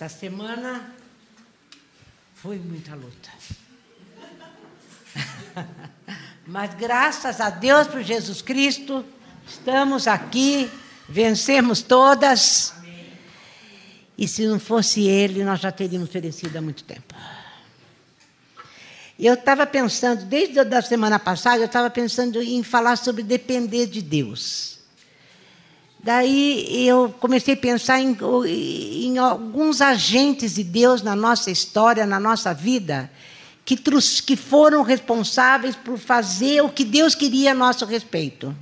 Essa 0.00 0.08
semana 0.08 0.94
foi 2.36 2.56
muita 2.56 2.94
luta. 2.94 3.28
Mas 6.46 6.72
graças 6.72 7.38
a 7.38 7.50
Deus 7.50 7.86
por 7.86 8.00
Jesus 8.02 8.40
Cristo, 8.40 9.04
estamos 9.46 10.08
aqui, 10.08 10.70
vencemos 11.06 11.82
todas. 11.82 12.72
E 14.16 14.26
se 14.26 14.46
não 14.46 14.58
fosse 14.58 15.06
Ele, 15.06 15.44
nós 15.44 15.60
já 15.60 15.70
teríamos 15.70 16.08
perecido 16.08 16.56
há 16.56 16.62
muito 16.62 16.82
tempo. 16.84 17.14
Eu 19.18 19.34
estava 19.34 19.66
pensando, 19.66 20.24
desde 20.24 20.60
a 20.60 20.80
semana 20.80 21.18
passada, 21.18 21.58
eu 21.58 21.66
estava 21.66 21.90
pensando 21.90 22.42
em 22.42 22.62
falar 22.62 22.96
sobre 22.96 23.22
depender 23.22 23.86
de 23.86 24.00
Deus. 24.00 24.79
Daí 26.02 26.86
eu 26.86 27.14
comecei 27.20 27.52
a 27.52 27.56
pensar 27.56 28.00
em, 28.00 28.16
em, 29.04 29.18
alguns 29.18 29.82
agentes 29.82 30.54
de 30.54 30.64
Deus 30.64 31.02
na 31.02 31.14
nossa 31.14 31.50
história, 31.50 32.06
na 32.06 32.18
nossa 32.18 32.54
vida, 32.54 33.10
que, 33.66 33.76
que 33.76 34.34
foram 34.34 34.82
responsáveis 34.82 35.76
por 35.76 35.98
fazer 35.98 36.62
o 36.62 36.70
que 36.70 36.86
Deus 36.86 37.14
queria 37.14 37.52
a 37.52 37.54
nosso 37.54 37.84
respeito. 37.84 38.56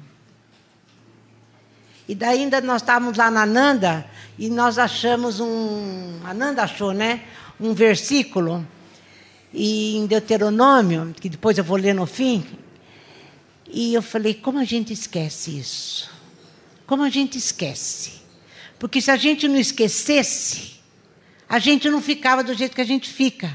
E 2.09 2.15
daí 2.15 2.41
ainda 2.41 2.61
nós 2.61 2.83
estávamos 2.83 3.17
lá 3.17 3.31
na 3.31 3.47
Nanda 3.47 4.05
e 4.37 4.49
nós 4.49 4.77
achamos 4.77 5.39
um. 5.39 6.19
A 6.25 6.35
Nanda 6.35 6.65
achou, 6.65 6.93
né? 6.93 7.23
Um 7.61 7.73
versículo 7.73 8.67
em 9.55 10.07
Deuteronômio, 10.07 11.15
que 11.21 11.29
depois 11.29 11.57
eu 11.57 11.63
vou 11.63 11.77
ler 11.77 11.95
no 11.95 12.07
fim. 12.07 12.45
E 13.71 13.95
eu 13.95 14.03
falei, 14.03 14.35
como 14.35 14.59
a 14.59 14.65
gente 14.65 14.93
esquece 14.93 15.57
isso? 15.57 16.18
Como 16.89 17.03
a 17.03 17.11
gente 17.11 17.37
esquece? 17.37 18.13
Porque 18.79 19.03
se 19.03 19.11
a 19.11 19.17
gente 19.17 19.47
não 19.47 19.59
esquecesse, 19.59 20.81
a 21.47 21.59
gente 21.59 21.91
não 21.91 22.01
ficava 22.01 22.43
do 22.43 22.55
jeito 22.55 22.75
que 22.75 22.81
a 22.81 22.87
gente 22.87 23.11
fica. 23.11 23.53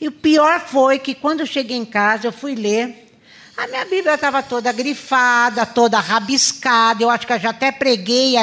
E 0.00 0.06
o 0.06 0.12
pior 0.12 0.60
foi 0.60 1.00
que 1.00 1.12
quando 1.12 1.40
eu 1.40 1.46
cheguei 1.46 1.76
em 1.76 1.84
casa, 1.84 2.28
eu 2.28 2.32
fui 2.32 2.54
ler, 2.54 3.10
a 3.56 3.66
minha 3.66 3.84
Bíblia 3.84 4.14
estava 4.14 4.44
toda 4.44 4.70
grifada, 4.70 5.66
toda 5.66 5.98
rabiscada, 5.98 7.02
eu 7.02 7.10
acho 7.10 7.26
que 7.26 7.32
eu 7.32 7.40
já 7.40 7.50
até 7.50 7.72
preguei 7.72 8.36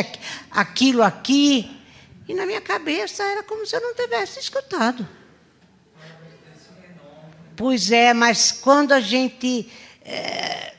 aquilo 0.52 1.02
aqui. 1.02 1.72
E 2.28 2.34
na 2.34 2.46
minha 2.46 2.60
cabeça 2.60 3.24
era 3.24 3.42
como 3.42 3.66
se 3.66 3.74
eu 3.74 3.80
não 3.80 3.96
tivesse 3.96 4.38
escutado. 4.38 5.08
Pois 7.56 7.90
é, 7.90 8.14
mas 8.14 8.52
quando 8.52 8.92
a 8.92 9.00
gente. 9.00 9.72
É, 10.04 10.74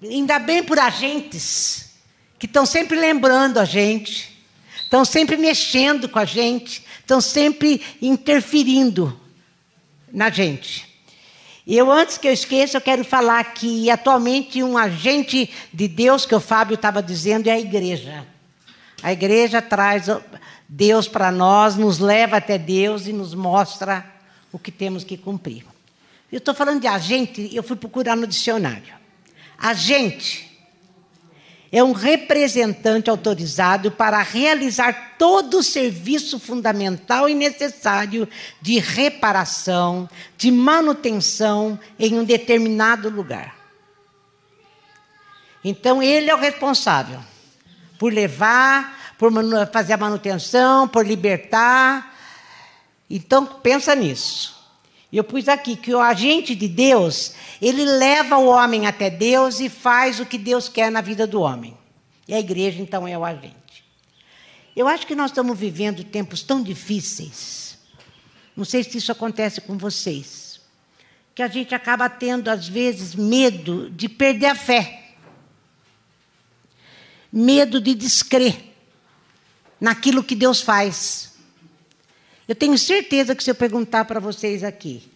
ainda 0.00 0.38
bem 0.38 0.62
por 0.62 0.78
agentes 0.78 1.91
que 2.42 2.46
estão 2.46 2.66
sempre 2.66 2.98
lembrando 2.98 3.58
a 3.58 3.64
gente, 3.64 4.36
estão 4.82 5.04
sempre 5.04 5.36
mexendo 5.36 6.08
com 6.08 6.18
a 6.18 6.24
gente, 6.24 6.82
estão 6.98 7.20
sempre 7.20 7.80
interferindo 8.02 9.16
na 10.12 10.28
gente. 10.28 10.84
Eu, 11.64 11.88
antes 11.88 12.18
que 12.18 12.26
eu 12.26 12.32
esqueça, 12.32 12.76
eu 12.76 12.80
quero 12.80 13.04
falar 13.04 13.44
que 13.54 13.88
atualmente 13.88 14.60
um 14.60 14.76
agente 14.76 15.48
de 15.72 15.86
Deus, 15.86 16.26
que 16.26 16.34
o 16.34 16.40
Fábio 16.40 16.74
estava 16.74 17.00
dizendo, 17.00 17.46
é 17.46 17.52
a 17.52 17.60
igreja. 17.60 18.26
A 19.04 19.12
igreja 19.12 19.62
traz 19.62 20.06
Deus 20.68 21.06
para 21.06 21.30
nós, 21.30 21.76
nos 21.76 22.00
leva 22.00 22.38
até 22.38 22.58
Deus 22.58 23.06
e 23.06 23.12
nos 23.12 23.36
mostra 23.36 24.04
o 24.50 24.58
que 24.58 24.72
temos 24.72 25.04
que 25.04 25.16
cumprir. 25.16 25.64
Eu 26.32 26.38
estou 26.38 26.54
falando 26.54 26.80
de 26.80 26.88
agente, 26.88 27.48
eu 27.52 27.62
fui 27.62 27.76
procurar 27.76 28.16
no 28.16 28.26
dicionário. 28.26 28.94
Agente 29.56 30.51
é 31.72 31.82
um 31.82 31.92
representante 31.92 33.08
autorizado 33.08 33.90
para 33.90 34.20
realizar 34.20 35.14
todo 35.18 35.58
o 35.58 35.62
serviço 35.62 36.38
fundamental 36.38 37.30
e 37.30 37.34
necessário 37.34 38.28
de 38.60 38.78
reparação, 38.78 40.06
de 40.36 40.50
manutenção 40.50 41.80
em 41.98 42.18
um 42.18 42.24
determinado 42.24 43.08
lugar. 43.08 43.56
Então, 45.64 46.02
ele 46.02 46.28
é 46.28 46.34
o 46.34 46.38
responsável 46.38 47.20
por 47.98 48.12
levar, 48.12 49.14
por 49.16 49.32
fazer 49.72 49.94
a 49.94 49.96
manutenção, 49.96 50.86
por 50.86 51.06
libertar. 51.06 52.14
Então, 53.08 53.46
pensa 53.46 53.94
nisso. 53.94 54.61
Eu 55.12 55.22
pus 55.22 55.46
aqui 55.46 55.76
que 55.76 55.94
o 55.94 56.00
agente 56.00 56.54
de 56.54 56.66
Deus, 56.66 57.34
ele 57.60 57.84
leva 57.84 58.38
o 58.38 58.46
homem 58.46 58.86
até 58.86 59.10
Deus 59.10 59.60
e 59.60 59.68
faz 59.68 60.18
o 60.18 60.24
que 60.24 60.38
Deus 60.38 60.70
quer 60.70 60.90
na 60.90 61.02
vida 61.02 61.26
do 61.26 61.42
homem. 61.42 61.76
E 62.26 62.32
a 62.32 62.40
igreja, 62.40 62.80
então, 62.80 63.06
é 63.06 63.16
o 63.18 63.24
agente. 63.24 63.84
Eu 64.74 64.88
acho 64.88 65.06
que 65.06 65.14
nós 65.14 65.30
estamos 65.30 65.58
vivendo 65.58 66.02
tempos 66.02 66.42
tão 66.42 66.62
difíceis. 66.62 67.76
Não 68.56 68.64
sei 68.64 68.82
se 68.82 68.96
isso 68.96 69.12
acontece 69.12 69.60
com 69.60 69.76
vocês. 69.76 70.60
Que 71.34 71.42
a 71.42 71.48
gente 71.48 71.74
acaba 71.74 72.08
tendo, 72.08 72.48
às 72.48 72.66
vezes, 72.66 73.14
medo 73.14 73.90
de 73.90 74.08
perder 74.08 74.46
a 74.46 74.54
fé. 74.54 75.14
Medo 77.30 77.82
de 77.82 77.94
descrer 77.94 78.74
naquilo 79.78 80.24
que 80.24 80.34
Deus 80.34 80.62
faz. 80.62 81.31
Eu 82.48 82.54
tenho 82.54 82.76
certeza 82.76 83.34
que 83.34 83.44
se 83.44 83.50
eu 83.50 83.54
perguntar 83.54 84.04
para 84.04 84.18
vocês 84.18 84.64
aqui, 84.64 85.10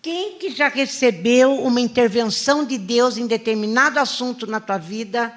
quem 0.00 0.38
que 0.38 0.50
já 0.50 0.68
recebeu 0.68 1.54
uma 1.54 1.80
intervenção 1.80 2.64
de 2.64 2.78
Deus 2.78 3.16
em 3.16 3.26
determinado 3.26 3.98
assunto 3.98 4.46
na 4.46 4.60
tua 4.60 4.78
vida, 4.78 5.32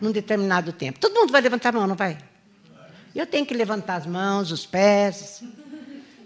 num 0.00 0.12
determinado 0.12 0.72
tempo? 0.72 1.00
Todo 1.00 1.14
mundo 1.14 1.32
vai 1.32 1.40
levantar 1.40 1.70
a 1.70 1.72
mão, 1.72 1.86
não 1.86 1.96
vai? 1.96 2.18
Eu 3.14 3.26
tenho 3.26 3.46
que 3.46 3.54
levantar 3.54 3.96
as 3.96 4.06
mãos, 4.06 4.52
os 4.52 4.66
pés. 4.66 5.42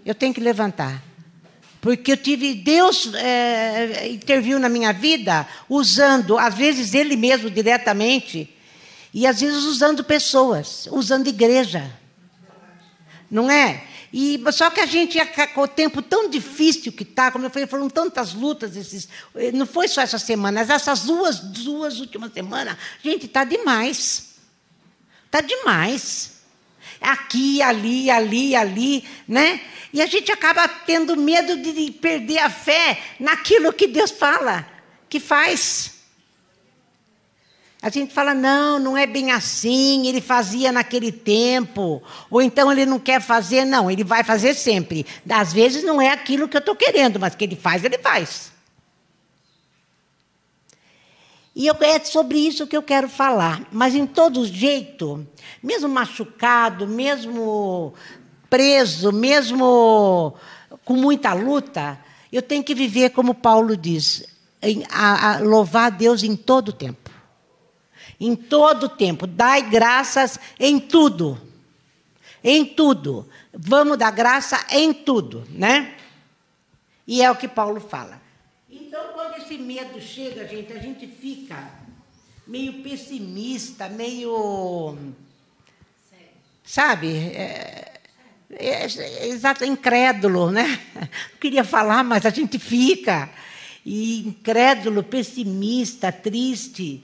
Eu 0.05 0.13
tenho 0.13 0.33
que 0.33 0.41
levantar. 0.41 1.01
Porque 1.79 2.11
eu 2.11 2.17
tive, 2.17 2.53
Deus 2.53 3.11
é, 3.15 4.09
interviu 4.09 4.59
na 4.59 4.69
minha 4.69 4.93
vida 4.93 5.47
usando, 5.67 6.37
às 6.37 6.53
vezes 6.53 6.93
Ele 6.93 7.15
mesmo 7.15 7.49
diretamente, 7.49 8.53
e 9.13 9.25
às 9.25 9.41
vezes 9.41 9.63
usando 9.63 10.03
pessoas, 10.03 10.87
usando 10.91 11.27
igreja. 11.27 11.89
Não 13.31 13.49
é? 13.49 13.85
E, 14.13 14.41
só 14.51 14.69
que 14.69 14.81
a 14.81 14.85
gente, 14.85 15.17
com 15.53 15.61
o 15.61 15.67
tempo 15.67 16.01
tão 16.01 16.29
difícil 16.29 16.91
que 16.91 17.03
está, 17.03 17.31
como 17.31 17.45
eu 17.45 17.49
falei, 17.49 17.67
foram 17.67 17.89
tantas 17.89 18.33
lutas, 18.33 18.75
esses, 18.75 19.07
não 19.53 19.65
foi 19.65 19.87
só 19.87 20.01
essa 20.01 20.19
semana, 20.19 20.59
essas 20.61 21.03
duas, 21.03 21.39
duas 21.39 21.99
últimas 21.99 22.33
semanas, 22.33 22.77
gente, 23.01 23.25
está 23.25 23.43
demais. 23.43 24.31
Está 25.25 25.39
demais. 25.39 26.41
Aqui, 26.99 27.61
ali, 27.61 28.11
ali, 28.11 28.53
ali, 28.53 29.05
né? 29.25 29.61
E 29.93 30.01
a 30.01 30.05
gente 30.05 30.29
acaba 30.31 30.67
tendo 30.67 31.15
medo 31.15 31.55
de 31.57 31.91
perder 31.91 32.39
a 32.39 32.49
fé 32.49 33.01
naquilo 33.17 33.71
que 33.71 33.87
Deus 33.87 34.11
fala, 34.11 34.67
que 35.09 35.19
faz. 35.19 36.00
A 37.81 37.89
gente 37.89 38.13
fala, 38.13 38.35
não, 38.35 38.77
não 38.77 38.95
é 38.95 39.07
bem 39.07 39.31
assim, 39.31 40.05
ele 40.05 40.21
fazia 40.21 40.71
naquele 40.71 41.11
tempo, 41.11 42.01
ou 42.29 42.39
então 42.39 42.71
ele 42.71 42.85
não 42.85 42.99
quer 42.99 43.19
fazer, 43.19 43.65
não, 43.65 43.89
ele 43.89 44.03
vai 44.03 44.23
fazer 44.23 44.53
sempre. 44.53 45.03
Às 45.27 45.51
vezes 45.51 45.83
não 45.83 45.99
é 45.99 46.09
aquilo 46.09 46.47
que 46.47 46.55
eu 46.55 46.59
estou 46.59 46.75
querendo, 46.75 47.19
mas 47.19 47.33
que 47.33 47.43
ele 47.43 47.55
faz, 47.55 47.83
ele 47.83 47.97
faz. 47.97 48.51
E 51.55 51.65
eu, 51.65 51.75
é 51.81 51.99
sobre 52.01 52.37
isso 52.37 52.67
que 52.67 52.77
eu 52.77 52.83
quero 52.83 53.09
falar. 53.09 53.67
Mas 53.71 53.95
em 53.95 54.05
todo 54.05 54.45
jeito, 54.45 55.27
mesmo 55.61 55.89
machucado, 55.89 56.87
mesmo 56.87 57.95
preso, 58.47 59.11
mesmo 59.11 60.35
com 60.85 60.93
muita 60.93 61.33
luta, 61.33 61.99
eu 62.31 62.43
tenho 62.43 62.63
que 62.63 62.75
viver 62.75 63.09
como 63.09 63.33
Paulo 63.33 63.75
diz, 63.75 64.23
em, 64.61 64.83
a, 64.91 65.37
a 65.37 65.39
louvar 65.39 65.89
Deus 65.89 66.21
em 66.21 66.35
todo 66.35 66.69
o 66.69 66.73
tempo 66.73 67.00
em 68.21 68.35
todo 68.35 68.87
tempo. 68.87 69.25
Dai 69.25 69.67
graças 69.67 70.39
em 70.59 70.79
tudo. 70.79 71.41
Em 72.43 72.63
tudo. 72.63 73.27
Vamos 73.51 73.97
dar 73.97 74.11
graça 74.11 74.63
em 74.69 74.93
tudo, 74.93 75.43
né? 75.49 75.95
E 77.07 77.23
é 77.23 77.31
o 77.31 77.35
que 77.35 77.47
Paulo 77.47 77.81
fala. 77.81 78.21
Então, 78.69 79.05
quando 79.13 79.37
esse 79.37 79.57
medo 79.57 79.99
chega, 79.99 80.47
gente, 80.47 80.71
a 80.71 80.77
gente 80.77 81.07
fica 81.07 81.71
meio 82.45 82.83
pessimista, 82.83 83.89
meio. 83.89 84.95
Sabe? 86.63 87.07
É, 87.33 88.01
é, 88.51 88.85
é, 88.85 89.27
exato, 89.29 89.65
incrédulo, 89.65 90.51
né? 90.51 90.79
Não 90.93 91.09
queria 91.41 91.63
falar, 91.63 92.03
mas 92.03 92.23
a 92.23 92.29
gente 92.29 92.59
fica. 92.59 93.31
E 93.83 94.19
incrédulo, 94.27 95.01
pessimista, 95.01 96.11
triste 96.11 97.03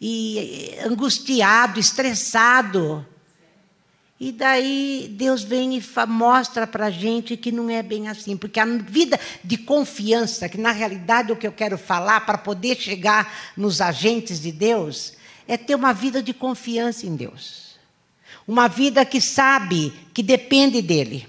e 0.00 0.76
angustiado, 0.84 1.80
estressado. 1.80 3.06
E 4.18 4.32
daí 4.32 5.08
Deus 5.12 5.42
vem 5.42 5.76
e 5.76 5.84
mostra 6.08 6.66
para 6.66 6.86
a 6.86 6.90
gente 6.90 7.36
que 7.36 7.52
não 7.52 7.68
é 7.68 7.82
bem 7.82 8.08
assim, 8.08 8.36
porque 8.36 8.58
a 8.58 8.64
vida 8.64 9.20
de 9.44 9.58
confiança, 9.58 10.48
que 10.48 10.56
na 10.56 10.72
realidade 10.72 11.30
é 11.30 11.34
o 11.34 11.36
que 11.36 11.46
eu 11.46 11.52
quero 11.52 11.76
falar 11.76 12.20
para 12.24 12.38
poder 12.38 12.76
chegar 12.76 13.52
nos 13.56 13.80
agentes 13.80 14.40
de 14.40 14.50
Deus, 14.52 15.12
é 15.46 15.56
ter 15.56 15.74
uma 15.74 15.92
vida 15.92 16.22
de 16.22 16.32
confiança 16.32 17.06
em 17.06 17.14
Deus. 17.14 17.76
Uma 18.48 18.68
vida 18.68 19.04
que 19.04 19.20
sabe 19.20 19.92
que 20.14 20.22
depende 20.22 20.80
dele, 20.80 21.28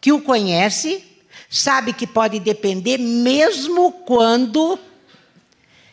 que 0.00 0.12
o 0.12 0.20
conhece, 0.20 1.04
sabe 1.48 1.92
que 1.92 2.06
pode 2.06 2.40
depender 2.40 2.98
mesmo 2.98 3.92
quando 3.92 4.78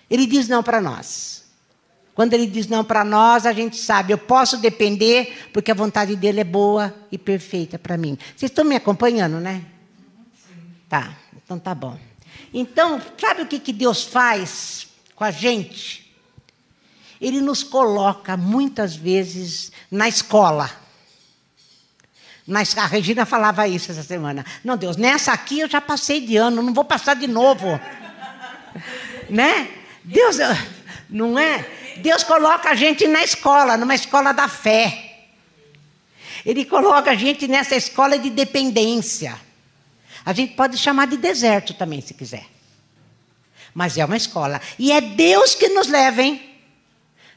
ele 0.09 0.25
diz 0.25 0.47
não 0.47 0.63
para 0.63 0.81
nós. 0.81 1.40
Quando 2.13 2.33
ele 2.33 2.45
diz 2.45 2.67
não 2.67 2.83
para 2.83 3.03
nós, 3.03 3.45
a 3.45 3.53
gente 3.53 3.77
sabe, 3.77 4.11
eu 4.11 4.17
posso 4.17 4.57
depender 4.57 5.49
porque 5.53 5.71
a 5.71 5.75
vontade 5.75 6.15
dele 6.15 6.41
é 6.41 6.43
boa 6.43 6.93
e 7.11 7.17
perfeita 7.17 7.79
para 7.79 7.97
mim. 7.97 8.17
Vocês 8.35 8.51
estão 8.51 8.65
me 8.65 8.75
acompanhando, 8.75 9.39
né? 9.39 9.63
Tá, 10.89 11.15
então 11.33 11.57
tá 11.57 11.73
bom. 11.73 11.97
Então, 12.53 13.01
sabe 13.17 13.43
o 13.43 13.47
que, 13.47 13.59
que 13.59 13.71
Deus 13.71 14.03
faz 14.03 14.87
com 15.15 15.23
a 15.23 15.31
gente? 15.31 16.13
Ele 17.19 17.39
nos 17.39 17.63
coloca 17.63 18.35
muitas 18.35 18.93
vezes 18.93 19.71
na 19.89 20.09
escola. 20.09 20.69
a 22.77 22.85
Regina 22.87 23.25
falava 23.25 23.67
isso 23.69 23.91
essa 23.91 24.03
semana. 24.03 24.45
Não, 24.65 24.75
Deus, 24.75 24.97
nessa 24.97 25.31
aqui 25.31 25.61
eu 25.61 25.69
já 25.69 25.79
passei 25.79 26.19
de 26.19 26.35
ano, 26.35 26.61
não 26.61 26.73
vou 26.73 26.83
passar 26.83 27.15
de 27.15 27.27
novo. 27.27 27.79
né? 29.29 29.69
Deus, 30.03 30.37
não 31.09 31.39
é? 31.39 31.80
Deus 32.01 32.23
coloca 32.23 32.69
a 32.69 32.75
gente 32.75 33.07
na 33.07 33.23
escola, 33.23 33.77
numa 33.77 33.95
escola 33.95 34.31
da 34.33 34.47
fé. 34.47 35.27
Ele 36.45 36.65
coloca 36.65 37.11
a 37.11 37.15
gente 37.15 37.47
nessa 37.47 37.75
escola 37.75 38.17
de 38.17 38.29
dependência. 38.29 39.39
A 40.25 40.33
gente 40.33 40.53
pode 40.53 40.77
chamar 40.77 41.07
de 41.07 41.17
deserto 41.17 41.73
também, 41.73 42.01
se 42.01 42.13
quiser. 42.13 42.45
Mas 43.73 43.97
é 43.97 44.03
uma 44.03 44.17
escola. 44.17 44.59
E 44.77 44.91
é 44.91 44.99
Deus 44.99 45.55
que 45.55 45.69
nos 45.69 45.87
leva, 45.87 46.21
hein? 46.21 46.49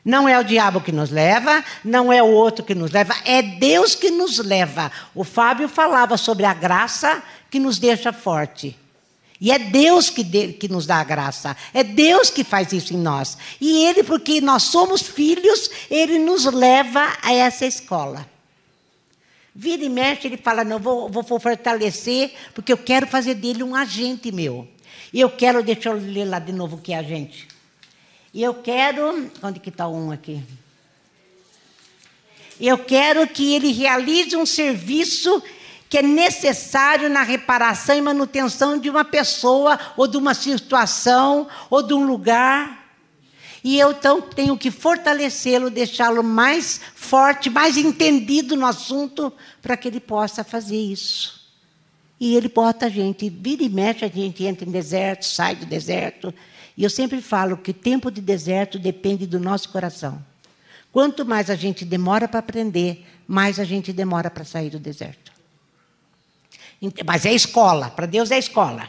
Não 0.05 0.29
é 0.29 0.39
o 0.39 0.45
diabo 0.45 0.81
que 0.83 0.93
nos 0.93 1.11
leva, 1.11 1.65
não 1.83 2.13
é 2.13 2.23
o 2.23 2.27
outro 2.27 2.63
que 2.63 2.75
nos 2.75 2.91
leva, 2.91 3.15
é 3.25 3.41
Deus 3.41 3.95
que 3.95 4.11
nos 4.11 4.39
leva. 4.39 4.93
O 5.15 5.25
Fábio 5.25 5.67
falava 5.67 6.19
sobre 6.19 6.45
a 6.45 6.53
graça 6.53 7.23
que 7.51 7.59
nos 7.59 7.79
deixa 7.79 8.13
forte. 8.13 8.77
E 9.45 9.51
é 9.51 9.59
Deus 9.59 10.09
que, 10.09 10.25
de, 10.25 10.55
que 10.55 10.69
nos 10.69 10.87
dá 10.87 10.97
a 11.01 11.05
graça. 11.05 11.55
É 11.75 11.85
Deus 11.85 12.31
que 12.31 12.43
faz 12.43 12.73
isso 12.73 12.95
em 12.95 12.97
nós. 12.97 13.37
E 13.61 13.85
Ele, 13.85 14.03
porque 14.03 14.41
nós 14.41 14.63
somos 14.63 15.03
filhos, 15.03 15.71
Ele 15.91 16.19
nos 16.19 16.47
leva 16.47 17.13
a 17.21 17.31
essa 17.31 17.67
escola. 17.67 18.27
Vira 19.55 19.85
e 19.85 19.91
mexe, 19.91 20.29
ele 20.29 20.39
fala: 20.39 20.65
Não, 20.65 20.79
vou, 20.79 21.11
vou 21.11 21.23
fortalecer, 21.23 22.33
porque 22.55 22.73
eu 22.73 22.79
quero 22.79 23.07
fazer 23.07 23.35
dele 23.35 23.63
um 23.63 23.75
agente 23.75 24.33
meu. 24.33 24.67
E 25.13 25.21
eu 25.21 25.29
quero, 25.29 25.63
deixa 25.63 25.91
eu 25.91 25.93
ler 25.95 26.25
lá 26.25 26.39
de 26.39 26.51
novo 26.51 26.77
o 26.77 26.81
que 26.81 26.95
é 26.95 26.97
agente. 26.97 27.47
E 28.33 28.43
eu 28.43 28.55
quero. 28.55 29.31
Onde 29.43 29.61
que 29.61 29.69
está 29.69 29.87
um 29.87 30.11
aqui? 30.11 30.43
Eu 32.59 32.79
quero 32.79 33.29
que 33.29 33.55
ele 33.55 33.73
realize 33.73 34.35
um 34.35 34.47
serviço 34.47 35.43
que 35.95 35.99
é 35.99 36.03
necessário 36.03 37.09
na 37.09 37.23
reparação 37.23 37.97
e 37.97 38.01
manutenção 38.01 38.77
de 38.77 38.91
uma 38.91 39.05
pessoa, 39.05 39.79
ou 39.97 40.09
de 40.09 40.17
uma 40.17 40.35
situação, 40.35 41.47
ou 41.71 41.85
de 41.85 41.95
um 41.95 42.05
lugar. 42.05 42.85
E 43.63 43.79
eu 43.79 43.93
então 43.93 44.21
tenho 44.21 44.59
que 44.59 44.73
fortalecê-lo, 44.73 45.71
deixá-lo 45.71 46.25
mais 46.25 46.81
forte, 46.97 47.49
mais 47.49 47.77
entendido 47.77 48.57
no 48.57 48.67
assunto, 48.67 49.33
para 49.63 49.77
que 49.77 49.87
ele 49.87 50.01
possa 50.01 50.43
fazer 50.43 50.77
isso. 50.77 51.49
E 52.19 52.35
ele 52.35 52.49
bota 52.49 52.87
a 52.87 52.89
gente, 52.89 53.31
vira 53.31 53.63
e 53.63 53.69
mexe, 53.69 54.05
a 54.05 54.09
gente 54.09 54.43
entra 54.43 54.69
em 54.69 54.73
deserto, 54.73 55.25
sai 55.25 55.55
do 55.55 55.65
deserto. 55.65 56.35
E 56.77 56.83
eu 56.83 56.91
sempre 56.91 57.23
falo 57.23 57.57
que 57.57 57.71
o 57.71 57.75
tempo 57.75 58.11
de 58.11 58.21
deserto 58.21 58.81
depende 58.81 59.29
do 59.29 59.39
nosso 59.39 59.69
coração. 59.69 60.21
Quanto 60.91 61.25
mais 61.25 61.51
a 61.51 61.55
gente 61.55 61.85
demora 61.85 62.27
para 62.27 62.41
aprender, 62.41 63.07
mais 63.29 63.61
a 63.61 63.65
gente 63.65 63.93
demora 63.93 64.29
para 64.29 64.45
sair 64.45 64.71
do 64.71 64.81
deserto. 64.81 65.34
Mas 67.05 67.25
é 67.25 67.33
escola, 67.33 67.91
para 67.91 68.07
Deus 68.07 68.31
é 68.31 68.39
escola. 68.39 68.89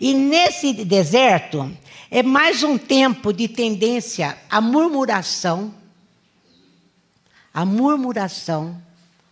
E 0.00 0.14
nesse 0.14 0.72
deserto, 0.72 1.70
é 2.10 2.22
mais 2.22 2.62
um 2.62 2.78
tempo 2.78 3.32
de 3.32 3.48
tendência 3.48 4.38
à 4.48 4.60
murmuração. 4.60 5.74
A 7.52 7.64
murmuração. 7.64 8.80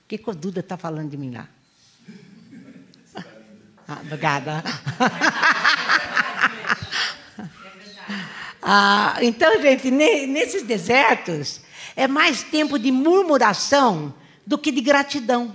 O 0.04 0.08
que, 0.08 0.18
que 0.18 0.30
o 0.30 0.34
Duda 0.34 0.60
está 0.60 0.76
falando 0.76 1.10
de 1.10 1.16
mim 1.16 1.30
lá? 1.30 1.48
Ah, 3.86 3.98
obrigada. 4.00 4.64
ah, 8.62 9.18
então, 9.20 9.60
gente, 9.60 9.90
nesses 9.90 10.62
desertos, 10.62 11.60
é 11.94 12.08
mais 12.08 12.42
tempo 12.42 12.78
de 12.78 12.90
murmuração 12.90 14.14
do 14.46 14.56
que 14.56 14.72
de 14.72 14.80
gratidão. 14.80 15.54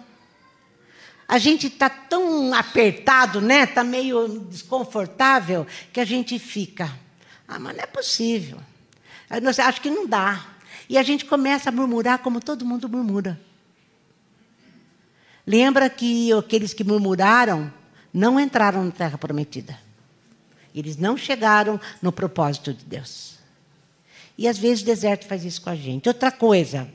A 1.29 1.37
gente 1.37 1.67
está 1.67 1.87
tão 1.87 2.55
apertado, 2.55 3.39
né? 3.39 3.65
Está 3.65 3.83
meio 3.83 4.27
desconfortável 4.49 5.67
que 5.93 5.99
a 5.99 6.05
gente 6.05 6.39
fica. 6.39 6.91
Ah, 7.47 7.59
mas 7.59 7.77
não 7.77 7.83
é 7.83 7.85
possível. 7.85 8.59
Acha 9.29 9.79
que 9.79 9.91
não 9.91 10.07
dá. 10.07 10.43
E 10.89 10.97
a 10.97 11.03
gente 11.03 11.25
começa 11.25 11.69
a 11.69 11.71
murmurar 11.71 12.17
como 12.17 12.41
todo 12.41 12.65
mundo 12.65 12.89
murmura. 12.89 13.39
Lembra 15.45 15.87
que 15.87 16.33
aqueles 16.33 16.73
que 16.73 16.83
murmuraram 16.83 17.71
não 18.11 18.39
entraram 18.39 18.83
na 18.83 18.91
terra 18.91 19.15
prometida. 19.15 19.79
Eles 20.73 20.97
não 20.97 21.15
chegaram 21.15 21.79
no 22.01 22.11
propósito 22.11 22.73
de 22.73 22.83
Deus. 22.85 23.37
E 24.35 24.47
às 24.47 24.57
vezes 24.57 24.81
o 24.81 24.85
deserto 24.85 25.27
faz 25.27 25.45
isso 25.45 25.61
com 25.61 25.69
a 25.69 25.75
gente. 25.75 26.07
Outra 26.07 26.31
coisa, 26.31 26.89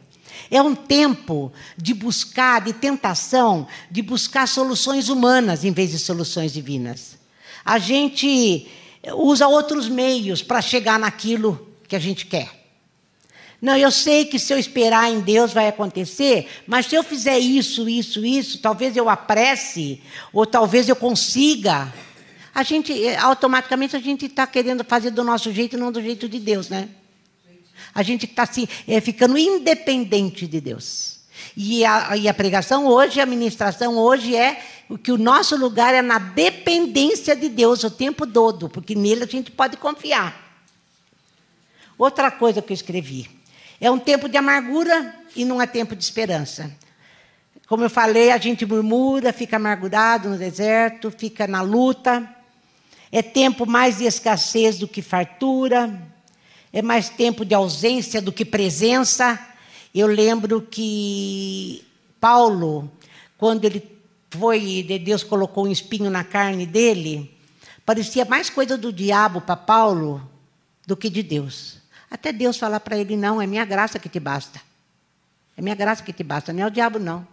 é 0.51 0.61
um 0.61 0.75
tempo 0.75 1.53
de 1.77 1.95
buscar, 1.95 2.61
de 2.61 2.73
tentação, 2.73 3.67
de 3.91 4.03
buscar 4.03 4.47
soluções 4.49 5.09
humanas 5.09 5.65
em 5.65 5.73
vez 5.73 5.91
de 5.91 5.99
soluções 5.99 6.53
divinas. 6.53 7.19
A 7.65 7.79
gente 7.79 8.69
usa 9.15 9.49
outros 9.49 9.89
meios 9.89 10.43
para 10.43 10.61
chegar 10.63 10.99
naquilo 10.99 11.69
que 11.89 11.97
a 11.97 11.99
gente 11.99 12.27
quer. 12.27 12.65
Não, 13.61 13.77
eu 13.77 13.91
sei 13.91 14.27
que 14.27 14.39
se 14.39 14.53
eu 14.53 14.59
esperar 14.59 15.11
em 15.11 15.21
Deus 15.21 15.53
vai 15.53 15.69
acontecer, 15.69 16.47
mas 16.67 16.85
se 16.85 16.95
eu 16.95 17.03
fizer 17.03 17.39
isso, 17.39 17.89
isso, 17.89 18.25
isso, 18.25 18.59
talvez 18.59 18.95
eu 18.95 19.09
apresse, 19.09 20.03
ou 20.35 20.45
talvez 20.45 20.87
eu 20.87 20.95
consiga. 20.95 21.91
A 22.55 22.63
gente, 22.63 22.93
automaticamente, 23.17 23.97
a 23.97 24.01
gente 24.01 24.27
está 24.27 24.47
querendo 24.47 24.85
fazer 24.85 25.11
do 25.11 25.25
nosso 25.25 25.51
jeito 25.51 25.77
e 25.77 25.79
não 25.79 25.91
do 25.91 26.03
jeito 26.03 26.29
de 26.29 26.39
Deus, 26.39 26.69
né? 26.69 26.91
A 27.95 28.03
gente 28.03 28.27
está 28.27 28.43
assim, 28.43 28.67
é, 28.89 29.01
ficando 29.01 29.39
independente 29.39 30.47
de 30.47 30.61
Deus. 30.61 31.21
E 31.57 31.85
a, 31.85 32.17
e 32.17 32.29
a 32.29 32.35
pregação 32.35 32.87
hoje, 32.87 33.21
a 33.21 33.27
ministração 33.27 33.97
hoje 33.97 34.35
é 34.35 34.61
que 35.03 35.13
o 35.13 35.19
nosso 35.19 35.57
lugar 35.57 35.95
é 35.95 36.03
na 36.03 36.19
dependência 36.19 37.35
de 37.37 37.49
Deus 37.49 37.85
o 37.85 37.91
tempo 37.91 38.27
todo, 38.27 38.69
porque 38.69 38.95
nele 38.95 39.25
a 39.25 39.27
gente 39.27 39.51
pode 39.51 39.77
confiar. 39.77 40.43
Outra 41.97 42.31
coisa 42.31 42.61
que 42.61 42.73
eu 42.73 42.75
escrevi. 42.75 43.31
É 43.81 43.91
um 43.91 43.99
tempo 43.99 44.29
de 44.29 44.37
amargura 44.37 45.15
e 45.37 45.45
não 45.45 45.61
é 45.61 45.67
tempo 45.67 45.95
de 45.95 46.03
esperança. 46.03 46.71
Como 47.67 47.85
eu 47.85 47.91
falei, 47.91 48.31
a 48.31 48.39
gente 48.39 48.67
murmura, 48.67 49.33
fica 49.33 49.57
amargurado 49.57 50.29
no 50.29 50.37
deserto, 50.37 51.11
fica 51.11 51.47
na 51.47 51.63
luta. 51.63 52.29
É 53.11 53.23
tempo 53.23 53.65
mais 53.65 53.99
de 53.99 54.05
escassez 54.05 54.79
do 54.79 54.89
que 54.89 55.01
fartura. 55.01 56.14
É 56.75 56.83
mais 56.83 57.09
tempo 57.09 57.45
de 57.45 57.55
ausência 57.55 58.21
do 58.21 58.33
que 58.33 58.45
presença. 58.45 59.39
Eu 59.95 60.09
lembro 60.09 60.61
que 60.61 61.85
Paulo, 62.19 62.91
quando 63.39 63.65
ele 63.65 63.81
foi, 64.29 64.83
Deus 64.83 65.23
colocou 65.23 65.67
um 65.67 65.71
espinho 65.71 66.11
na 66.11 66.25
carne 66.25 66.67
dele, 66.67 67.33
parecia 67.87 68.25
mais 68.25 68.51
coisa 68.51 68.77
do 68.77 68.93
diabo 68.93 69.41
para 69.41 69.55
Paulo 69.55 70.29
do 70.85 70.97
que 70.97 71.09
de 71.09 71.23
Deus. 71.23 71.79
Até 72.11 72.33
Deus 72.33 72.59
falar 72.59 72.81
para 72.81 72.99
ele: 72.99 73.17
não, 73.17 73.41
é 73.41 73.47
minha 73.47 73.65
graça 73.65 74.01
que 74.01 74.09
te 74.09 74.19
basta. 74.19 74.61
É 75.57 75.63
minha 75.63 75.77
graça 75.77 76.03
que 76.03 76.13
te 76.13 76.25
basta, 76.25 76.53
não 76.53 76.65
é 76.65 76.67
o 76.67 76.71
diabo, 76.71 76.99
não. 76.99 77.25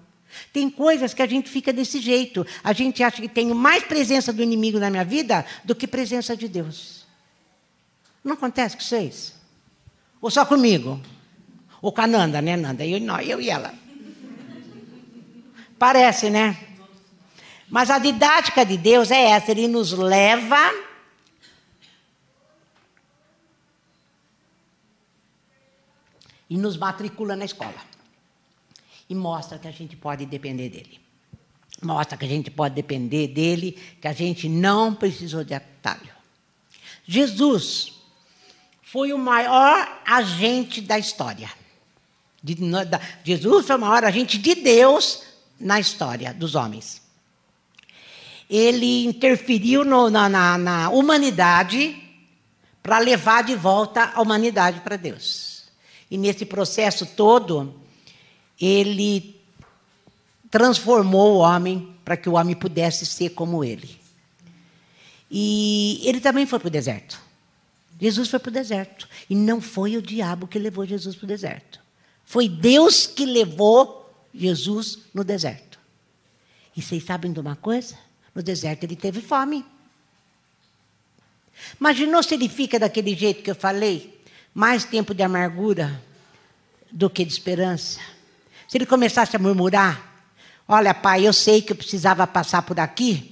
Tem 0.53 0.69
coisas 0.69 1.15
que 1.15 1.21
a 1.23 1.27
gente 1.27 1.49
fica 1.49 1.73
desse 1.73 1.99
jeito. 1.99 2.45
A 2.63 2.73
gente 2.73 3.01
acha 3.01 3.19
que 3.19 3.27
tem 3.27 3.47
mais 3.55 3.83
presença 3.85 4.31
do 4.31 4.43
inimigo 4.43 4.77
na 4.77 4.91
minha 4.91 5.03
vida 5.03 5.43
do 5.65 5.73
que 5.73 5.87
presença 5.87 6.37
de 6.37 6.47
Deus. 6.47 7.00
Não 8.23 8.33
acontece 8.33 8.77
com 8.77 8.83
vocês? 8.83 9.33
Ou 10.21 10.29
só 10.29 10.45
comigo? 10.45 11.01
Ou 11.81 11.91
com 11.91 12.01
a 12.01 12.07
Nanda, 12.07 12.41
né, 12.41 12.55
Nanda? 12.55 12.85
Eu, 12.85 12.99
não, 12.99 13.19
eu 13.19 13.41
e 13.41 13.49
ela. 13.49 13.73
Parece, 15.79 16.29
né? 16.29 16.67
Mas 17.67 17.89
a 17.89 17.97
didática 17.97 18.63
de 18.63 18.77
Deus 18.77 19.09
é 19.09 19.31
essa: 19.31 19.49
Ele 19.51 19.67
nos 19.67 19.91
leva 19.91 20.71
e 26.47 26.57
nos 26.57 26.77
matricula 26.77 27.35
na 27.35 27.45
escola. 27.45 27.81
E 29.09 29.15
mostra 29.15 29.57
que 29.57 29.67
a 29.67 29.71
gente 29.71 29.95
pode 29.95 30.25
depender 30.25 30.69
dele. 30.69 31.01
Mostra 31.81 32.15
que 32.15 32.25
a 32.25 32.27
gente 32.27 32.51
pode 32.51 32.75
depender 32.75 33.27
dele, 33.29 33.71
que 33.99 34.07
a 34.07 34.13
gente 34.13 34.47
não 34.47 34.93
precisou 34.93 35.43
de 35.43 35.55
atalho. 35.55 36.13
Jesus 37.07 38.00
foi 38.91 39.13
o 39.13 39.17
maior 39.17 40.01
agente 40.05 40.81
da 40.81 40.99
história. 40.99 41.49
De, 42.43 42.55
da, 42.83 42.99
Jesus 43.23 43.65
foi 43.65 43.77
o 43.77 43.79
maior 43.79 44.03
agente 44.03 44.37
de 44.37 44.53
Deus 44.53 45.23
na 45.57 45.79
história 45.79 46.33
dos 46.33 46.55
homens. 46.55 47.01
Ele 48.49 49.05
interferiu 49.05 49.85
no, 49.85 50.09
na, 50.09 50.27
na, 50.27 50.57
na 50.57 50.89
humanidade 50.89 52.03
para 52.83 52.99
levar 52.99 53.45
de 53.45 53.55
volta 53.55 54.11
a 54.13 54.21
humanidade 54.21 54.81
para 54.81 54.97
Deus. 54.97 55.63
E 56.09 56.17
nesse 56.17 56.45
processo 56.45 57.05
todo, 57.05 57.73
ele 58.59 59.39
transformou 60.49 61.35
o 61.35 61.37
homem 61.37 61.95
para 62.03 62.17
que 62.17 62.27
o 62.27 62.33
homem 62.33 62.57
pudesse 62.57 63.05
ser 63.05 63.29
como 63.29 63.63
ele. 63.63 63.97
E 65.29 66.01
ele 66.03 66.19
também 66.19 66.45
foi 66.45 66.59
para 66.59 66.67
o 66.67 66.71
deserto. 66.71 67.30
Jesus 68.01 68.29
foi 68.29 68.39
para 68.39 68.49
o 68.49 68.53
deserto. 68.53 69.07
E 69.29 69.35
não 69.35 69.61
foi 69.61 69.95
o 69.95 70.01
diabo 70.01 70.47
que 70.47 70.57
levou 70.57 70.83
Jesus 70.85 71.15
para 71.15 71.25
o 71.25 71.27
deserto. 71.27 71.79
Foi 72.25 72.49
Deus 72.49 73.05
que 73.05 73.25
levou 73.25 74.11
Jesus 74.33 74.97
no 75.13 75.23
deserto. 75.23 75.79
E 76.75 76.81
vocês 76.81 77.03
sabem 77.03 77.31
de 77.31 77.39
uma 77.39 77.55
coisa? 77.55 77.95
No 78.33 78.41
deserto 78.41 78.85
ele 78.85 78.95
teve 78.95 79.21
fome. 79.21 79.63
Imaginou 81.79 82.23
se 82.23 82.33
ele 82.33 82.49
fica 82.49 82.79
daquele 82.79 83.15
jeito 83.15 83.43
que 83.43 83.51
eu 83.51 83.55
falei? 83.55 84.19
Mais 84.51 84.83
tempo 84.83 85.13
de 85.13 85.21
amargura 85.21 86.01
do 86.91 87.07
que 87.07 87.23
de 87.23 87.31
esperança. 87.31 87.99
Se 88.67 88.77
ele 88.77 88.85
começasse 88.87 89.35
a 89.35 89.39
murmurar: 89.39 90.25
Olha, 90.67 90.93
pai, 90.93 91.27
eu 91.27 91.33
sei 91.33 91.61
que 91.61 91.71
eu 91.71 91.75
precisava 91.77 92.25
passar 92.25 92.63
por 92.63 92.79
aqui 92.79 93.30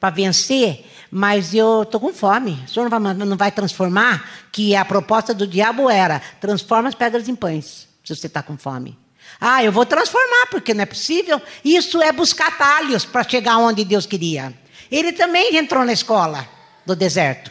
para 0.00 0.10
vencer, 0.10 0.86
mas 1.10 1.54
eu 1.54 1.82
estou 1.82 2.00
com 2.00 2.12
fome. 2.12 2.52
O 2.66 2.68
senhor 2.68 2.88
não 2.88 3.00
vai, 3.00 3.14
não 3.14 3.36
vai 3.36 3.52
transformar? 3.52 4.28
Que 4.50 4.74
a 4.74 4.84
proposta 4.84 5.34
do 5.34 5.46
diabo 5.46 5.90
era: 5.90 6.20
transforma 6.40 6.88
as 6.88 6.94
pedras 6.94 7.28
em 7.28 7.36
pães, 7.36 7.86
se 8.02 8.16
você 8.16 8.26
está 8.26 8.42
com 8.42 8.56
fome. 8.56 8.98
Ah, 9.38 9.62
eu 9.62 9.70
vou 9.70 9.86
transformar, 9.86 10.46
porque 10.50 10.74
não 10.74 10.82
é 10.82 10.86
possível. 10.86 11.40
Isso 11.64 12.02
é 12.02 12.10
buscar 12.10 12.56
talhos 12.56 13.04
para 13.04 13.28
chegar 13.28 13.58
onde 13.58 13.84
Deus 13.84 14.06
queria. 14.06 14.52
Ele 14.90 15.12
também 15.12 15.56
entrou 15.56 15.84
na 15.84 15.92
escola 15.92 16.48
do 16.84 16.96
deserto. 16.96 17.50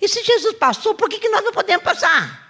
E 0.00 0.08
se 0.08 0.22
Jesus 0.22 0.56
passou, 0.56 0.94
por 0.94 1.08
que, 1.08 1.18
que 1.18 1.28
nós 1.28 1.44
não 1.44 1.52
podemos 1.52 1.84
passar? 1.84 2.46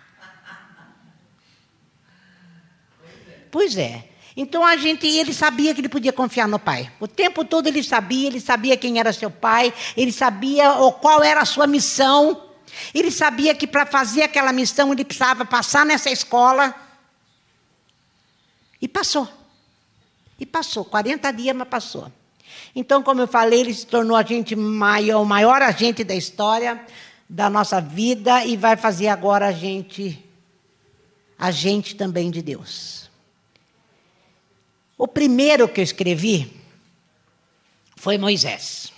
Pois 3.51 3.77
é. 3.77 4.05
Então 4.37 4.65
a 4.65 4.77
gente, 4.77 5.07
ele 5.07 5.33
sabia 5.33 5.75
que 5.75 5.81
ele 5.81 5.89
podia 5.89 6.13
confiar 6.13 6.47
no 6.47 6.59
pai. 6.59 6.93
O 7.01 7.09
tempo 7.09 7.43
todo 7.43 7.69
ele 7.69 7.83
sabia, 7.83 8.27
ele 8.27 8.41
sabia 8.41 8.77
quem 8.77 8.99
era 8.99 9.13
seu 9.13 9.31
pai, 9.31 9.73
ele 9.97 10.13
sabia 10.13 10.73
qual 11.01 11.23
era 11.25 11.41
a 11.41 11.47
sua 11.47 11.67
missão. 11.67 12.43
Ele 12.93 13.11
sabia 13.11 13.55
que 13.55 13.67
para 13.67 13.87
fazer 13.87 14.25
aquela 14.25 14.53
missão 14.53 14.93
ele 14.93 15.05
precisava 15.05 15.47
passar 15.47 15.87
nessa 15.87 16.11
escola. 16.11 16.75
E 18.81 18.87
passou. 18.87 19.27
E 20.39 20.45
passou, 20.45 20.85
40 20.85 21.33
dias, 21.33 21.57
mas 21.57 21.69
passou. 21.69 22.13
Então, 22.75 23.03
como 23.03 23.23
eu 23.23 23.27
falei, 23.27 23.61
ele 23.61 23.73
se 23.73 23.87
tornou 23.87 24.15
a 24.15 24.23
gente 24.23 24.55
maior, 24.55 25.23
o 25.23 25.25
maior 25.25 25.63
agente 25.63 26.05
da 26.05 26.15
história 26.15 26.85
da 27.29 27.49
nossa 27.49 27.81
vida 27.81 28.45
e 28.45 28.55
vai 28.55 28.77
fazer 28.77 29.09
agora 29.09 29.49
a 29.49 29.53
gente 29.53 30.23
agente 31.39 31.97
também 31.97 32.31
de 32.31 32.43
Deus. 32.43 33.06
O 34.99 35.07
primeiro 35.07 35.69
que 35.69 35.81
eu 35.81 35.85
escrevi 35.85 36.51
foi 37.97 38.17
Moisés. 38.17 38.93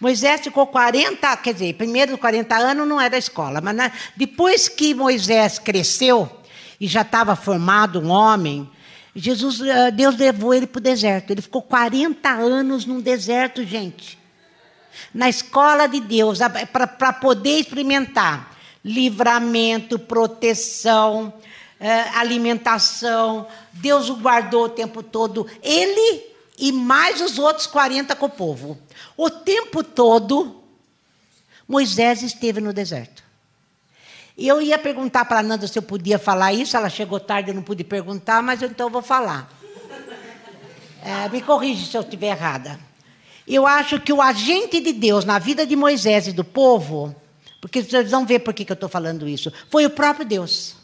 Moisés 0.00 0.40
ficou 0.40 0.66
40, 0.66 1.36
quer 1.36 1.52
dizer, 1.54 1.74
primeiro 1.74 2.18
40 2.18 2.56
anos 2.56 2.88
não 2.88 3.00
era 3.00 3.16
escola, 3.16 3.60
mas 3.60 3.76
na, 3.76 3.92
depois 4.16 4.68
que 4.68 4.94
Moisés 4.94 5.58
cresceu 5.58 6.30
e 6.80 6.88
já 6.88 7.02
estava 7.02 7.36
formado 7.36 8.00
um 8.00 8.08
homem, 8.08 8.68
Jesus, 9.14 9.60
eh, 9.60 9.90
Deus 9.90 10.16
levou 10.16 10.54
ele 10.54 10.66
para 10.66 10.80
o 10.80 10.82
deserto. 10.82 11.30
Ele 11.30 11.42
ficou 11.42 11.62
40 11.62 12.28
anos 12.30 12.86
num 12.86 13.00
deserto, 13.00 13.62
gente. 13.64 14.18
Na 15.14 15.28
escola 15.28 15.86
de 15.86 16.00
Deus, 16.00 16.38
para 16.72 17.12
poder 17.12 17.60
experimentar 17.60 18.56
livramento, 18.84 19.98
proteção, 19.98 21.32
alimentação. 22.14 23.46
Deus 23.72 24.08
o 24.08 24.16
guardou 24.16 24.64
o 24.64 24.68
tempo 24.68 25.02
todo. 25.02 25.46
Ele 25.62 26.32
e 26.58 26.70
mais 26.70 27.20
os 27.20 27.38
outros 27.38 27.66
40 27.66 28.14
com 28.14 28.26
o 28.26 28.30
povo. 28.30 28.78
O 29.16 29.28
tempo 29.28 29.82
todo, 29.82 30.62
Moisés 31.66 32.22
esteve 32.22 32.60
no 32.60 32.72
deserto. 32.72 33.22
Eu 34.36 34.62
ia 34.62 34.78
perguntar 34.78 35.24
para 35.24 35.40
a 35.40 35.42
Nanda 35.42 35.66
se 35.66 35.78
eu 35.78 35.82
podia 35.82 36.18
falar 36.18 36.52
isso, 36.52 36.76
ela 36.76 36.88
chegou 36.88 37.20
tarde, 37.20 37.50
eu 37.50 37.54
não 37.54 37.62
pude 37.62 37.84
perguntar, 37.84 38.42
mas 38.42 38.62
então 38.62 38.86
eu 38.86 38.90
vou 38.90 39.02
falar. 39.02 39.50
É, 41.04 41.28
me 41.28 41.42
corrige 41.42 41.86
se 41.86 41.96
eu 41.96 42.02
estiver 42.02 42.28
errada. 42.28 42.78
Eu 43.46 43.66
acho 43.66 43.98
que 44.00 44.12
o 44.12 44.22
agente 44.22 44.80
de 44.80 44.92
Deus 44.92 45.24
na 45.24 45.38
vida 45.38 45.66
de 45.66 45.74
Moisés 45.74 46.28
e 46.28 46.32
do 46.32 46.44
povo, 46.44 47.14
porque 47.60 47.82
vocês 47.82 48.10
vão 48.10 48.24
ver 48.24 48.38
por 48.38 48.54
que, 48.54 48.64
que 48.64 48.72
eu 48.72 48.74
estou 48.74 48.88
falando 48.88 49.28
isso, 49.28 49.52
foi 49.68 49.84
o 49.84 49.90
próprio 49.90 50.24
Deus. 50.24 50.81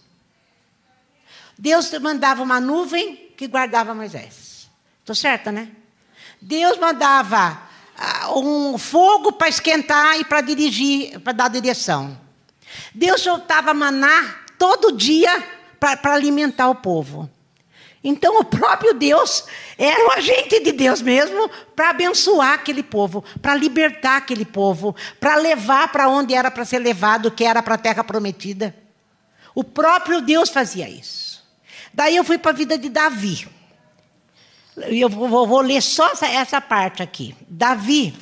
Deus 1.58 1.92
mandava 1.98 2.42
uma 2.42 2.60
nuvem 2.60 3.32
que 3.36 3.48
guardava 3.48 3.92
Moisés. 3.92 4.70
Estou 5.00 5.14
certa, 5.14 5.50
né? 5.50 5.68
Deus 6.40 6.78
mandava 6.78 7.60
uh, 8.28 8.38
um 8.38 8.78
fogo 8.78 9.32
para 9.32 9.48
esquentar 9.48 10.20
e 10.20 10.24
para 10.24 10.40
dirigir, 10.40 11.18
para 11.20 11.32
dar 11.32 11.48
direção. 11.48 12.16
Deus 12.94 13.20
soltava 13.22 13.74
maná 13.74 14.36
todo 14.56 14.92
dia 14.92 15.44
para 15.80 16.14
alimentar 16.14 16.68
o 16.68 16.76
povo. 16.76 17.28
Então, 18.02 18.38
o 18.38 18.44
próprio 18.44 18.94
Deus 18.94 19.44
era 19.76 20.06
o 20.06 20.12
agente 20.12 20.60
de 20.60 20.70
Deus 20.70 21.02
mesmo 21.02 21.50
para 21.74 21.90
abençoar 21.90 22.54
aquele 22.54 22.82
povo, 22.82 23.24
para 23.42 23.56
libertar 23.56 24.18
aquele 24.18 24.44
povo, 24.44 24.94
para 25.18 25.34
levar 25.34 25.90
para 25.90 26.08
onde 26.08 26.32
era 26.32 26.50
para 26.50 26.64
ser 26.64 26.78
levado, 26.78 27.32
que 27.32 27.44
era 27.44 27.60
para 27.60 27.74
a 27.74 27.78
terra 27.78 28.04
prometida. 28.04 28.74
O 29.54 29.64
próprio 29.64 30.20
Deus 30.20 30.48
fazia 30.50 30.88
isso. 30.88 31.27
Daí 31.98 32.14
eu 32.14 32.22
fui 32.22 32.38
para 32.38 32.52
a 32.52 32.54
vida 32.54 32.78
de 32.78 32.88
Davi. 32.88 33.48
Eu 34.76 35.08
vou, 35.08 35.48
vou 35.48 35.60
ler 35.60 35.82
só 35.82 36.12
essa, 36.12 36.28
essa, 36.28 36.60
parte 36.60 37.02
aqui. 37.02 37.34
Davi, 37.48 38.14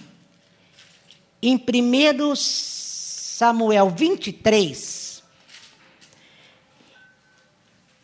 em 1.43 1.57
1 1.57 2.35
Samuel 2.35 3.91
23. 3.91 5.23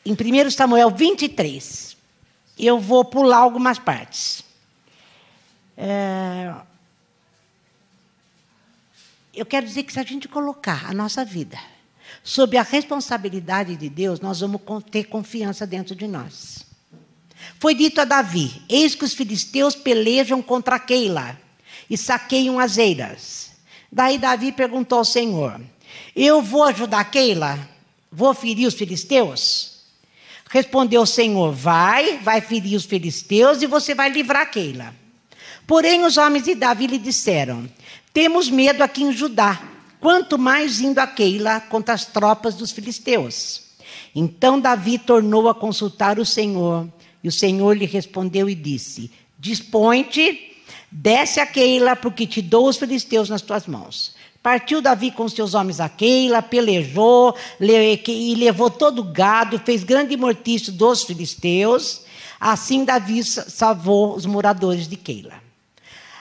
Em 0.04 0.12
1 0.12 0.50
Samuel 0.50 0.90
23. 0.90 1.96
Eu 2.58 2.78
vou 2.78 3.02
pular 3.02 3.38
algumas 3.38 3.78
partes. 3.78 4.44
É, 5.74 6.54
eu 9.32 9.46
quero 9.46 9.64
dizer 9.64 9.84
que 9.84 9.92
se 9.94 9.98
a 9.98 10.04
gente 10.04 10.28
colocar 10.28 10.90
a 10.90 10.92
nossa 10.92 11.24
vida 11.24 11.58
sob 12.22 12.56
a 12.56 12.62
responsabilidade 12.62 13.76
de 13.76 13.88
Deus, 13.88 14.20
nós 14.20 14.40
vamos 14.40 14.60
ter 14.90 15.04
confiança 15.04 15.66
dentro 15.66 15.94
de 15.94 16.06
nós. 16.06 16.64
Foi 17.58 17.74
dito 17.74 18.00
a 18.00 18.04
Davi: 18.04 18.62
Eis 18.68 18.94
que 18.94 19.04
os 19.04 19.14
filisteus 19.14 19.74
pelejam 19.74 20.40
contra 20.40 20.78
Keila 20.78 21.38
e 21.88 21.96
saqueiam 21.96 22.58
as 22.58 22.78
eiras. 22.78 23.52
Daí 23.90 24.18
Davi 24.18 24.52
perguntou 24.52 24.98
ao 24.98 25.04
Senhor: 25.04 25.60
Eu 26.14 26.42
vou 26.42 26.64
ajudar 26.64 27.04
Keila? 27.10 27.58
Vou 28.10 28.34
ferir 28.34 28.66
os 28.66 28.74
filisteus? 28.74 29.82
Respondeu 30.48 31.02
o 31.02 31.06
Senhor: 31.06 31.52
Vai, 31.52 32.18
vai 32.18 32.40
ferir 32.40 32.76
os 32.76 32.84
filisteus 32.84 33.62
e 33.62 33.66
você 33.66 33.94
vai 33.94 34.10
livrar 34.10 34.50
Keila. 34.50 34.94
Porém, 35.66 36.04
os 36.04 36.16
homens 36.16 36.44
de 36.44 36.54
Davi 36.54 36.86
lhe 36.86 36.98
disseram: 36.98 37.68
Temos 38.12 38.50
medo 38.50 38.82
aqui 38.82 39.02
em 39.02 39.12
Judá 39.12 39.71
quanto 40.02 40.36
mais 40.36 40.80
indo 40.80 40.98
a 40.98 41.06
Keila 41.06 41.60
contra 41.60 41.94
as 41.94 42.04
tropas 42.04 42.56
dos 42.56 42.72
filisteus. 42.72 43.62
Então 44.14 44.60
Davi 44.60 44.98
tornou 44.98 45.48
a 45.48 45.54
consultar 45.54 46.18
o 46.18 46.26
Senhor, 46.26 46.88
e 47.22 47.28
o 47.28 47.32
Senhor 47.32 47.76
lhe 47.76 47.86
respondeu 47.86 48.50
e 48.50 48.54
disse: 48.54 49.12
Dispõe-te, 49.38 50.56
desce 50.90 51.38
a 51.38 51.46
Keila, 51.46 51.94
porque 51.94 52.26
te 52.26 52.42
dou 52.42 52.68
os 52.68 52.76
filisteus 52.76 53.30
nas 53.30 53.40
tuas 53.40 53.66
mãos. 53.66 54.14
Partiu 54.42 54.82
Davi 54.82 55.12
com 55.12 55.28
seus 55.28 55.54
homens 55.54 55.78
a 55.78 55.88
Keila, 55.88 56.42
pelejou 56.42 57.36
e 57.60 58.34
levou 58.34 58.68
todo 58.68 58.98
o 58.98 59.12
gado, 59.12 59.60
fez 59.60 59.84
grande 59.84 60.16
mortício 60.16 60.72
dos 60.72 61.04
filisteus. 61.04 62.02
Assim 62.40 62.84
Davi 62.84 63.22
salvou 63.22 64.16
os 64.16 64.26
moradores 64.26 64.88
de 64.88 64.96
Keila. 64.96 65.41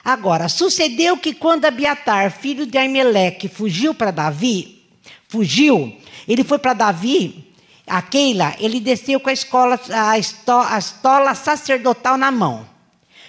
Agora, 0.03 0.49
sucedeu 0.49 1.15
que 1.17 1.33
quando 1.33 1.65
Abiatar, 1.65 2.31
filho 2.31 2.65
de 2.65 2.77
Aimeleque, 2.77 3.47
fugiu 3.47 3.93
para 3.93 4.09
Davi, 4.09 4.83
fugiu, 5.27 5.95
ele 6.27 6.43
foi 6.43 6.57
para 6.57 6.73
Davi, 6.73 7.53
a 7.85 8.01
Keila, 8.01 8.55
ele 8.59 8.79
desceu 8.79 9.19
com 9.19 9.29
a, 9.29 9.33
escola, 9.33 9.79
a, 9.93 10.17
estola, 10.17 10.73
a 10.73 10.79
estola 10.79 11.35
sacerdotal 11.35 12.17
na 12.17 12.31
mão. 12.31 12.65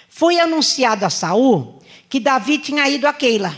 Foi 0.09 0.39
anunciado 0.39 1.05
a 1.05 1.09
Saul 1.09 1.79
que 2.09 2.19
Davi 2.19 2.57
tinha 2.57 2.87
ido 2.87 3.07
a 3.07 3.13
Keila, 3.13 3.57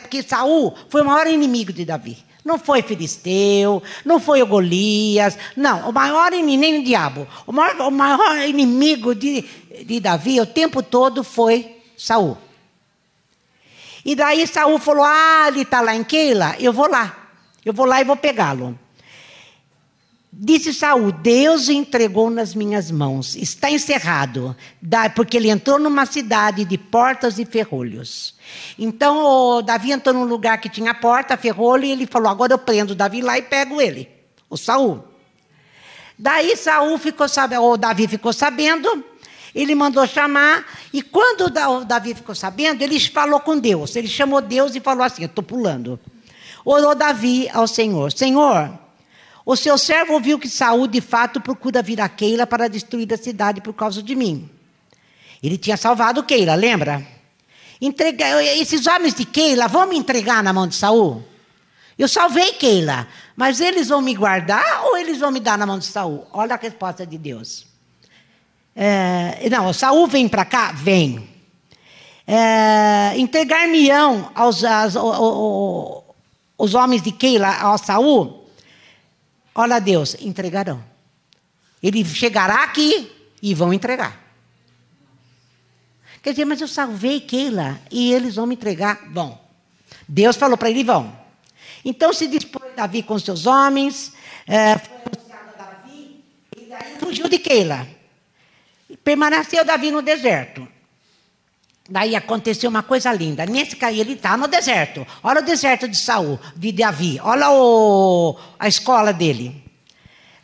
porque 0.00 0.22
Saul 0.22 0.74
foi 0.88 1.02
o 1.02 1.04
maior 1.04 1.26
inimigo 1.26 1.72
de 1.72 1.84
Davi. 1.84 2.16
Não 2.44 2.58
foi 2.58 2.80
Filisteu, 2.80 3.82
não 4.04 4.18
foi 4.18 4.42
o 4.42 4.46
Golias, 4.46 5.36
não. 5.54 5.90
O 5.90 5.92
maior 5.92 6.32
inimigo, 6.32 6.60
nem 6.60 6.80
o 6.80 6.84
diabo. 6.84 7.26
O 7.46 7.52
maior, 7.52 7.88
o 7.88 7.90
maior 7.90 8.38
inimigo 8.48 9.14
de, 9.14 9.44
de 9.84 10.00
Davi 10.00 10.40
o 10.40 10.46
tempo 10.46 10.82
todo 10.82 11.22
foi 11.22 11.79
Saul. 12.00 12.38
E 14.02 14.16
daí 14.16 14.46
Saul 14.46 14.78
falou: 14.78 15.04
Ah, 15.04 15.48
ele 15.48 15.62
está 15.62 15.82
lá 15.82 15.94
em 15.94 16.02
Keila, 16.02 16.56
eu 16.58 16.72
vou 16.72 16.88
lá. 16.88 17.28
Eu 17.62 17.74
vou 17.74 17.84
lá 17.84 18.00
e 18.00 18.04
vou 18.04 18.16
pegá-lo. 18.16 18.78
Disse 20.32 20.72
Saul: 20.72 21.12
Deus 21.12 21.68
entregou 21.68 22.30
nas 22.30 22.54
minhas 22.54 22.90
mãos, 22.90 23.36
está 23.36 23.70
encerrado, 23.70 24.56
porque 25.14 25.36
ele 25.36 25.50
entrou 25.50 25.78
numa 25.78 26.06
cidade 26.06 26.64
de 26.64 26.78
portas 26.78 27.38
e 27.38 27.44
ferrolhos. 27.44 28.34
Então 28.78 29.62
Davi 29.62 29.92
entrou 29.92 30.14
num 30.14 30.24
lugar 30.24 30.58
que 30.58 30.70
tinha 30.70 30.94
porta, 30.94 31.36
ferrolho, 31.36 31.84
e 31.84 31.90
ele 31.90 32.06
falou: 32.06 32.30
Agora 32.30 32.54
eu 32.54 32.58
prendo 32.58 32.94
Davi 32.94 33.20
lá 33.20 33.36
e 33.36 33.42
pego 33.42 33.78
ele, 33.78 34.08
o 34.48 34.56
Saul. 34.56 35.04
Daí 36.18 36.56
Saul 36.56 36.96
ficou 36.96 37.28
sabendo, 37.28 37.62
ou 37.62 37.76
Davi 37.76 38.08
ficou 38.08 38.32
sabendo, 38.32 39.04
ele 39.54 39.74
mandou 39.74 40.06
chamar, 40.06 40.64
e 40.92 41.02
quando 41.02 41.46
o 41.46 41.84
Davi 41.84 42.14
ficou 42.14 42.34
sabendo, 42.34 42.82
ele 42.82 43.00
falou 43.00 43.40
com 43.40 43.58
Deus. 43.58 43.96
Ele 43.96 44.08
chamou 44.08 44.40
Deus 44.40 44.74
e 44.74 44.80
falou 44.80 45.02
assim: 45.02 45.22
Eu 45.22 45.26
estou 45.26 45.42
pulando. 45.42 45.98
Orou 46.64 46.94
Davi 46.94 47.48
ao 47.52 47.66
Senhor: 47.66 48.12
Senhor, 48.12 48.70
o 49.44 49.56
seu 49.56 49.76
servo 49.76 50.14
ouviu 50.14 50.38
que 50.38 50.48
Saul 50.48 50.86
de 50.86 51.00
fato 51.00 51.40
procura 51.40 51.82
vir 51.82 52.00
a 52.00 52.08
Keila 52.08 52.46
para 52.46 52.68
destruir 52.68 53.12
a 53.12 53.16
cidade 53.16 53.60
por 53.60 53.74
causa 53.74 54.02
de 54.02 54.14
mim. 54.14 54.48
Ele 55.42 55.56
tinha 55.56 55.76
salvado 55.76 56.22
Keila, 56.22 56.54
lembra? 56.54 57.04
Entrega, 57.80 58.42
esses 58.44 58.86
homens 58.86 59.14
de 59.14 59.24
Keila 59.24 59.66
vão 59.66 59.86
me 59.86 59.96
entregar 59.96 60.42
na 60.42 60.52
mão 60.52 60.68
de 60.68 60.74
Saul? 60.74 61.24
Eu 61.98 62.08
salvei 62.08 62.52
Keila, 62.52 63.08
mas 63.34 63.60
eles 63.60 63.88
vão 63.88 64.00
me 64.00 64.14
guardar 64.14 64.84
ou 64.84 64.96
eles 64.96 65.18
vão 65.18 65.30
me 65.30 65.40
dar 65.40 65.58
na 65.58 65.66
mão 65.66 65.78
de 65.78 65.86
Saul? 65.86 66.26
Olha 66.32 66.54
a 66.54 66.58
resposta 66.58 67.06
de 67.06 67.16
Deus. 67.16 67.69
É, 68.74 69.48
não, 69.50 69.72
Saul 69.72 70.06
vem 70.06 70.28
para 70.28 70.44
cá? 70.44 70.72
Vem. 70.72 71.28
É, 72.26 73.14
Entregar-me-ão 73.16 74.30
aos, 74.34 74.62
aos, 74.62 74.96
aos, 74.96 76.04
os 76.56 76.74
homens 76.74 77.02
de 77.02 77.12
Keila 77.12 77.54
ao 77.56 77.76
Saul? 77.78 78.48
Olha 79.54 79.80
Deus, 79.80 80.16
entregarão. 80.20 80.82
Ele 81.82 82.04
chegará 82.04 82.62
aqui 82.62 83.10
e 83.42 83.54
vão 83.54 83.72
entregar. 83.72 84.18
Quer 86.22 86.30
dizer, 86.30 86.44
mas 86.44 86.60
eu 86.60 86.68
salvei 86.68 87.20
Keila 87.20 87.80
e 87.90 88.12
eles 88.12 88.36
vão 88.36 88.46
me 88.46 88.54
entregar? 88.54 89.08
Vão. 89.10 89.38
Deus 90.06 90.36
falou 90.36 90.56
para 90.56 90.70
ele: 90.70 90.84
vão. 90.84 91.18
Então 91.84 92.12
se 92.12 92.26
dispôs 92.26 92.74
Davi 92.76 93.02
com 93.02 93.18
seus 93.18 93.46
homens, 93.46 94.12
é, 94.46 94.76
foi 94.78 94.96
anunciado 94.96 95.50
a 95.54 95.62
Davi, 95.64 96.24
e 96.56 96.64
daí 96.66 96.96
fugiu 96.98 97.28
de 97.28 97.38
Keila. 97.38 97.99
Permaneceu 99.10 99.64
Davi 99.64 99.90
no 99.90 100.02
deserto. 100.02 100.68
Daí 101.88 102.14
aconteceu 102.14 102.70
uma 102.70 102.84
coisa 102.84 103.12
linda. 103.12 103.44
Nesse 103.44 103.74
cair 103.74 103.98
ele 103.98 104.12
está 104.12 104.36
no 104.36 104.46
deserto. 104.46 105.04
Olha 105.20 105.40
o 105.40 105.44
deserto 105.44 105.88
de 105.88 105.96
Saul, 105.96 106.38
de 106.54 106.70
Davi. 106.70 107.18
Olha 107.20 107.50
o, 107.50 108.38
a 108.56 108.68
escola 108.68 109.12
dele. 109.12 109.64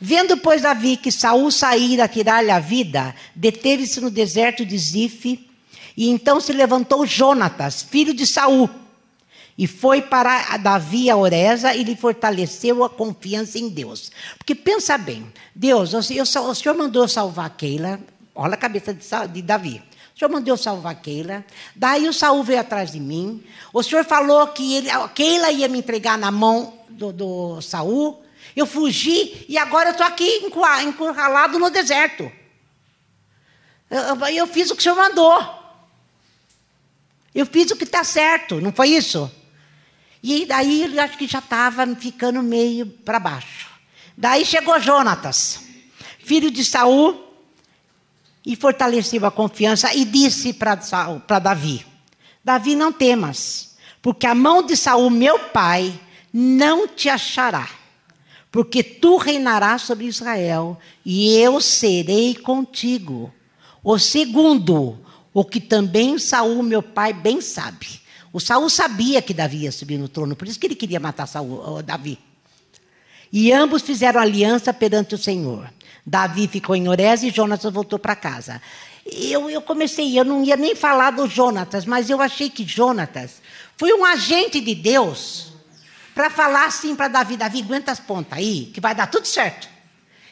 Vendo, 0.00 0.36
pois, 0.38 0.62
Davi 0.62 0.96
que 0.96 1.12
Saul 1.12 1.52
saíra 1.52 2.08
tirar-lhe 2.08 2.50
a 2.50 2.58
vida, 2.58 3.14
deteve-se 3.36 4.00
no 4.00 4.10
deserto 4.10 4.66
de 4.66 4.76
Zif, 4.76 5.48
e 5.96 6.10
então 6.10 6.40
se 6.40 6.52
levantou 6.52 7.06
Jonatas, 7.06 7.82
filho 7.88 8.12
de 8.12 8.26
Saul, 8.26 8.68
e 9.56 9.68
foi 9.68 10.02
para 10.02 10.56
Davi 10.56 11.08
a 11.08 11.16
Oreza 11.16 11.72
e 11.72 11.84
lhe 11.84 11.94
fortaleceu 11.94 12.82
a 12.82 12.90
confiança 12.90 13.60
em 13.60 13.68
Deus. 13.68 14.10
Porque 14.36 14.56
pensa 14.56 14.98
bem, 14.98 15.24
Deus, 15.54 15.94
o 15.94 16.02
senhor, 16.02 16.24
o 16.24 16.54
senhor 16.54 16.76
mandou 16.76 17.06
salvar 17.06 17.50
Keila, 17.50 18.00
olha 18.36 18.54
a 18.54 18.58
cabeça 18.58 18.94
de, 18.94 19.04
de 19.32 19.42
Davi. 19.42 19.82
O 20.14 20.18
senhor 20.18 20.30
mandou 20.30 20.56
salvar 20.56 20.94
Keila. 20.94 21.44
Daí 21.74 22.08
o 22.08 22.12
Saul 22.12 22.42
veio 22.42 22.60
atrás 22.60 22.92
de 22.92 23.00
mim. 23.00 23.44
O 23.72 23.82
senhor 23.82 24.04
falou 24.04 24.46
que 24.48 24.76
ele, 24.76 24.88
Keila 25.14 25.50
ia 25.50 25.68
me 25.68 25.78
entregar 25.78 26.16
na 26.16 26.30
mão 26.30 26.78
do, 26.88 27.12
do 27.12 27.60
Saul. 27.60 28.22
Eu 28.54 28.64
fugi 28.64 29.44
e 29.48 29.58
agora 29.58 29.90
eu 29.90 29.92
estou 29.92 30.06
aqui 30.06 30.46
encurralado 30.84 31.58
no 31.58 31.68
deserto. 31.68 32.30
Eu, 33.90 34.26
eu, 34.28 34.46
fiz 34.46 34.70
o 34.70 34.74
que 34.74 34.80
o 34.80 34.82
senhor 34.82 34.96
mandou. 34.96 35.38
Eu 37.34 37.44
fiz 37.44 37.70
o 37.70 37.76
que 37.76 37.84
está 37.84 38.02
certo, 38.02 38.60
não 38.60 38.72
foi 38.72 38.88
isso? 38.88 39.30
E 40.22 40.46
daí 40.46 40.82
ele 40.82 40.98
acho 40.98 41.18
que 41.18 41.26
já 41.26 41.40
estava 41.40 41.86
ficando 41.94 42.42
meio 42.42 42.86
para 42.86 43.20
baixo. 43.20 43.68
Daí 44.16 44.46
chegou 44.46 44.80
Jonatas, 44.80 45.60
filho 46.18 46.50
de 46.50 46.64
Saul, 46.64 47.25
e 48.46 48.54
fortaleceu 48.54 49.26
a 49.26 49.30
confiança 49.30 49.92
e 49.92 50.04
disse 50.04 50.52
para 50.52 50.76
Davi: 51.40 51.84
Davi, 52.44 52.76
não 52.76 52.92
temas, 52.92 53.74
porque 54.00 54.24
a 54.24 54.36
mão 54.36 54.62
de 54.62 54.76
Saul, 54.76 55.10
meu 55.10 55.36
pai, 55.50 55.92
não 56.32 56.86
te 56.86 57.08
achará, 57.08 57.68
porque 58.52 58.84
tu 58.84 59.16
reinarás 59.16 59.82
sobre 59.82 60.06
Israel 60.06 60.78
e 61.04 61.36
eu 61.36 61.60
serei 61.60 62.36
contigo. 62.36 63.34
O 63.82 63.98
segundo, 63.98 64.98
o 65.34 65.44
que 65.44 65.60
também 65.60 66.16
Saul, 66.18 66.62
meu 66.62 66.82
pai, 66.82 67.12
bem 67.12 67.40
sabe. 67.40 68.00
O 68.32 68.38
Saul 68.38 68.70
sabia 68.70 69.20
que 69.20 69.34
Davi 69.34 69.62
ia 69.62 69.72
subir 69.72 69.98
no 69.98 70.08
trono, 70.08 70.36
por 70.36 70.46
isso 70.46 70.60
que 70.60 70.66
ele 70.66 70.74
queria 70.76 71.00
matar 71.00 71.26
Saul, 71.26 71.82
Davi. 71.82 72.18
E 73.32 73.52
ambos 73.52 73.82
fizeram 73.82 74.20
aliança 74.20 74.72
perante 74.72 75.14
o 75.14 75.18
Senhor. 75.18 75.68
Davi 76.06 76.46
ficou 76.46 76.76
em 76.76 76.88
Orés 76.88 77.24
e 77.24 77.30
Jonatas 77.30 77.72
voltou 77.72 77.98
para 77.98 78.14
casa. 78.14 78.62
Eu, 79.04 79.50
eu 79.50 79.60
comecei, 79.60 80.16
eu 80.16 80.24
não 80.24 80.44
ia 80.44 80.56
nem 80.56 80.76
falar 80.76 81.10
do 81.10 81.26
Jonatas, 81.26 81.84
mas 81.84 82.08
eu 82.08 82.22
achei 82.22 82.48
que 82.48 82.64
Jonatas 82.64 83.42
foi 83.76 83.92
um 83.92 84.04
agente 84.04 84.60
de 84.60 84.72
Deus 84.72 85.52
para 86.14 86.30
falar 86.30 86.66
assim 86.66 86.94
para 86.94 87.08
Davi: 87.08 87.36
Davi, 87.36 87.60
aguenta 87.60 87.90
as 87.90 87.98
pontas 87.98 88.38
aí, 88.38 88.70
que 88.72 88.80
vai 88.80 88.94
dar 88.94 89.08
tudo 89.08 89.26
certo. 89.26 89.68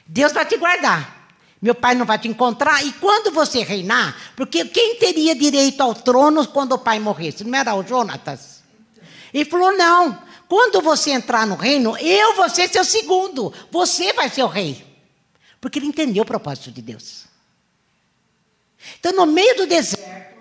Deus 0.06 0.32
vai 0.32 0.46
te 0.46 0.56
guardar. 0.56 1.24
Meu 1.60 1.74
pai 1.74 1.94
não 1.94 2.06
vai 2.06 2.18
te 2.18 2.28
encontrar. 2.28 2.84
E 2.84 2.92
quando 2.92 3.32
você 3.32 3.62
reinar, 3.62 4.16
porque 4.36 4.66
quem 4.66 4.96
teria 4.96 5.34
direito 5.34 5.80
ao 5.80 5.94
trono 5.94 6.46
quando 6.46 6.72
o 6.72 6.78
pai 6.78 7.00
morresse? 7.00 7.42
Não 7.42 7.58
era 7.58 7.74
o 7.74 7.82
Jonatas? 7.82 8.62
Ele 9.32 9.44
falou: 9.44 9.76
não. 9.76 10.22
Quando 10.46 10.80
você 10.82 11.10
entrar 11.10 11.46
no 11.46 11.56
reino, 11.56 11.96
eu 11.98 12.36
vou 12.36 12.48
ser 12.48 12.68
seu 12.68 12.84
segundo. 12.84 13.52
Você 13.72 14.12
vai 14.12 14.28
ser 14.28 14.44
o 14.44 14.46
rei. 14.46 14.93
Porque 15.64 15.78
ele 15.78 15.86
entendeu 15.86 16.24
o 16.24 16.26
propósito 16.26 16.70
de 16.70 16.82
Deus. 16.82 17.24
Então, 19.00 19.12
no 19.12 19.24
meio 19.24 19.56
do 19.56 19.66
deserto, 19.66 20.36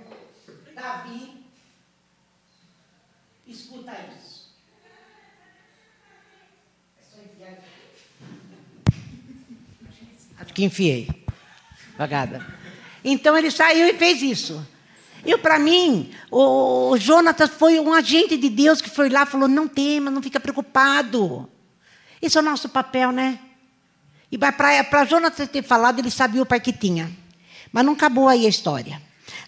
Davi 0.76 1.46
escuta 3.48 3.94
isso. 4.14 4.50
Acho 10.38 10.54
que 10.54 10.66
enfiei. 10.66 11.08
Vagada. 11.98 12.46
Então 13.02 13.38
ele 13.38 13.50
saiu 13.50 13.88
e 13.88 13.94
fez 13.94 14.22
isso. 14.22 14.68
E 15.26 15.38
para 15.38 15.58
mim, 15.58 16.14
o, 16.30 16.98
Jonatas 16.98 17.52
foi 17.52 17.80
um 17.80 17.94
agente 17.94 18.36
de 18.36 18.50
Deus 18.50 18.82
que 18.82 18.90
foi 18.90 19.08
lá 19.08 19.24
e 19.24 19.28
falou: 19.28 19.48
não 19.48 19.70
tema, 19.70 20.12
não 20.12 20.22
fica 20.22 20.38
preocupado. 20.38 21.50
Esse 22.22 22.38
é 22.38 22.42
o 22.42 22.44
nosso 22.44 22.68
papel, 22.68 23.14
né? 23.14 23.40
E 24.34 24.38
para 24.40 25.06
Jonatas 25.06 25.48
ter 25.48 25.62
falado, 25.62 26.00
ele 26.00 26.10
sabia 26.10 26.42
o 26.42 26.46
pai 26.46 26.60
que 26.60 26.74
tinha. 26.74 27.08
Mas 27.72 27.86
não 27.86 27.94
acabou 27.94 28.28
aí 28.28 28.48
a 28.48 28.50
história. 28.50 29.00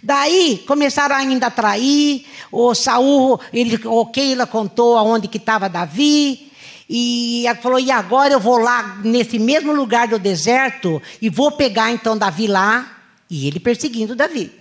Daí 0.01 0.63
começaram 0.67 1.15
ainda 1.15 1.47
a 1.47 1.51
trair. 1.51 2.23
O 2.51 2.75
Saul, 2.75 3.39
ele, 3.51 3.81
o 3.83 4.05
Keila 4.05 4.45
contou 4.45 4.95
aonde 4.95 5.27
que 5.27 5.37
estava 5.37 5.67
Davi. 5.67 6.51
E 6.87 7.45
falou: 7.63 7.79
e 7.79 7.89
agora 7.89 8.33
eu 8.33 8.39
vou 8.39 8.59
lá 8.59 8.99
nesse 9.03 9.39
mesmo 9.39 9.73
lugar 9.73 10.07
do 10.07 10.19
deserto 10.19 11.01
e 11.19 11.31
vou 11.31 11.53
pegar 11.53 11.91
então 11.91 12.15
Davi 12.15 12.45
lá. 12.45 12.95
E 13.27 13.47
ele 13.47 13.59
perseguindo 13.59 14.15
Davi. 14.15 14.51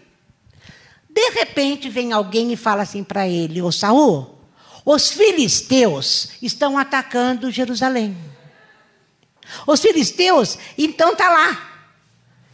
De 1.11 1.31
repente 1.33 1.91
vem 1.91 2.15
alguém 2.15 2.51
e 2.51 2.57
fala 2.57 2.81
assim 2.81 3.05
para 3.05 3.29
ele: 3.29 3.61
Ô 3.61 3.71
Saul, 3.71 4.39
os 4.87 5.11
filisteus 5.11 6.31
estão 6.41 6.79
atacando 6.79 7.51
Jerusalém. 7.51 8.17
Os 9.67 9.81
filisteus, 9.81 10.59
então 10.77 11.13
está 11.13 11.29
lá. 11.29 11.71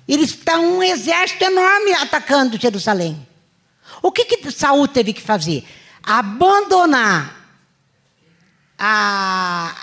Eles 0.06 0.30
estão 0.30 0.78
um 0.78 0.82
exército 0.82 1.44
enorme 1.44 1.92
atacando 1.94 2.60
Jerusalém. 2.60 3.26
O 4.02 4.10
que, 4.10 4.24
que 4.24 4.50
Saul 4.50 4.88
teve 4.88 5.12
que 5.12 5.20
fazer? 5.20 5.64
Abandonar 6.02 7.36
a, 8.78 9.74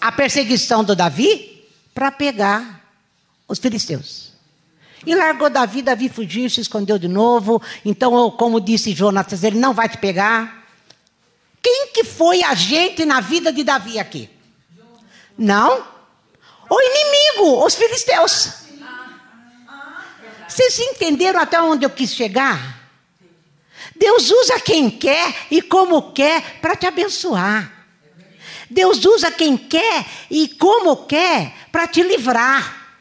a 0.00 0.12
perseguição 0.12 0.84
do 0.84 0.94
Davi 0.94 1.66
para 1.94 2.10
pegar 2.12 2.82
os 3.48 3.58
filisteus. 3.58 4.32
E 5.04 5.14
largou 5.14 5.50
Davi, 5.50 5.82
Davi 5.82 6.08
fugiu, 6.08 6.48
se 6.48 6.60
escondeu 6.60 6.98
de 6.98 7.08
novo. 7.08 7.60
Então, 7.84 8.30
como 8.30 8.60
disse 8.60 8.92
Jonatas, 8.92 9.42
ele 9.42 9.58
não 9.58 9.74
vai 9.74 9.88
te 9.88 9.98
pegar. 9.98 10.62
Quem 11.60 11.88
que 11.92 12.04
foi 12.04 12.42
agente 12.42 13.04
na 13.04 13.20
vida 13.20 13.52
de 13.52 13.64
Davi 13.64 13.98
aqui? 13.98 14.30
Não? 15.36 15.84
O 16.72 16.80
inimigo, 16.80 17.66
os 17.66 17.74
filisteus. 17.74 18.50
Vocês 20.48 20.78
entenderam 20.78 21.38
até 21.38 21.60
onde 21.60 21.84
eu 21.84 21.90
quis 21.90 22.14
chegar? 22.14 22.80
Deus 23.94 24.30
usa 24.30 24.58
quem 24.58 24.88
quer 24.88 25.34
e 25.50 25.60
como 25.60 26.12
quer 26.12 26.60
para 26.62 26.74
te 26.74 26.86
abençoar. 26.86 27.70
Deus 28.70 29.04
usa 29.04 29.30
quem 29.30 29.54
quer 29.54 30.06
e 30.30 30.48
como 30.48 31.04
quer 31.04 31.52
para 31.70 31.86
te 31.86 32.02
livrar. 32.02 32.96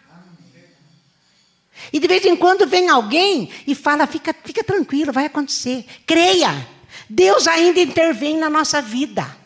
E 1.93 1.97
de 1.97 2.07
vez 2.10 2.25
em 2.25 2.36
quando 2.36 2.67
vem 2.67 2.89
alguém 2.89 3.49
e 3.65 3.73
fala: 3.73 4.05
fica, 4.05 4.36
fica 4.43 4.65
tranquilo, 4.65 5.13
vai 5.13 5.27
acontecer. 5.27 5.86
Creia, 6.05 6.67
Deus 7.10 7.47
ainda 7.47 7.79
intervém 7.79 8.38
na 8.38 8.49
nossa 8.49 8.81
vida. 8.81 9.39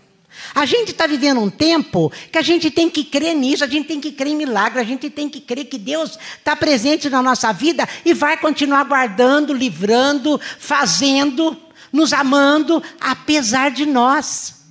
A 0.56 0.66
gente 0.66 0.92
está 0.92 1.06
vivendo 1.06 1.42
um 1.42 1.50
tempo 1.50 2.10
que 2.32 2.38
a 2.38 2.42
gente 2.42 2.72
tem 2.72 2.90
que 2.90 3.04
crer 3.04 3.36
nisso, 3.36 3.62
a 3.62 3.68
gente 3.68 3.90
tem 3.90 4.00
que 4.00 4.14
crer 4.14 4.32
em 4.32 4.38
milagre, 4.38 4.80
a 4.80 4.86
gente 4.86 5.10
tem 5.10 5.30
que 5.30 5.42
crer 5.42 5.66
que 5.66 5.78
Deus 5.78 6.18
está 6.38 6.56
presente 6.56 7.10
na 7.10 7.22
nossa 7.22 7.52
vida 7.52 7.86
e 8.06 8.14
vai 8.14 8.38
continuar 8.38 8.86
guardando, 8.86 9.54
livrando, 9.54 10.40
fazendo, 10.58 11.58
nos 11.92 12.14
amando, 12.14 12.82
apesar 13.02 13.70
de 13.70 13.86
nós. 13.86 14.64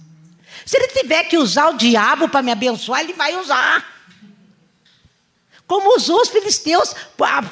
Se 0.64 0.78
ele 0.78 0.88
tiver 0.88 1.24
que 1.24 1.36
usar 1.36 1.68
o 1.68 1.76
diabo 1.76 2.30
para 2.30 2.40
me 2.40 2.50
abençoar, 2.50 3.02
ele 3.02 3.12
vai 3.12 3.38
usar. 3.38 3.86
Como 5.66 5.94
usou 5.94 6.22
os 6.22 6.30
filisteus, 6.30 6.94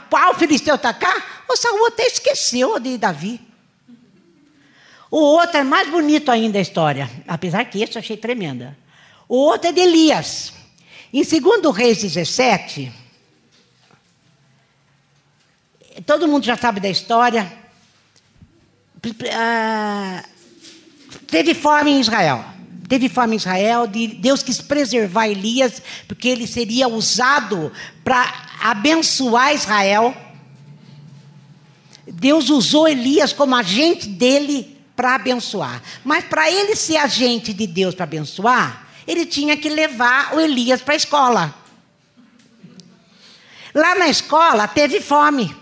qual 0.09 0.35
filisteu 0.39 0.75
atacar? 0.75 1.45
O 1.51 1.55
Saul 1.55 1.89
até 1.89 2.07
esqueceu 2.07 2.81
de 2.81 2.97
Davi. 2.97 3.52
O 5.13 5.19
outro 5.19 5.59
é 5.59 5.63
mais 5.63 5.91
bonito 5.91 6.31
ainda 6.31 6.57
a 6.59 6.63
história, 6.63 7.11
apesar 7.29 7.67
que 7.67 7.83
esse 7.83 7.97
eu 7.97 8.01
achei 8.01 8.17
tremenda. 8.17 8.75
O 9.29 9.37
outro 9.37 9.69
é 9.69 9.73
de 9.73 9.79
Elias. 9.79 10.55
Em 11.13 11.23
2 11.23 11.77
Reis 11.77 12.01
17, 12.01 12.91
todo 16.07 16.27
mundo 16.27 16.47
já 16.47 16.57
sabe 16.57 16.81
da 16.81 16.89
história. 16.89 17.53
Uh, 19.05 20.27
teve 21.27 21.53
fome 21.53 21.91
em 21.91 22.01
Israel. 22.01 22.43
Teve 22.89 23.11
fome 23.11 23.35
em 23.35 23.37
Israel, 23.37 23.87
Deus 23.87 24.43
quis 24.43 24.63
preservar 24.63 25.29
Elias, 25.29 25.83
porque 26.09 26.27
ele 26.27 26.47
seria 26.47 26.89
usado 26.89 27.71
para 28.03 28.49
abençoar 28.63 29.55
Israel. 29.55 30.17
Deus 32.07 32.49
usou 32.49 32.89
Elias 32.89 33.35
como 33.35 33.55
agente 33.55 34.09
dele 34.09 34.72
para 34.95 35.15
abençoar. 35.15 35.83
Mas 36.05 36.25
para 36.25 36.51
ele 36.51 36.77
ser 36.77 36.97
agente 36.97 37.53
de 37.53 37.67
Deus 37.67 37.95
para 37.95 38.05
abençoar, 38.05 38.89
ele 39.07 39.27
tinha 39.27 39.57
que 39.57 39.69
levar 39.69 40.35
o 40.35 40.41
Elias 40.41 40.81
para 40.81 40.95
a 40.95 40.97
escola. 40.97 41.55
Lá 43.75 43.95
na 43.95 44.09
escola 44.09 44.69
teve 44.69 45.01
fome. 45.01 45.55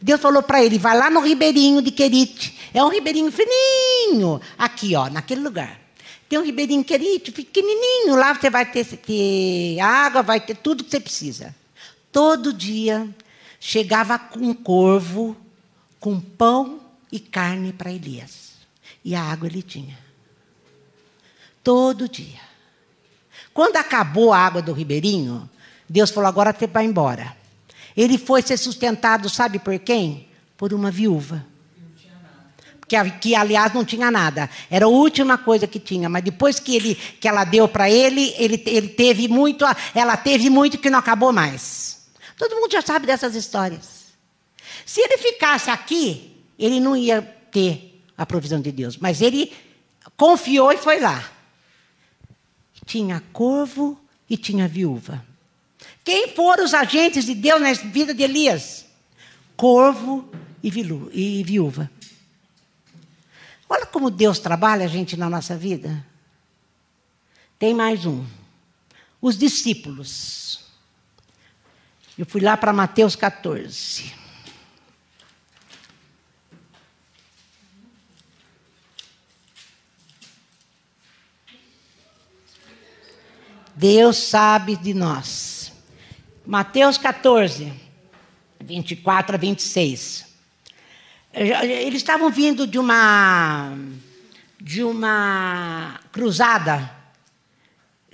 Deus 0.00 0.20
falou 0.20 0.42
para 0.42 0.62
ele: 0.62 0.78
vai 0.78 0.96
lá 0.96 1.10
no 1.10 1.20
ribeirinho 1.20 1.80
de 1.82 1.90
Querite. 1.90 2.58
É 2.72 2.82
um 2.82 2.88
ribeirinho 2.88 3.30
fininho, 3.30 4.40
aqui, 4.58 4.96
ó, 4.96 5.08
naquele 5.08 5.40
lugar. 5.40 5.80
Tem 6.28 6.38
um 6.38 6.42
ribeirinho 6.42 6.82
querido, 6.82 7.30
pequenininho, 7.30 8.16
lá 8.16 8.34
você 8.34 8.50
vai 8.50 8.66
ter, 8.66 8.84
ter 8.84 9.78
água, 9.78 10.22
vai 10.22 10.40
ter 10.40 10.56
tudo 10.56 10.82
que 10.82 10.90
você 10.90 10.98
precisa. 10.98 11.54
Todo 12.10 12.52
dia 12.52 13.08
chegava 13.60 14.20
um 14.36 14.52
corvo 14.52 15.36
com 16.00 16.18
pão 16.18 16.80
e 17.12 17.20
carne 17.20 17.72
para 17.72 17.92
Elias. 17.92 18.43
E 19.04 19.14
a 19.14 19.22
água 19.22 19.46
ele 19.46 19.62
tinha. 19.62 19.98
Todo 21.62 22.08
dia. 22.08 22.40
Quando 23.52 23.76
acabou 23.76 24.32
a 24.32 24.38
água 24.38 24.62
do 24.62 24.72
ribeirinho, 24.72 25.48
Deus 25.88 26.10
falou: 26.10 26.28
agora 26.28 26.54
você 26.56 26.66
vai 26.66 26.84
embora. 26.84 27.36
Ele 27.96 28.18
foi 28.18 28.42
ser 28.42 28.56
sustentado, 28.56 29.28
sabe 29.28 29.58
por 29.58 29.78
quem? 29.78 30.28
Por 30.56 30.72
uma 30.72 30.90
viúva 30.90 31.44
que, 32.86 33.10
que 33.20 33.34
aliás 33.34 33.72
não 33.72 33.84
tinha 33.84 34.10
nada. 34.10 34.48
Era 34.70 34.84
a 34.84 34.88
última 34.88 35.38
coisa 35.38 35.66
que 35.66 35.78
tinha, 35.78 36.08
mas 36.08 36.22
depois 36.22 36.60
que, 36.60 36.76
ele, 36.76 36.94
que 36.94 37.26
ela 37.26 37.44
deu 37.44 37.66
para 37.66 37.90
ele, 37.90 38.34
ele, 38.38 38.62
ele 38.66 38.88
teve 38.88 39.28
muito, 39.28 39.64
ela 39.94 40.16
teve 40.16 40.50
muito 40.50 40.78
que 40.78 40.90
não 40.90 40.98
acabou 40.98 41.32
mais. 41.32 42.06
Todo 42.38 42.56
mundo 42.56 42.72
já 42.72 42.82
sabe 42.82 43.06
dessas 43.06 43.34
histórias. 43.34 44.04
Se 44.84 45.00
ele 45.00 45.18
ficasse 45.18 45.70
aqui, 45.70 46.44
ele 46.58 46.80
não 46.80 46.96
ia 46.96 47.22
ter 47.50 47.93
a 48.16 48.24
provisão 48.24 48.60
de 48.60 48.70
Deus, 48.70 48.96
mas 48.96 49.20
ele 49.20 49.52
confiou 50.16 50.72
e 50.72 50.76
foi 50.76 51.00
lá. 51.00 51.30
Tinha 52.86 53.22
corvo 53.32 53.98
e 54.28 54.36
tinha 54.36 54.68
viúva. 54.68 55.24
Quem 56.04 56.28
foram 56.34 56.64
os 56.64 56.74
agentes 56.74 57.24
de 57.24 57.34
Deus 57.34 57.60
na 57.60 57.72
vida 57.72 58.14
de 58.14 58.22
Elias? 58.22 58.86
Corvo 59.56 60.28
e 60.62 61.42
viúva. 61.42 61.90
Olha 63.68 63.86
como 63.86 64.10
Deus 64.10 64.38
trabalha, 64.38 64.86
gente, 64.86 65.16
na 65.16 65.28
nossa 65.28 65.56
vida. 65.56 66.04
Tem 67.58 67.74
mais 67.74 68.04
um. 68.04 68.24
Os 69.20 69.38
discípulos. 69.38 70.64
Eu 72.16 72.26
fui 72.26 72.40
lá 72.40 72.56
para 72.56 72.72
Mateus 72.72 73.16
14. 73.16 74.23
Deus 83.76 84.16
sabe 84.16 84.76
de 84.76 84.94
nós. 84.94 85.72
Mateus 86.46 86.98
14, 86.98 87.72
24 88.60 89.34
a 89.34 89.38
26. 89.38 90.26
Eles 91.32 91.96
estavam 91.96 92.30
vindo 92.30 92.66
de 92.66 92.78
uma 92.78 93.76
de 94.60 94.82
uma 94.82 96.00
cruzada 96.10 96.90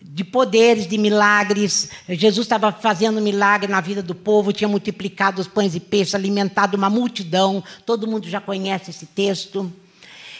de 0.02 0.24
poderes, 0.24 0.88
de 0.88 0.98
milagres. 0.98 1.90
Jesus 2.08 2.46
estava 2.46 2.72
fazendo 2.72 3.20
milagre 3.20 3.70
na 3.70 3.80
vida 3.80 4.02
do 4.02 4.14
povo, 4.14 4.52
tinha 4.52 4.66
multiplicado 4.66 5.40
os 5.40 5.46
pães 5.46 5.74
e 5.74 5.80
peixes, 5.80 6.14
alimentado 6.14 6.76
uma 6.76 6.90
multidão. 6.90 7.62
Todo 7.84 8.06
mundo 8.06 8.28
já 8.28 8.40
conhece 8.40 8.90
esse 8.90 9.06
texto. 9.06 9.70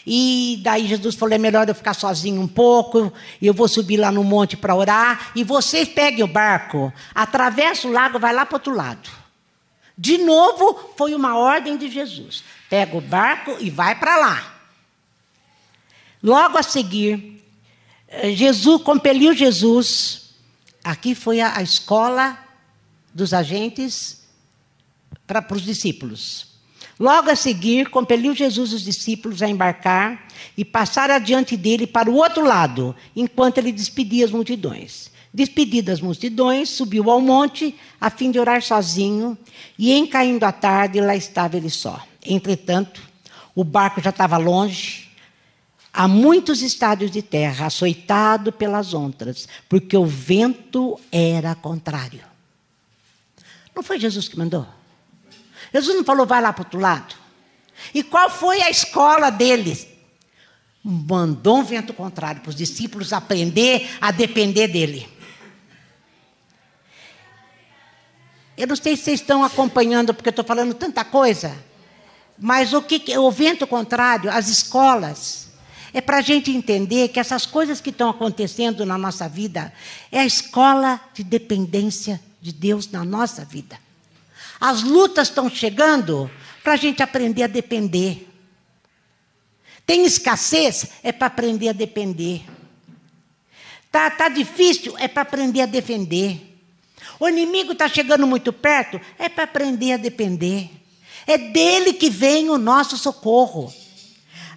E 0.06 0.60
daí 0.62 0.86
Jesus 0.86 1.14
falou: 1.14 1.34
é 1.34 1.38
melhor 1.38 1.68
eu 1.68 1.74
ficar 1.74 1.94
sozinho 1.94 2.40
um 2.40 2.48
pouco, 2.48 3.12
eu 3.40 3.52
vou 3.52 3.68
subir 3.68 3.96
lá 3.96 4.10
no 4.10 4.24
monte 4.24 4.56
para 4.56 4.74
orar, 4.74 5.32
e 5.34 5.44
vocês 5.44 5.88
peguem 5.88 6.24
o 6.24 6.28
barco, 6.28 6.92
atravessa 7.14 7.86
o 7.86 7.92
lago, 7.92 8.18
vai 8.18 8.32
lá 8.32 8.46
para 8.46 8.54
o 8.54 8.56
outro 8.56 8.74
lado. 8.74 9.10
De 9.96 10.16
novo, 10.16 10.94
foi 10.96 11.14
uma 11.14 11.36
ordem 11.36 11.76
de 11.76 11.90
Jesus. 11.90 12.42
Pega 12.70 12.96
o 12.96 13.00
barco 13.00 13.56
e 13.60 13.68
vai 13.68 13.94
para 13.94 14.16
lá. 14.16 14.54
Logo 16.22 16.56
a 16.56 16.62
seguir, 16.62 17.44
eh, 18.08 18.32
Jesus 18.32 18.82
compeliu 18.82 19.34
Jesus. 19.34 20.30
Aqui 20.82 21.14
foi 21.14 21.40
a, 21.40 21.58
a 21.58 21.62
escola 21.62 22.38
dos 23.12 23.34
agentes 23.34 24.22
para, 25.26 25.42
para 25.42 25.56
os 25.56 25.62
discípulos. 25.62 26.49
Logo 27.00 27.30
a 27.30 27.34
seguir, 27.34 27.88
compeliu 27.88 28.34
Jesus 28.34 28.74
os 28.74 28.82
discípulos 28.82 29.40
a 29.40 29.48
embarcar 29.48 30.28
e 30.54 30.66
passar 30.66 31.10
adiante 31.10 31.56
dele 31.56 31.86
para 31.86 32.10
o 32.10 32.16
outro 32.16 32.44
lado, 32.44 32.94
enquanto 33.16 33.56
ele 33.56 33.72
despedia 33.72 34.26
as 34.26 34.30
multidões. 34.30 35.10
Despedidas 35.32 35.94
as 35.94 36.00
multidões, 36.02 36.68
subiu 36.68 37.10
ao 37.10 37.18
monte 37.18 37.74
a 37.98 38.10
fim 38.10 38.30
de 38.30 38.38
orar 38.38 38.60
sozinho, 38.60 39.38
e 39.78 39.92
em 39.92 40.06
caindo 40.06 40.44
a 40.44 40.52
tarde, 40.52 41.00
lá 41.00 41.16
estava 41.16 41.56
ele 41.56 41.70
só. 41.70 42.04
Entretanto, 42.22 43.00
o 43.54 43.64
barco 43.64 44.02
já 44.02 44.10
estava 44.10 44.36
longe, 44.36 45.08
a 45.90 46.06
muitos 46.06 46.60
estádios 46.60 47.10
de 47.10 47.22
terra, 47.22 47.66
açoitado 47.66 48.52
pelas 48.52 48.92
ondas, 48.92 49.48
porque 49.70 49.96
o 49.96 50.04
vento 50.04 51.00
era 51.10 51.54
contrário. 51.54 52.20
Não 53.74 53.82
foi 53.82 53.98
Jesus 53.98 54.28
que 54.28 54.38
mandou? 54.38 54.66
Jesus 55.72 55.96
não 55.96 56.04
falou, 56.04 56.26
vai 56.26 56.40
lá 56.40 56.52
para 56.52 56.62
o 56.62 56.66
outro 56.66 56.80
lado? 56.80 57.14
E 57.94 58.02
qual 58.02 58.28
foi 58.28 58.60
a 58.62 58.70
escola 58.70 59.30
deles? 59.30 59.86
Mandou 60.82 61.58
um 61.58 61.64
vento 61.64 61.92
contrário 61.92 62.40
para 62.40 62.50
os 62.50 62.56
discípulos 62.56 63.12
aprender 63.12 63.90
a 64.00 64.10
depender 64.10 64.68
dele. 64.68 65.08
Eu 68.56 68.66
não 68.66 68.76
sei 68.76 68.96
se 68.96 69.04
vocês 69.04 69.20
estão 69.20 69.42
acompanhando, 69.42 70.12
porque 70.12 70.28
eu 70.28 70.32
estou 70.32 70.44
falando 70.44 70.74
tanta 70.74 71.04
coisa. 71.04 71.56
Mas 72.38 72.72
o 72.72 72.82
que 72.82 73.16
o 73.18 73.30
vento 73.30 73.66
contrário, 73.66 74.30
as 74.30 74.48
escolas, 74.48 75.48
é 75.92 76.00
para 76.00 76.18
a 76.18 76.22
gente 76.22 76.50
entender 76.50 77.08
que 77.08 77.18
essas 77.18 77.44
coisas 77.46 77.80
que 77.80 77.90
estão 77.90 78.08
acontecendo 78.08 78.86
na 78.86 78.96
nossa 78.96 79.28
vida 79.28 79.72
é 80.10 80.20
a 80.20 80.26
escola 80.26 81.00
de 81.14 81.24
dependência 81.24 82.20
de 82.40 82.52
Deus 82.52 82.90
na 82.90 83.04
nossa 83.04 83.44
vida. 83.44 83.78
As 84.60 84.82
lutas 84.82 85.28
estão 85.28 85.48
chegando 85.48 86.30
para 86.62 86.74
a 86.74 86.76
gente 86.76 87.02
aprender 87.02 87.44
a 87.44 87.46
depender. 87.46 88.28
Tem 89.86 90.04
escassez? 90.04 90.86
É 91.02 91.10
para 91.10 91.28
aprender 91.28 91.70
a 91.70 91.72
depender. 91.72 92.42
Tá, 93.90 94.10
tá 94.10 94.28
difícil? 94.28 94.96
É 94.98 95.08
para 95.08 95.22
aprender 95.22 95.62
a 95.62 95.66
defender. 95.66 96.46
O 97.18 97.28
inimigo 97.28 97.72
está 97.72 97.88
chegando 97.88 98.26
muito 98.26 98.52
perto? 98.52 99.00
É 99.18 99.28
para 99.28 99.44
aprender 99.44 99.92
a 99.92 99.96
depender. 99.96 100.70
É 101.26 101.36
dele 101.36 101.92
que 101.92 102.08
vem 102.08 102.50
o 102.50 102.58
nosso 102.58 102.96
socorro. 102.96 103.72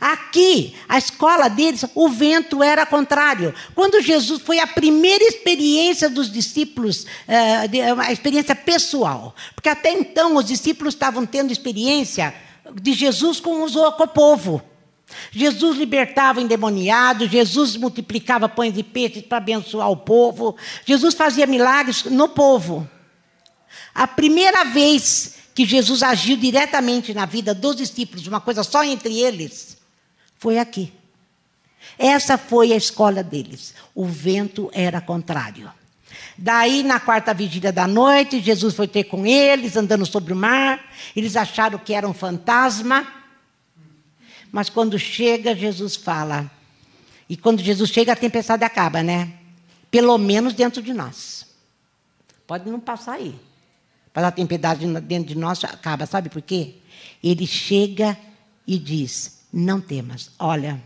Aqui, 0.04 0.76
a 0.90 0.98
escola 0.98 1.48
deles, 1.48 1.86
o 1.96 2.10
vento 2.10 2.62
era 2.62 2.86
contrário. 2.86 3.56
Quando 3.74 4.02
Jesus 4.02 4.42
foi 4.42 4.60
a 4.60 4.68
primeira 4.68 5.24
experiência 5.24 6.10
dos 6.10 6.30
discípulos, 6.30 7.04
uh, 7.06 8.02
a 8.02 8.12
experiência 8.12 8.54
pessoal, 8.54 9.34
porque 9.56 9.70
até 9.70 9.94
então 9.94 10.36
os 10.36 10.44
discípulos 10.44 10.94
estavam 10.94 11.26
tendo 11.26 11.54
experiência 11.54 12.36
de 12.82 12.92
Jesus 12.92 13.40
com, 13.40 13.64
os, 13.64 13.72
com 13.72 14.04
o 14.04 14.08
povo. 14.10 14.62
Jesus 15.32 15.78
libertava 15.78 16.42
endemoniados, 16.42 17.32
Jesus 17.32 17.78
multiplicava 17.78 18.50
pães 18.50 18.78
e 18.78 18.84
peixes 18.84 19.24
para 19.24 19.38
abençoar 19.38 19.90
o 19.90 19.96
povo, 19.96 20.58
Jesus 20.86 21.14
fazia 21.14 21.48
milagres 21.48 22.04
no 22.04 22.28
povo. 22.28 22.86
A 23.96 24.06
primeira 24.06 24.66
vez 24.66 25.36
que 25.56 25.66
Jesus 25.66 26.04
agiu 26.04 26.36
diretamente 26.36 27.14
na 27.14 27.26
vida 27.26 27.54
dos 27.54 27.78
discípulos, 27.78 28.28
uma 28.28 28.42
coisa 28.42 28.64
só 28.64 28.84
entre 28.84 29.18
eles, 29.18 29.73
foi 30.44 30.60
aqui. 30.60 30.92
Essa 31.98 32.38
foi 32.38 32.74
a 32.74 32.76
escola 32.76 33.24
deles. 33.24 33.74
O 33.96 34.06
vento 34.06 34.70
era 34.74 35.00
contrário. 35.00 35.72
Daí, 36.38 36.84
na 36.84 37.00
quarta 37.00 37.34
vigília 37.34 37.72
da 37.72 37.88
noite, 37.88 38.42
Jesus 38.42 38.76
foi 38.76 38.86
ter 38.86 39.06
com 39.06 39.26
eles, 39.26 39.78
andando 39.78 40.06
sobre 40.06 40.34
o 40.34 40.36
mar. 40.36 40.84
Eles 41.16 41.38
acharam 41.38 41.80
que 41.80 41.94
era 41.94 42.06
um 42.06 42.14
fantasma. 42.14 43.08
Mas 44.52 44.70
quando 44.70 45.00
chega, 45.00 45.56
Jesus 45.56 45.96
fala. 45.96 46.52
E 47.30 47.38
quando 47.38 47.62
Jesus 47.62 47.90
chega, 47.90 48.12
a 48.12 48.16
tempestade 48.18 48.66
acaba, 48.66 49.02
né? 49.02 49.32
Pelo 49.90 50.18
menos 50.18 50.54
dentro 50.54 50.82
de 50.82 50.94
nós. 50.94 51.46
Pode 52.46 52.70
não 52.70 52.82
passar 52.82 53.14
aí. 53.14 53.34
Mas 54.14 54.26
a 54.26 54.32
tempestade 54.32 54.86
dentro 55.00 55.30
de 55.30 55.38
nós 55.38 55.64
acaba. 55.64 56.06
Sabe 56.06 56.28
por 56.28 56.42
quê? 56.42 56.76
Ele 57.24 57.48
chega 57.48 58.18
e 58.68 58.78
diz: 58.78 59.43
não 59.54 59.80
temas. 59.80 60.32
Olha, 60.40 60.82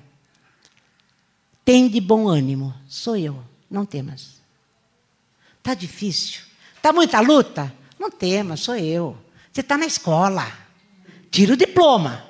tem 1.63 1.87
de 1.87 2.01
bom 2.01 2.27
ânimo. 2.27 2.73
Sou 2.87 3.15
eu. 3.15 3.41
Não 3.71 3.85
temas. 3.85 4.41
Está 5.59 5.73
difícil. 5.73 6.41
Está 6.75 6.91
muita 6.91 7.21
luta? 7.21 7.73
Não 7.97 8.11
temas, 8.11 8.59
sou 8.59 8.75
eu. 8.75 9.17
Você 9.51 9.61
está 9.61 9.77
na 9.77 9.85
escola. 9.85 10.51
Tira 11.31 11.53
o 11.53 11.57
diploma. 11.57 12.25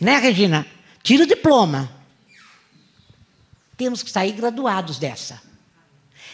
Né, 0.00 0.18
Regina? 0.18 0.66
Tira 1.02 1.24
o 1.24 1.26
diploma. 1.26 1.90
Temos 3.76 4.02
que 4.02 4.10
sair 4.10 4.32
graduados 4.32 4.98
dessa. 4.98 5.42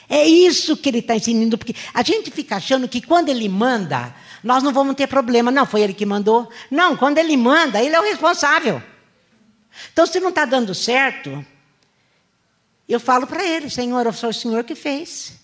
É 0.09 0.25
isso 0.25 0.77
que 0.77 0.89
ele 0.89 0.99
está 0.99 1.17
ensinando, 1.17 1.57
porque 1.57 1.75
a 1.95 2.03
gente 2.03 2.31
fica 2.31 2.57
achando 2.57 2.87
que 2.87 3.01
quando 3.01 3.31
ele 3.31 3.49
manda, 3.49 4.15
nós 4.45 4.63
não 4.63 4.73
vamos 4.73 4.95
ter 4.95 5.07
problema. 5.07 5.51
Não, 5.51 5.65
foi 5.65 5.83
ele 5.83 5.95
que 5.95 6.05
mandou. 6.05 6.49
Não, 6.71 6.97
quando 6.97 7.19
ele 7.19 7.37
manda, 7.37 7.83
ele 7.83 7.95
é 7.95 8.01
o 8.01 8.05
responsável. 8.05 8.83
Então, 9.93 10.07
se 10.07 10.21
não 10.21 10.29
está 10.29 10.45
dando 10.45 10.75
certo, 10.75 11.45
eu 12.89 13.01
falo 13.01 13.27
para 13.27 13.45
ele, 13.45 13.71
Senhor, 13.71 14.13
foi 14.13 14.29
o 14.29 14.35
Senhor 14.35 14.65
que 14.65 14.75
fez. 14.75 15.35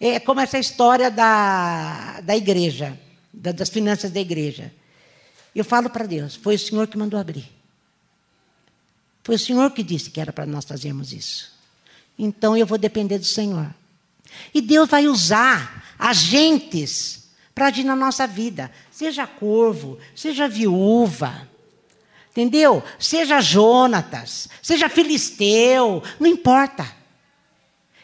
É 0.00 0.20
como 0.20 0.40
essa 0.40 0.58
história 0.58 1.10
da, 1.10 2.20
da 2.20 2.36
igreja, 2.36 2.98
da, 3.32 3.52
das 3.52 3.68
finanças 3.68 4.10
da 4.10 4.20
igreja. 4.20 4.72
Eu 5.54 5.64
falo 5.64 5.90
para 5.90 6.06
Deus, 6.06 6.36
foi 6.36 6.54
o 6.54 6.58
Senhor 6.58 6.86
que 6.86 6.96
mandou 6.96 7.18
abrir. 7.18 7.48
Foi 9.24 9.34
o 9.34 9.38
Senhor 9.38 9.70
que 9.72 9.82
disse 9.82 10.10
que 10.10 10.20
era 10.20 10.32
para 10.32 10.46
nós 10.46 10.64
fazermos 10.64 11.12
isso. 11.12 11.52
Então 12.18 12.56
eu 12.56 12.66
vou 12.66 12.78
depender 12.78 13.18
do 13.18 13.24
Senhor. 13.24 13.74
E 14.54 14.60
Deus 14.60 14.88
vai 14.88 15.06
usar 15.06 15.94
agentes 15.98 17.28
para 17.54 17.66
agir 17.66 17.84
na 17.84 17.96
nossa 17.96 18.26
vida. 18.26 18.70
Seja 18.90 19.26
corvo, 19.26 19.98
seja 20.14 20.48
viúva, 20.48 21.48
Entendeu? 22.38 22.84
Seja 23.00 23.40
Jonatas, 23.40 24.48
seja 24.62 24.88
Filisteu, 24.88 26.00
não 26.20 26.28
importa. 26.28 26.86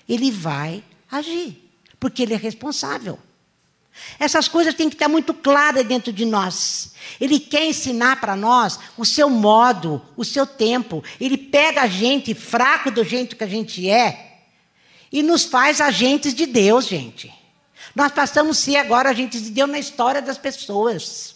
Ele 0.08 0.28
vai 0.28 0.82
agir, 1.08 1.70
porque 2.00 2.24
ele 2.24 2.34
é 2.34 2.36
responsável. 2.36 3.16
Essas 4.18 4.48
coisas 4.48 4.74
têm 4.74 4.88
que 4.88 4.96
estar 4.96 5.06
muito 5.06 5.32
claras 5.32 5.86
dentro 5.86 6.12
de 6.12 6.24
nós. 6.24 6.94
Ele 7.20 7.38
quer 7.38 7.64
ensinar 7.64 8.20
para 8.20 8.34
nós 8.34 8.80
o 8.98 9.04
seu 9.04 9.30
modo, 9.30 10.02
o 10.16 10.24
seu 10.24 10.44
tempo. 10.44 11.04
Ele 11.20 11.38
pega 11.38 11.82
a 11.82 11.86
gente 11.86 12.34
fraco 12.34 12.90
do 12.90 13.04
jeito 13.04 13.36
que 13.36 13.44
a 13.44 13.46
gente 13.46 13.88
é 13.88 14.40
e 15.12 15.22
nos 15.22 15.44
faz 15.44 15.80
agentes 15.80 16.34
de 16.34 16.44
Deus, 16.44 16.88
gente. 16.88 17.32
Nós 17.94 18.10
passamos 18.10 18.58
a 18.58 18.60
ser 18.62 18.76
agora 18.78 19.10
agentes 19.10 19.44
de 19.44 19.50
Deus 19.50 19.70
na 19.70 19.78
história 19.78 20.20
das 20.20 20.38
pessoas. 20.38 21.33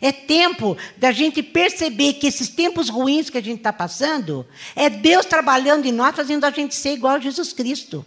É 0.00 0.10
tempo 0.10 0.76
da 0.96 1.12
gente 1.12 1.42
perceber 1.42 2.14
que 2.14 2.26
esses 2.26 2.48
tempos 2.48 2.88
ruins 2.88 3.28
que 3.28 3.36
a 3.36 3.42
gente 3.42 3.58
está 3.58 3.72
passando, 3.72 4.46
é 4.74 4.88
Deus 4.88 5.26
trabalhando 5.26 5.84
em 5.86 5.92
nós, 5.92 6.16
fazendo 6.16 6.44
a 6.44 6.50
gente 6.50 6.74
ser 6.74 6.92
igual 6.92 7.16
a 7.16 7.20
Jesus 7.20 7.52
Cristo. 7.52 8.04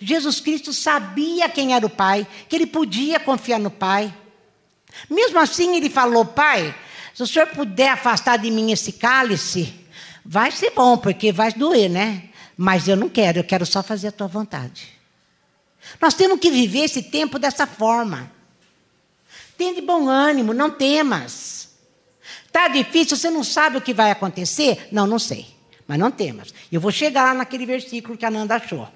Jesus 0.00 0.40
Cristo 0.40 0.72
sabia 0.72 1.48
quem 1.48 1.74
era 1.74 1.86
o 1.86 1.90
Pai, 1.90 2.26
que 2.48 2.56
ele 2.56 2.66
podia 2.66 3.18
confiar 3.18 3.58
no 3.58 3.70
Pai. 3.70 4.12
Mesmo 5.08 5.38
assim, 5.38 5.74
ele 5.76 5.88
falou: 5.88 6.24
Pai, 6.24 6.74
se 7.14 7.22
o 7.22 7.26
senhor 7.26 7.48
puder 7.48 7.90
afastar 7.90 8.36
de 8.38 8.50
mim 8.50 8.70
esse 8.70 8.92
cálice, 8.92 9.72
vai 10.24 10.50
ser 10.50 10.70
bom, 10.70 10.96
porque 10.96 11.32
vai 11.32 11.52
doer, 11.52 11.88
né? 11.88 12.24
Mas 12.56 12.86
eu 12.86 12.96
não 12.96 13.08
quero, 13.08 13.38
eu 13.38 13.44
quero 13.44 13.64
só 13.64 13.82
fazer 13.82 14.08
a 14.08 14.12
tua 14.12 14.26
vontade. 14.26 14.88
Nós 16.00 16.14
temos 16.14 16.38
que 16.38 16.50
viver 16.50 16.80
esse 16.80 17.02
tempo 17.02 17.38
dessa 17.38 17.66
forma. 17.66 18.30
Tenha 19.62 19.74
de 19.76 19.80
bom 19.80 20.08
ânimo, 20.08 20.52
não 20.52 20.68
temas. 20.68 21.68
Está 22.44 22.66
difícil, 22.66 23.16
você 23.16 23.30
não 23.30 23.44
sabe 23.44 23.76
o 23.76 23.80
que 23.80 23.94
vai 23.94 24.10
acontecer? 24.10 24.88
Não, 24.90 25.06
não 25.06 25.20
sei. 25.20 25.46
Mas 25.86 26.00
não 26.00 26.10
temas. 26.10 26.52
Eu 26.72 26.80
vou 26.80 26.90
chegar 26.90 27.26
lá 27.26 27.34
naquele 27.34 27.64
versículo 27.64 28.18
que 28.18 28.26
a 28.26 28.30
Nanda 28.30 28.56
achou. 28.56 28.88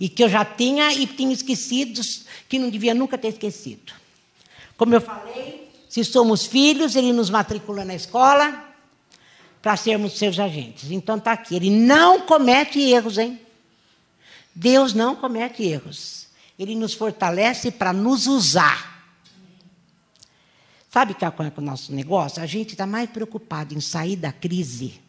E 0.00 0.08
que 0.08 0.24
eu 0.24 0.28
já 0.28 0.44
tinha 0.44 0.92
e 0.92 1.06
tinha 1.06 1.32
esquecido, 1.32 2.00
que 2.48 2.58
não 2.58 2.70
devia 2.70 2.92
nunca 2.92 3.16
ter 3.16 3.28
esquecido. 3.28 3.92
Como 4.76 4.96
eu 4.96 5.00
falei, 5.00 5.70
se 5.88 6.02
somos 6.02 6.44
filhos, 6.44 6.96
ele 6.96 7.12
nos 7.12 7.30
matricula 7.30 7.84
na 7.84 7.94
escola 7.94 8.64
para 9.62 9.76
sermos 9.76 10.18
seus 10.18 10.40
agentes. 10.40 10.90
Então 10.90 11.18
está 11.18 11.30
aqui. 11.30 11.54
Ele 11.54 11.70
não 11.70 12.22
comete 12.22 12.80
erros, 12.80 13.16
hein? 13.16 13.40
Deus 14.52 14.92
não 14.92 15.14
comete 15.14 15.62
erros. 15.62 16.26
Ele 16.58 16.74
nos 16.74 16.94
fortalece 16.94 17.70
para 17.70 17.92
nos 17.92 18.26
usar. 18.26 18.91
Sabe 20.92 21.14
qual 21.14 21.34
é, 21.38 21.52
o 21.56 21.60
nosso 21.62 21.90
negócio? 21.90 22.42
A 22.42 22.44
gente 22.44 22.72
está 22.72 22.86
mais 22.86 23.08
preocupado 23.08 23.74
em 23.74 23.80
sair 23.80 24.14
da 24.14 24.30
crise 24.30 25.00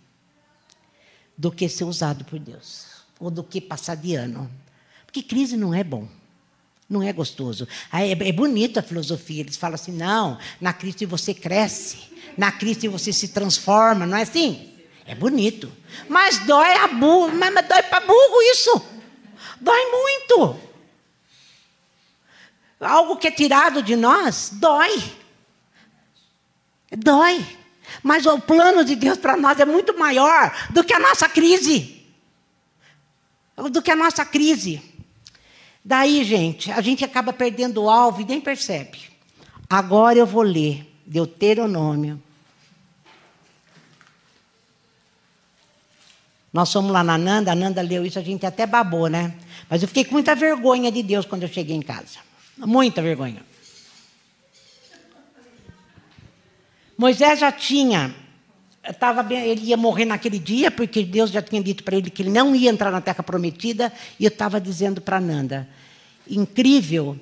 do 1.37 1.51
que 1.51 1.67
ser 1.67 1.83
usado 1.83 2.23
por 2.23 2.39
Deus, 2.39 2.85
ou 3.19 3.29
do 3.29 3.43
que 3.43 3.59
passar 3.59 3.95
de 3.95 4.15
ano. 4.15 4.49
Porque 5.05 5.21
crise 5.21 5.57
não 5.57 5.73
é 5.73 5.83
bom. 5.83 6.07
Não 6.89 7.03
é 7.03 7.11
gostoso. 7.11 7.67
É, 7.91 8.11
é 8.11 8.31
bonito 8.31 8.79
a 8.79 8.81
filosofia. 8.81 9.41
Eles 9.41 9.57
falam 9.57 9.75
assim: 9.75 9.91
não, 9.91 10.37
na 10.61 10.71
crise 10.71 11.05
você 11.05 11.33
cresce, 11.33 11.97
na 12.37 12.49
crise 12.49 12.87
você 12.87 13.11
se 13.11 13.27
transforma, 13.27 14.05
não 14.05 14.17
é 14.17 14.21
assim? 14.21 14.71
É 15.05 15.13
bonito. 15.13 15.69
Mas 16.07 16.45
dói 16.45 16.77
a 16.77 16.87
burro, 16.87 17.35
mas 17.35 17.53
dói 17.67 17.83
para 17.83 17.99
burro 17.99 18.41
isso. 18.53 18.81
Dói 19.59 19.91
muito. 19.91 20.57
Algo 22.79 23.17
que 23.17 23.27
é 23.27 23.31
tirado 23.31 23.83
de 23.83 23.97
nós, 23.97 24.49
dói. 24.53 25.22
Dói. 26.97 27.45
Mas 28.01 28.25
o 28.25 28.39
plano 28.39 28.83
de 28.83 28.95
Deus 28.95 29.17
para 29.17 29.37
nós 29.37 29.59
é 29.59 29.65
muito 29.65 29.97
maior 29.97 30.51
do 30.69 30.83
que 30.83 30.93
a 30.93 30.99
nossa 30.99 31.27
crise. 31.27 32.01
Do 33.71 33.81
que 33.81 33.91
a 33.91 33.95
nossa 33.95 34.25
crise. 34.25 34.81
Daí, 35.83 36.23
gente, 36.23 36.71
a 36.71 36.81
gente 36.81 37.03
acaba 37.03 37.33
perdendo 37.33 37.83
o 37.83 37.89
alvo 37.89 38.21
e 38.21 38.25
nem 38.25 38.39
percebe. 38.39 38.99
Agora 39.69 40.17
eu 40.17 40.25
vou 40.25 40.43
ler 40.43 40.89
Deuteronômio. 41.05 42.21
Nós 46.53 46.71
fomos 46.71 46.91
lá 46.91 47.03
na 47.03 47.17
Nanda, 47.17 47.51
a 47.51 47.55
Nanda 47.55 47.81
leu 47.81 48.05
isso, 48.05 48.19
a 48.19 48.21
gente 48.21 48.45
até 48.45 48.65
babou, 48.65 49.07
né? 49.07 49.35
Mas 49.67 49.81
eu 49.81 49.87
fiquei 49.87 50.05
com 50.05 50.13
muita 50.13 50.35
vergonha 50.35 50.91
de 50.91 51.01
Deus 51.01 51.25
quando 51.25 51.43
eu 51.43 51.49
cheguei 51.49 51.75
em 51.75 51.81
casa. 51.81 52.19
Muita 52.57 53.01
vergonha. 53.01 53.43
Moisés 56.97 57.39
já 57.39 57.51
tinha, 57.51 58.13
tava 58.99 59.25
ele 59.33 59.65
ia 59.65 59.77
morrer 59.77 60.05
naquele 60.05 60.39
dia, 60.39 60.69
porque 60.69 61.03
Deus 61.03 61.31
já 61.31 61.41
tinha 61.41 61.61
dito 61.61 61.83
para 61.83 61.97
ele 61.97 62.09
que 62.09 62.21
ele 62.21 62.29
não 62.29 62.55
ia 62.55 62.69
entrar 62.69 62.91
na 62.91 63.01
terra 63.01 63.23
prometida, 63.23 63.91
e 64.19 64.25
eu 64.25 64.29
estava 64.29 64.59
dizendo 64.59 65.01
para 65.01 65.19
Nanda: 65.19 65.67
incrível 66.27 67.19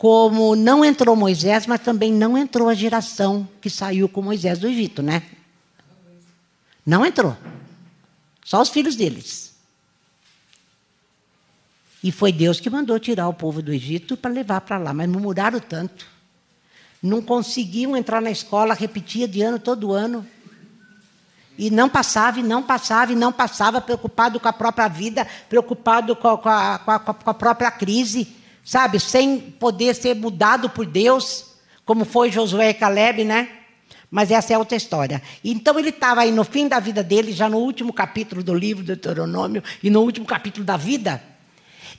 como 0.00 0.56
não 0.56 0.82
entrou 0.82 1.14
Moisés, 1.14 1.66
mas 1.66 1.80
também 1.82 2.10
não 2.10 2.38
entrou 2.38 2.70
a 2.70 2.74
geração 2.74 3.46
que 3.60 3.68
saiu 3.68 4.08
com 4.08 4.22
Moisés 4.22 4.58
do 4.58 4.66
Egito, 4.66 5.02
né? 5.02 5.22
Não 6.86 7.04
entrou. 7.04 7.36
Só 8.42 8.62
os 8.62 8.70
filhos 8.70 8.96
deles. 8.96 9.54
E 12.02 12.10
foi 12.10 12.32
Deus 12.32 12.58
que 12.58 12.70
mandou 12.70 12.98
tirar 12.98 13.28
o 13.28 13.34
povo 13.34 13.60
do 13.60 13.72
Egito 13.72 14.16
para 14.16 14.30
levar 14.30 14.62
para 14.62 14.78
lá, 14.78 14.94
mas 14.94 15.06
murmuraram 15.06 15.60
tanto. 15.60 16.06
Não 17.02 17.22
conseguiam 17.22 17.96
entrar 17.96 18.20
na 18.20 18.30
escola, 18.30 18.74
repetia 18.74 19.26
de 19.26 19.40
ano 19.40 19.58
todo 19.58 19.92
ano. 19.92 20.26
E 21.56 21.70
não 21.70 21.88
passava, 21.88 22.40
e 22.40 22.42
não 22.42 22.62
passava, 22.62 23.12
e 23.12 23.16
não 23.16 23.32
passava, 23.32 23.80
preocupado 23.80 24.40
com 24.40 24.48
a 24.48 24.52
própria 24.52 24.88
vida, 24.88 25.26
preocupado 25.48 26.16
com 26.16 26.28
a, 26.28 26.38
com 26.38 26.50
a, 26.90 26.98
com 26.98 27.30
a, 27.30 27.34
própria 27.34 27.70
crise, 27.70 28.28
sabe? 28.64 28.98
Sem 28.98 29.38
poder 29.38 29.94
ser 29.94 30.14
mudado 30.14 30.70
por 30.70 30.86
Deus, 30.86 31.46
como 31.84 32.04
foi 32.04 32.30
Josué 32.30 32.70
e 32.70 32.74
Caleb, 32.74 33.24
né? 33.24 33.48
Mas 34.10 34.30
essa 34.30 34.52
é 34.52 34.58
outra 34.58 34.76
história. 34.76 35.22
Então 35.44 35.78
ele 35.78 35.90
estava 35.90 36.22
aí 36.22 36.32
no 36.32 36.44
fim 36.44 36.66
da 36.66 36.80
vida 36.80 37.02
dele, 37.02 37.32
já 37.32 37.48
no 37.48 37.58
último 37.58 37.92
capítulo 37.92 38.42
do 38.42 38.54
livro 38.54 38.82
do 38.82 38.86
Deuteronômio 38.86 39.62
e 39.82 39.90
no 39.90 40.00
último 40.00 40.26
capítulo 40.26 40.64
da 40.64 40.76
vida. 40.76 41.22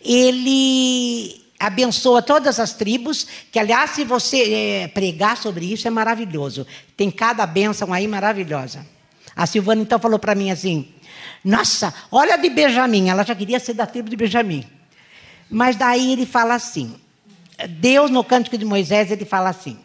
Ele 0.03 1.40
abençoa 1.61 2.21
todas 2.21 2.59
as 2.59 2.73
tribos, 2.73 3.27
que 3.51 3.59
aliás, 3.59 3.91
se 3.91 4.03
você 4.03 4.53
é, 4.53 4.87
pregar 4.87 5.37
sobre 5.37 5.71
isso, 5.71 5.87
é 5.87 5.91
maravilhoso. 5.91 6.65
Tem 6.97 7.09
cada 7.09 7.45
bênção 7.45 7.93
aí 7.93 8.07
maravilhosa. 8.07 8.85
A 9.35 9.45
Silvana 9.45 9.81
então 9.81 9.99
falou 9.99 10.19
para 10.19 10.35
mim 10.35 10.51
assim: 10.51 10.93
Nossa, 11.43 11.93
olha 12.11 12.37
de 12.37 12.49
Benjamim. 12.49 13.09
Ela 13.09 13.23
já 13.23 13.35
queria 13.35 13.59
ser 13.59 13.73
da 13.73 13.85
tribo 13.85 14.09
de 14.09 14.15
Benjamim. 14.15 14.65
Mas 15.49 15.75
daí 15.75 16.13
ele 16.13 16.25
fala 16.25 16.55
assim: 16.55 16.95
Deus, 17.69 18.09
no 18.11 18.23
cântico 18.23 18.57
de 18.57 18.65
Moisés, 18.65 19.11
ele 19.11 19.25
fala 19.25 19.49
assim: 19.49 19.77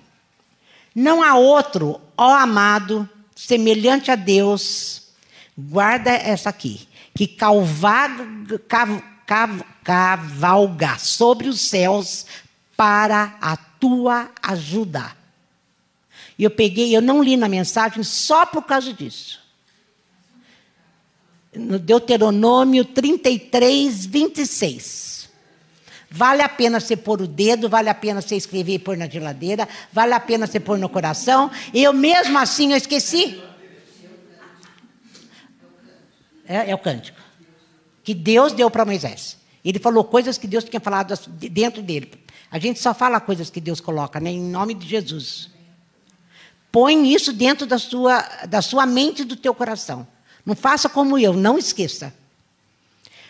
não 0.99 1.23
há 1.23 1.35
outro, 1.35 2.01
ó 2.17 2.35
amado, 2.35 3.07
semelhante 3.35 4.11
a 4.11 4.15
Deus. 4.15 5.09
Guarda 5.57 6.11
essa 6.11 6.49
aqui. 6.49 6.89
Que 7.15 7.27
calvaga, 7.27 8.59
cav, 8.67 9.03
cav, 9.27 9.63
cavalga 9.83 10.99
sobre 10.99 11.49
os 11.49 11.61
céus 11.61 12.27
para 12.77 13.37
a 13.41 13.57
tua 13.57 14.31
ajuda. 14.43 15.17
E 16.39 16.45
eu 16.45 16.51
peguei, 16.51 16.95
eu 16.95 17.01
não 17.01 17.23
li 17.23 17.37
na 17.37 17.49
mensagem 17.49 18.03
só 18.03 18.47
por 18.47 18.63
causa 18.63 18.93
disso. 18.93 19.41
No 21.55 21.79
Deuteronômio 21.79 22.85
33, 22.85 24.05
26. 24.05 25.31
Vale 26.11 26.43
a 26.43 26.49
pena 26.49 26.79
você 26.79 26.97
pôr 26.97 27.23
o 27.23 27.27
dedo, 27.27 27.69
vale 27.69 27.89
a 27.89 27.95
pena 27.95 28.21
você 28.21 28.37
escrever 28.37 28.75
e 28.75 28.79
pôr 28.79 28.97
na 28.97 29.09
geladeira, 29.09 29.69
vale 29.93 30.13
a 30.13 30.21
pena 30.21 30.47
você 30.47 30.61
pôr 30.61 30.79
no 30.79 30.89
coração. 30.89 31.51
Eu 31.75 31.93
mesmo 31.93 32.39
assim 32.39 32.73
eu 32.73 32.77
esqueci. 32.77 33.43
É, 36.47 36.71
é 36.71 36.75
o 36.75 36.79
cântico. 36.79 37.26
Que 38.07 38.15
Deus 38.15 38.53
deu 38.53 38.71
para 38.71 38.85
Moisés. 38.85 39.37
Ele 39.65 39.81
falou 39.81 40.05
coisas 40.05 40.39
que 40.39 40.47
Deus 40.47 40.63
tinha 40.63 40.79
falado 40.79 41.13
dentro 41.51 41.83
dele. 41.83 42.13
A 42.49 42.57
gente 42.57 42.79
só 42.79 42.95
fala 42.95 43.19
coisas 43.19 43.51
que 43.51 43.61
Deus 43.61 43.81
coloca, 43.81 44.21
né? 44.21 44.31
em 44.31 44.41
nome 44.41 44.75
de 44.75 44.87
Jesus. 44.87 45.51
Põe 46.71 47.13
isso 47.13 47.33
dentro 47.33 47.67
da 47.67 47.81
sua, 47.81 48.21
da 48.49 48.63
sua 48.63 48.87
mente 48.87 49.23
e 49.23 49.25
do 49.25 49.35
teu 49.35 49.53
coração. 49.53 50.07
Não 50.45 50.55
faça 50.55 50.89
como 50.89 51.19
eu, 51.19 51.33
não 51.33 51.59
esqueça. 51.59 52.15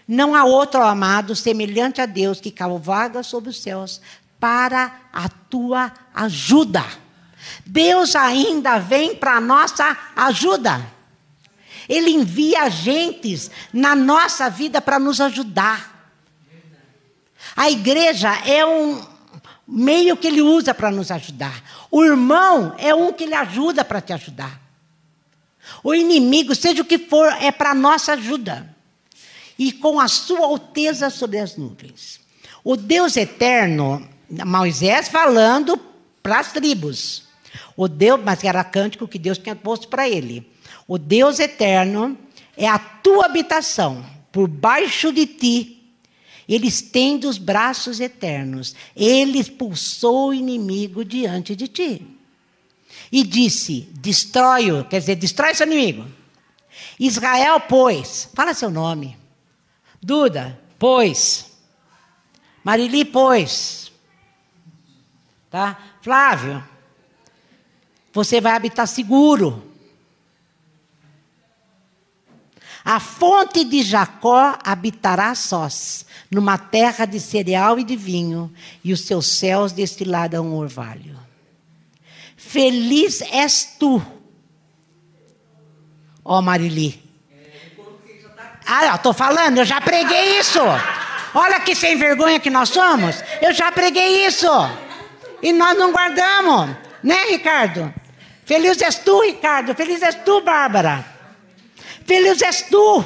Não 0.06 0.34
há 0.34 0.44
outro 0.44 0.82
amado 0.82 1.34
semelhante 1.34 2.02
a 2.02 2.04
Deus 2.04 2.38
que 2.38 2.50
cavalga 2.50 3.22
sobre 3.22 3.48
os 3.48 3.58
céus 3.58 4.02
para 4.38 4.94
a 5.10 5.26
tua 5.26 5.90
ajuda. 6.14 6.84
Deus 7.64 8.14
ainda 8.14 8.78
vem 8.78 9.16
para 9.16 9.36
a 9.36 9.40
nossa 9.40 9.96
ajuda. 10.14 10.95
Ele 11.88 12.10
envia 12.10 12.62
agentes 12.62 13.50
na 13.72 13.94
nossa 13.94 14.48
vida 14.48 14.80
para 14.80 14.98
nos 14.98 15.20
ajudar. 15.20 16.12
A 17.56 17.70
igreja 17.70 18.32
é 18.46 18.64
um 18.66 19.04
meio 19.66 20.16
que 20.16 20.26
ele 20.26 20.42
usa 20.42 20.74
para 20.74 20.90
nos 20.90 21.10
ajudar. 21.10 21.62
O 21.90 22.04
irmão 22.04 22.74
é 22.78 22.94
um 22.94 23.12
que 23.12 23.24
ele 23.24 23.34
ajuda 23.34 23.84
para 23.84 24.00
te 24.00 24.12
ajudar. 24.12 24.60
O 25.82 25.94
inimigo, 25.94 26.54
seja 26.54 26.82
o 26.82 26.84
que 26.84 26.98
for, 26.98 27.28
é 27.40 27.50
para 27.50 27.74
nossa 27.74 28.12
ajuda 28.12 28.74
e 29.58 29.72
com 29.72 29.98
a 29.98 30.08
sua 30.08 30.46
alteza 30.46 31.10
sobre 31.10 31.38
as 31.38 31.56
nuvens. 31.56 32.20
O 32.62 32.76
Deus 32.76 33.16
eterno, 33.16 34.06
Moisés 34.28 35.08
falando 35.08 35.78
para 36.22 36.40
as 36.40 36.52
tribos. 36.52 37.24
O 37.76 37.88
Deus, 37.88 38.20
mas 38.22 38.42
era 38.44 38.62
cântico 38.64 39.08
que 39.08 39.18
Deus 39.18 39.38
tinha 39.38 39.56
posto 39.56 39.88
para 39.88 40.08
ele. 40.08 40.50
O 40.86 40.98
Deus 40.98 41.38
eterno 41.40 42.16
é 42.56 42.68
a 42.68 42.78
tua 42.78 43.26
habitação, 43.26 44.04
por 44.30 44.48
baixo 44.48 45.12
de 45.12 45.26
ti. 45.26 45.72
Ele 46.48 46.68
estende 46.68 47.26
os 47.26 47.38
braços 47.38 47.98
eternos. 47.98 48.74
Ele 48.94 49.38
expulsou 49.38 50.28
o 50.28 50.34
inimigo 50.34 51.04
diante 51.04 51.56
de 51.56 51.66
ti. 51.66 52.06
E 53.10 53.24
disse: 53.24 53.88
destrói-o, 53.94 54.84
quer 54.84 55.00
dizer, 55.00 55.16
destrói 55.16 55.54
seu 55.54 55.66
inimigo. 55.66 56.06
Israel, 57.00 57.60
pois, 57.60 58.28
fala 58.34 58.54
seu 58.54 58.70
nome. 58.70 59.16
Duda, 60.00 60.60
pois. 60.78 61.46
Marili, 62.62 63.04
pois. 63.04 63.90
Tá? 65.50 65.78
Flávio, 66.00 66.62
você 68.12 68.40
vai 68.40 68.52
habitar 68.52 68.86
seguro. 68.86 69.75
A 72.86 73.00
fonte 73.00 73.64
de 73.64 73.82
Jacó 73.82 74.56
habitará 74.62 75.34
sós, 75.34 76.06
numa 76.30 76.56
terra 76.56 77.04
de 77.04 77.18
cereal 77.18 77.80
e 77.80 77.84
de 77.84 77.96
vinho, 77.96 78.48
e 78.84 78.92
os 78.92 79.00
seus 79.00 79.26
céus 79.26 79.72
destilarão 79.72 80.54
orvalho. 80.54 81.18
Feliz 82.36 83.22
és 83.22 83.74
tu, 83.76 84.00
ó 86.24 86.40
Marili, 86.40 87.02
ah, 88.64 88.94
estou 88.94 89.12
falando, 89.12 89.58
eu 89.58 89.64
já 89.64 89.80
preguei 89.80 90.38
isso. 90.38 90.60
Olha 91.34 91.58
que 91.58 91.74
sem 91.74 91.96
vergonha 91.96 92.38
que 92.38 92.50
nós 92.50 92.68
somos. 92.68 93.22
Eu 93.42 93.52
já 93.52 93.72
preguei 93.72 94.26
isso. 94.26 94.48
E 95.42 95.52
nós 95.52 95.76
não 95.76 95.92
guardamos. 95.92 96.70
Né, 97.02 97.16
Ricardo? 97.30 97.92
Feliz 98.44 98.80
és 98.80 98.96
tu, 98.96 99.22
Ricardo. 99.22 99.74
Feliz 99.74 100.02
és 100.02 100.14
tu, 100.14 100.40
Bárbara. 100.40 101.15
Feliz 102.06 102.40
és 102.40 102.62
tu. 102.62 103.04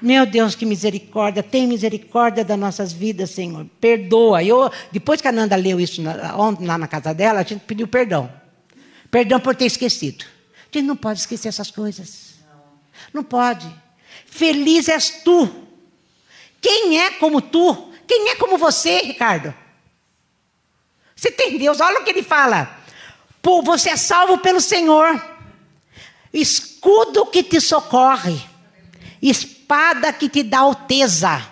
Meu 0.00 0.26
Deus, 0.26 0.54
que 0.54 0.64
misericórdia. 0.66 1.42
Tem 1.42 1.66
misericórdia 1.66 2.44
das 2.44 2.58
nossas 2.58 2.92
vidas, 2.92 3.30
Senhor. 3.30 3.66
Perdoa. 3.80 4.42
Eu, 4.42 4.70
depois 4.90 5.20
que 5.20 5.28
a 5.28 5.32
Nanda 5.32 5.56
leu 5.56 5.80
isso 5.80 6.02
ontem 6.36 6.66
lá 6.66 6.78
na 6.78 6.88
casa 6.88 7.12
dela, 7.12 7.40
a 7.40 7.42
gente 7.42 7.60
pediu 7.60 7.86
perdão. 7.86 8.32
Perdão 9.10 9.38
por 9.38 9.54
ter 9.54 9.66
esquecido. 9.66 10.24
A 10.72 10.78
gente 10.78 10.86
não 10.86 10.96
pode 10.96 11.20
esquecer 11.20 11.48
essas 11.48 11.70
coisas. 11.70 12.34
Não 13.12 13.22
pode. 13.22 13.68
Feliz 14.26 14.88
és 14.88 15.22
tu. 15.22 15.48
Quem 16.60 17.00
é 17.00 17.10
como 17.12 17.40
tu? 17.40 17.92
Quem 18.06 18.30
é 18.30 18.36
como 18.36 18.56
você, 18.56 18.98
Ricardo? 18.98 19.54
Você 21.14 21.30
tem 21.30 21.58
Deus, 21.58 21.80
olha 21.80 22.00
o 22.00 22.04
que 22.04 22.10
ele 22.10 22.22
fala. 22.22 22.78
Você 23.64 23.90
é 23.90 23.96
salvo 23.96 24.38
pelo 24.38 24.60
Senhor. 24.60 25.31
Escudo 26.32 27.26
que 27.26 27.42
te 27.42 27.60
socorre. 27.60 28.40
Espada 29.20 30.12
que 30.12 30.28
te 30.28 30.42
dá 30.42 30.60
alteza. 30.60 31.50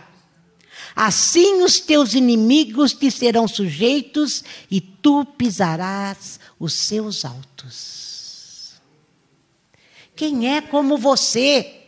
Assim 0.95 1.63
os 1.63 1.81
teus 1.81 2.15
inimigos 2.15 2.93
te 2.93 3.11
serão 3.11 3.47
sujeitos 3.47 4.45
e 4.71 4.81
tu 4.81 5.25
pisarás 5.25 6.41
os 6.59 6.73
seus 6.73 7.25
altos. 7.25 8.75
Quem 10.17 10.55
é 10.55 10.61
como 10.61 10.99
você? 10.99 11.81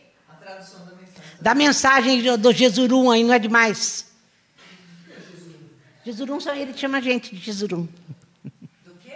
da 1.43 1.53
mensagem 1.53 2.23
do 2.37 2.53
Jesurum 2.53 3.11
aí, 3.11 3.21
não 3.21 3.33
é 3.33 3.37
demais? 3.37 4.13
Jesurum, 6.05 6.39
só 6.39 6.55
ele 6.55 6.73
chama 6.73 6.99
a 6.99 7.01
gente 7.01 7.35
de 7.35 7.41
Jesurum. 7.41 7.85
Do 8.85 8.93
quê? 9.03 9.11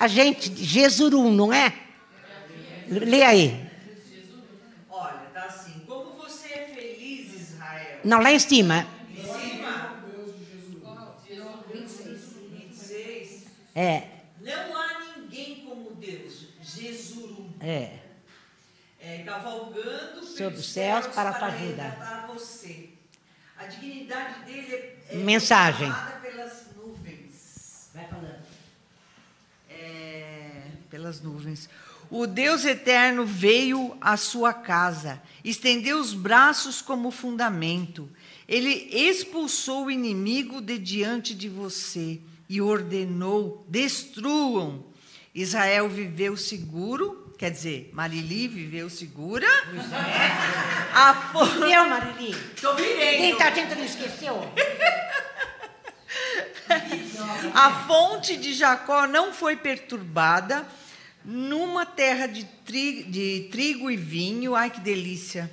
A 0.00 0.08
gente, 0.08 0.64
Jesurum, 0.64 1.30
não 1.30 1.52
é? 1.52 1.74
Lê 2.88 3.22
aí. 3.22 3.70
Olha, 4.90 5.26
tá 5.32 5.44
assim. 5.44 5.80
Como 5.86 6.16
você 6.16 6.48
é 6.48 6.68
feliz, 6.74 7.34
Israel? 7.34 8.00
Não, 8.04 8.20
lá 8.20 8.32
em 8.32 8.38
cima. 8.38 8.86
Em 9.10 9.22
cima. 9.22 9.94
26. 12.52 13.46
É. 13.74 14.02
Não 14.40 14.76
há 14.76 15.16
ninguém 15.16 15.64
como 15.66 15.94
Deus. 15.94 16.48
Jesurum. 16.62 17.52
É 17.60 18.08
é, 19.08 19.22
cavalgando 19.22 20.24
sobre 20.24 20.58
os 20.58 20.66
céus 20.66 21.06
para 21.06 21.30
a 21.30 21.34
tua 21.34 21.48
vida. 21.48 21.96
Para 21.98 22.26
você. 22.26 22.90
A 23.56 23.64
dignidade 23.66 24.44
dele 24.44 24.74
é, 24.74 25.06
é 25.10 25.16
mensagem 25.16 25.92
pelas 26.20 26.66
nuvens. 26.76 27.90
Vai 27.94 28.06
falando. 28.06 28.46
É, 29.70 30.62
pelas 30.90 31.20
nuvens. 31.22 31.70
O 32.10 32.26
Deus 32.26 32.64
eterno 32.64 33.26
veio 33.26 33.96
à 34.00 34.16
sua 34.16 34.54
casa, 34.54 35.22
estendeu 35.44 35.98
os 35.98 36.14
braços 36.14 36.80
como 36.80 37.10
fundamento. 37.10 38.08
Ele 38.48 38.88
expulsou 38.90 39.86
o 39.86 39.90
inimigo 39.90 40.60
de 40.60 40.78
diante 40.78 41.34
de 41.34 41.48
você 41.48 42.20
e 42.48 42.60
ordenou: 42.62 43.64
destruam. 43.68 44.86
Israel 45.34 45.88
viveu 45.88 46.36
seguro, 46.36 47.32
quer 47.38 47.50
dizer, 47.50 47.90
Marili 47.92 48.48
viveu 48.48 48.88
segura. 48.88 49.46
É. 49.46 50.94
A 50.94 51.12
Viu, 51.12 51.88
Marili? 51.88 52.34
Estou 52.54 52.74
virando. 52.74 52.98
Quem 52.98 53.30
está 53.32 53.50
tentando 53.50 53.84
esqueceu? 53.84 54.34
A 57.54 57.86
fonte 57.86 58.36
de 58.36 58.52
Jacó 58.52 59.06
não 59.06 59.32
foi 59.32 59.56
perturbada 59.56 60.66
numa 61.30 61.84
terra 61.84 62.26
de, 62.26 62.44
tri, 62.64 63.02
de 63.02 63.48
trigo 63.50 63.90
e 63.90 63.96
vinho. 63.98 64.54
Ai, 64.54 64.70
que 64.70 64.80
delícia! 64.80 65.50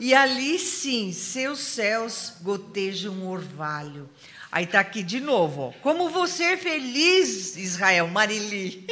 E 0.00 0.12
ali 0.12 0.58
sim, 0.58 1.12
seus 1.12 1.60
céus 1.60 2.34
gotejam 2.42 3.28
orvalho. 3.28 4.10
Aí 4.50 4.64
está 4.64 4.80
aqui 4.80 5.00
de 5.00 5.20
novo. 5.20 5.62
Ó. 5.62 5.72
Como 5.80 6.10
você 6.10 6.42
é 6.44 6.56
feliz, 6.56 7.56
Israel, 7.56 8.08
Marili. 8.08 8.84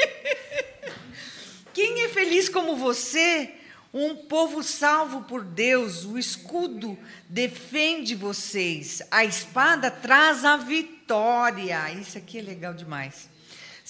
Quem 1.74 2.04
é 2.04 2.08
feliz 2.08 2.48
como 2.48 2.76
você? 2.76 3.52
Um 3.92 4.14
povo 4.14 4.62
salvo 4.62 5.22
por 5.22 5.42
Deus, 5.42 6.04
o 6.04 6.16
escudo 6.16 6.96
defende 7.28 8.14
vocês, 8.14 9.02
a 9.10 9.24
espada 9.24 9.90
traz 9.90 10.44
a 10.44 10.56
vitória. 10.56 11.90
Isso 11.90 12.16
aqui 12.16 12.38
é 12.38 12.42
legal 12.42 12.72
demais. 12.72 13.29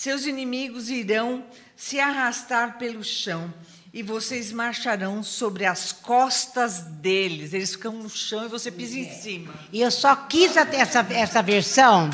Seus 0.00 0.24
inimigos 0.24 0.88
irão 0.88 1.44
se 1.76 2.00
arrastar 2.00 2.78
pelo 2.78 3.04
chão 3.04 3.52
e 3.92 4.02
vocês 4.02 4.50
marcharão 4.50 5.22
sobre 5.22 5.66
as 5.66 5.92
costas 5.92 6.80
deles. 6.80 7.52
Eles 7.52 7.72
ficam 7.72 7.92
no 7.92 8.08
chão 8.08 8.46
e 8.46 8.48
você 8.48 8.70
pisa 8.70 8.98
em 8.98 9.04
cima. 9.04 9.52
E 9.70 9.78
eu 9.78 9.90
só 9.90 10.16
quis 10.16 10.56
essa, 10.56 11.00
essa 11.10 11.42
versão 11.42 12.08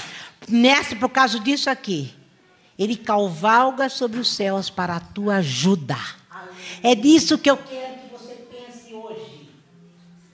nessa 0.49 0.97
por 0.97 1.11
causa 1.11 1.39
disso 1.39 1.71
aqui. 1.71 2.13
Ele 2.77 2.97
cavalga 2.97 3.89
sobre 3.89 4.19
os 4.19 4.35
céus 4.35 4.69
para 4.69 4.97
a 4.97 5.01
tua 5.01 5.37
ajuda. 5.37 5.97
É 6.83 6.93
disso 6.93 7.39
que 7.39 7.49
eu 7.49 7.57
quero 7.57 8.01
que 8.01 8.09
você 8.11 8.35
pense 8.51 8.93
hoje. 8.93 9.49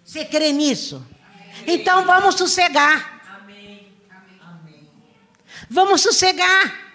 Você 0.03 0.25
crê 0.25 0.53
nisso? 0.53 1.07
Então 1.67 2.07
vamos 2.07 2.35
sossegar. 2.35 3.21
Vamos 5.69 6.01
sossegar. 6.01 6.92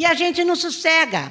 E 0.00 0.06
a 0.06 0.14
gente 0.14 0.42
não 0.44 0.56
sossega. 0.56 1.30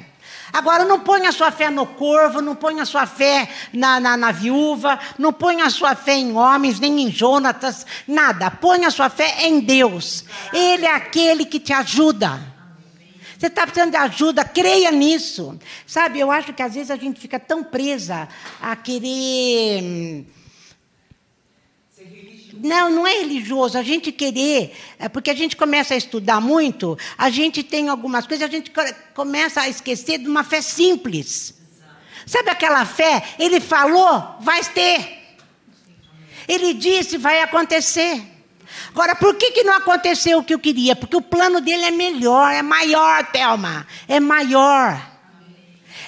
Agora, 0.52 0.84
não 0.84 1.00
ponha 1.00 1.30
a 1.30 1.32
sua 1.32 1.50
fé 1.50 1.70
no 1.70 1.84
corvo, 1.84 2.40
não 2.40 2.54
ponha 2.54 2.84
a 2.84 2.86
sua 2.86 3.04
fé 3.04 3.48
na, 3.72 3.98
na, 3.98 4.16
na, 4.16 4.30
viúva, 4.30 4.96
não 5.18 5.32
ponha 5.32 5.64
a 5.64 5.70
sua 5.70 5.96
fé 5.96 6.14
em 6.14 6.36
homens, 6.36 6.78
nem 6.78 7.00
em 7.00 7.10
Jonatas, 7.10 7.84
nada. 8.06 8.48
Ponha 8.48 8.86
a 8.86 8.90
sua 8.92 9.10
fé 9.10 9.44
em 9.48 9.58
Deus. 9.58 10.24
Ele 10.52 10.86
é 10.86 10.94
aquele 10.94 11.46
que 11.46 11.58
te 11.58 11.72
ajuda. 11.72 12.40
Você 13.36 13.48
está 13.48 13.62
precisando 13.62 13.90
de 13.90 13.96
ajuda, 13.96 14.44
creia 14.44 14.92
nisso. 14.92 15.58
Sabe, 15.84 16.20
eu 16.20 16.30
acho 16.30 16.52
que 16.52 16.62
às 16.62 16.72
vezes 16.72 16.92
a 16.92 16.96
gente 16.96 17.18
fica 17.18 17.40
tão 17.40 17.64
presa 17.64 18.28
a 18.62 18.76
querer. 18.76 20.24
Não, 22.62 22.90
não 22.90 23.06
é 23.06 23.14
religioso. 23.14 23.78
A 23.78 23.82
gente 23.82 24.12
querer, 24.12 24.76
é 24.98 25.08
porque 25.08 25.30
a 25.30 25.34
gente 25.34 25.56
começa 25.56 25.94
a 25.94 25.96
estudar 25.96 26.40
muito, 26.40 26.98
a 27.16 27.30
gente 27.30 27.62
tem 27.62 27.88
algumas 27.88 28.26
coisas, 28.26 28.46
a 28.46 28.50
gente 28.50 28.70
começa 29.14 29.62
a 29.62 29.68
esquecer 29.68 30.18
de 30.18 30.28
uma 30.28 30.44
fé 30.44 30.60
simples. 30.60 31.54
Sabe 32.26 32.50
aquela 32.50 32.84
fé? 32.84 33.22
Ele 33.38 33.60
falou, 33.60 34.36
vai 34.40 34.62
ter. 34.64 35.18
Ele 36.46 36.74
disse, 36.74 37.16
vai 37.16 37.40
acontecer. 37.40 38.22
Agora, 38.90 39.14
por 39.14 39.34
que, 39.34 39.52
que 39.52 39.62
não 39.62 39.74
aconteceu 39.74 40.38
o 40.38 40.44
que 40.44 40.54
eu 40.54 40.58
queria? 40.58 40.94
Porque 40.94 41.16
o 41.16 41.22
plano 41.22 41.60
dele 41.60 41.84
é 41.84 41.90
melhor, 41.90 42.52
é 42.52 42.62
maior, 42.62 43.24
Thelma. 43.30 43.86
É 44.06 44.20
maior. 44.20 45.00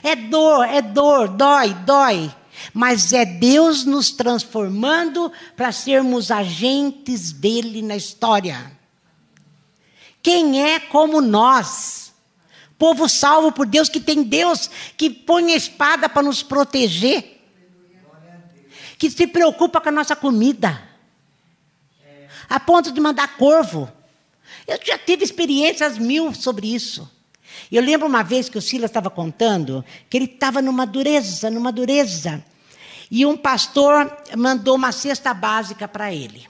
É 0.03 0.17
dor, 0.17 0.65
é 0.65 0.83
dor, 0.83 1.29
dói, 1.29 1.75
dói. 1.75 2.31
Mas 2.73 3.13
é 3.13 3.25
Deus 3.25 3.85
nos 3.85 4.11
transformando 4.11 5.33
para 5.57 5.73
sermos 5.73 6.31
agentes 6.31 7.33
dele 7.33 7.83
na 7.83 7.97
história. 7.97 8.73
Quem 10.23 10.63
é 10.63 10.79
como 10.81 11.21
nós? 11.21 12.13
Povo 12.79 13.09
salvo 13.09 13.53
por 13.53 13.67
Deus, 13.67 13.89
que 13.89 14.01
tem 14.01 14.23
Deus 14.23 14.71
que 14.97 15.09
põe 15.09 15.53
a 15.53 15.57
espada 15.57 16.09
para 16.09 16.23
nos 16.23 16.43
proteger, 16.43 17.41
que 18.99 19.11
se 19.11 19.27
preocupa 19.27 19.81
com 19.81 19.89
a 19.89 19.93
nossa 19.93 20.17
comida 20.17 20.93
a 22.53 22.61
ponto 22.61 22.93
de 22.93 23.01
mandar 23.01 23.37
corvo. 23.39 23.91
Eu 24.67 24.79
já 24.85 24.99
tive 24.99 25.25
experiências 25.25 25.97
mil 25.97 26.35
sobre 26.35 26.75
isso. 26.75 27.11
Eu 27.71 27.83
lembro 27.83 28.07
uma 28.07 28.23
vez 28.23 28.49
que 28.49 28.59
o 28.59 28.63
Silas 28.63 28.91
estava 28.91 29.11
contando 29.11 29.85
que 30.09 30.17
ele 30.17 30.27
estava 30.27 30.61
numa 30.61 30.87
dureza, 30.87 31.51
numa 31.51 31.73
dureza. 31.73 32.45
E 33.11 33.27
um 33.27 33.37
pastor 33.37 34.11
mandou 34.37 34.75
uma 34.75 34.93
cesta 34.93 35.35
básica 35.35 35.87
para 35.87 36.13
ele. 36.13 36.47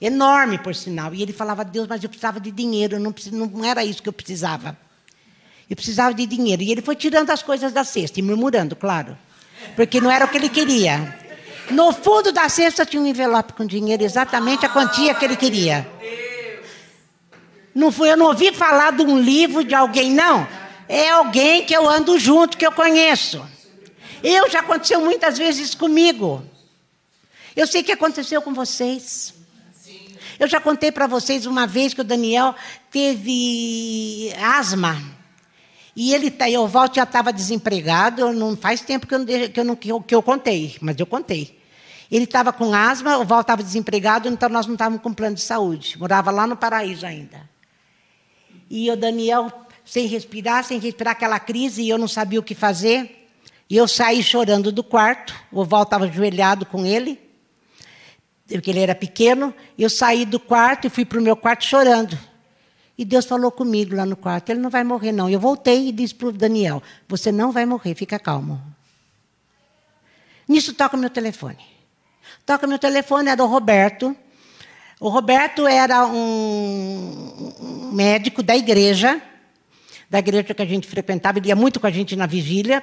Enorme, 0.00 0.58
por 0.58 0.74
sinal. 0.74 1.14
E 1.14 1.22
ele 1.22 1.32
falava, 1.32 1.64
Deus, 1.64 1.86
mas 1.86 2.02
eu 2.02 2.08
precisava 2.08 2.40
de 2.40 2.50
dinheiro, 2.50 2.98
não, 2.98 3.14
não 3.32 3.64
era 3.64 3.84
isso 3.84 4.02
que 4.02 4.08
eu 4.08 4.12
precisava. 4.12 4.76
Eu 5.68 5.76
precisava 5.76 6.14
de 6.14 6.26
dinheiro. 6.26 6.62
E 6.62 6.70
ele 6.70 6.82
foi 6.82 6.96
tirando 6.96 7.30
as 7.30 7.42
coisas 7.42 7.72
da 7.72 7.84
cesta, 7.84 8.20
e 8.20 8.22
murmurando, 8.22 8.76
claro. 8.76 9.16
Porque 9.76 10.00
não 10.00 10.10
era 10.10 10.24
o 10.24 10.28
que 10.28 10.36
ele 10.36 10.48
queria. 10.48 11.18
No 11.70 11.92
fundo 11.92 12.32
da 12.32 12.48
cesta 12.48 12.84
tinha 12.84 13.02
um 13.02 13.06
envelope 13.06 13.54
com 13.54 13.64
dinheiro, 13.64 14.04
exatamente 14.04 14.66
a 14.66 14.68
quantia 14.68 15.14
que 15.14 15.24
ele 15.24 15.36
queria. 15.36 15.88
Não 17.74 17.90
fui, 17.90 18.10
eu 18.10 18.16
não 18.16 18.26
ouvi 18.26 18.52
falar 18.52 18.92
de 18.92 19.02
um 19.02 19.18
livro 19.18 19.64
de 19.64 19.74
alguém, 19.74 20.10
não. 20.10 20.46
É 20.88 21.10
alguém 21.10 21.64
que 21.64 21.74
eu 21.74 21.88
ando 21.88 22.18
junto, 22.18 22.56
que 22.56 22.66
eu 22.66 22.72
conheço. 22.72 23.44
Eu 24.22 24.48
já 24.48 24.60
aconteceu 24.60 25.00
muitas 25.00 25.36
vezes 25.36 25.74
comigo. 25.74 26.42
Eu 27.56 27.66
sei 27.66 27.82
que 27.82 27.92
aconteceu 27.92 28.40
com 28.40 28.54
vocês. 28.54 29.34
Eu 30.38 30.48
já 30.48 30.60
contei 30.60 30.90
para 30.90 31.06
vocês 31.06 31.46
uma 31.46 31.66
vez 31.66 31.94
que 31.94 32.00
o 32.00 32.04
Daniel 32.04 32.54
teve 32.90 34.32
asma. 34.40 35.00
E 35.96 36.12
ele 36.12 36.30
tá, 36.30 36.46
o 36.46 36.66
Walter 36.66 36.96
já 36.96 37.02
estava 37.04 37.32
desempregado, 37.32 38.32
não 38.32 38.56
faz 38.56 38.80
tempo 38.80 39.06
que 39.06 39.14
eu, 39.14 39.24
que 39.24 39.60
eu, 39.60 39.64
não, 39.64 39.76
que 39.76 39.88
eu, 39.90 40.00
que 40.00 40.14
eu 40.14 40.22
contei, 40.22 40.76
mas 40.80 40.98
eu 40.98 41.06
contei. 41.06 41.60
Ele 42.10 42.24
estava 42.24 42.52
com 42.52 42.74
asma, 42.74 43.16
o 43.18 43.24
Walter 43.24 43.40
estava 43.42 43.62
desempregado, 43.62 44.28
então 44.28 44.48
nós 44.48 44.66
não 44.66 44.74
estávamos 44.74 45.02
com 45.02 45.12
plano 45.12 45.36
de 45.36 45.42
saúde. 45.42 45.96
Morava 45.98 46.30
lá 46.30 46.46
no 46.46 46.56
paraíso 46.56 47.06
ainda. 47.06 47.53
E 48.76 48.90
o 48.90 48.96
Daniel, 48.96 49.52
sem 49.84 50.08
respirar, 50.08 50.64
sem 50.64 50.80
respirar 50.80 51.12
aquela 51.12 51.38
crise, 51.38 51.80
e 51.80 51.88
eu 51.88 51.96
não 51.96 52.08
sabia 52.08 52.40
o 52.40 52.42
que 52.42 52.56
fazer. 52.56 53.28
E 53.70 53.76
eu 53.76 53.86
saí 53.86 54.20
chorando 54.20 54.72
do 54.72 54.82
quarto, 54.82 55.32
o 55.52 55.64
Val 55.64 55.84
estava 55.84 56.06
ajoelhado 56.06 56.66
com 56.66 56.84
ele, 56.84 57.20
porque 58.48 58.70
ele 58.70 58.80
era 58.80 58.92
pequeno. 58.92 59.54
Eu 59.78 59.88
saí 59.88 60.24
do 60.24 60.40
quarto 60.40 60.88
e 60.88 60.90
fui 60.90 61.04
para 61.04 61.20
o 61.20 61.22
meu 61.22 61.36
quarto 61.36 61.64
chorando. 61.64 62.18
E 62.98 63.04
Deus 63.04 63.26
falou 63.26 63.52
comigo 63.52 63.94
lá 63.94 64.04
no 64.04 64.16
quarto: 64.16 64.50
ele 64.50 64.58
não 64.58 64.70
vai 64.70 64.82
morrer, 64.82 65.12
não. 65.12 65.30
Eu 65.30 65.38
voltei 65.38 65.90
e 65.90 65.92
disse 65.92 66.12
para 66.16 66.26
o 66.26 66.32
Daniel: 66.32 66.82
você 67.06 67.30
não 67.30 67.52
vai 67.52 67.64
morrer, 67.64 67.94
fica 67.94 68.18
calmo. 68.18 68.60
Nisso 70.48 70.74
toca 70.74 70.96
meu 70.96 71.10
telefone. 71.10 71.64
Toca 72.44 72.66
meu 72.66 72.80
telefone, 72.80 73.28
era 73.30 73.44
o 73.44 73.46
Roberto. 73.46 74.16
O 75.00 75.08
Roberto 75.08 75.66
era 75.66 76.06
um 76.06 77.90
médico 77.92 78.42
da 78.42 78.56
igreja, 78.56 79.20
da 80.08 80.18
igreja 80.18 80.54
que 80.54 80.62
a 80.62 80.66
gente 80.66 80.86
frequentava, 80.86 81.38
ele 81.38 81.48
ia 81.48 81.56
muito 81.56 81.80
com 81.80 81.86
a 81.86 81.90
gente 81.90 82.14
na 82.14 82.26
vigília. 82.26 82.82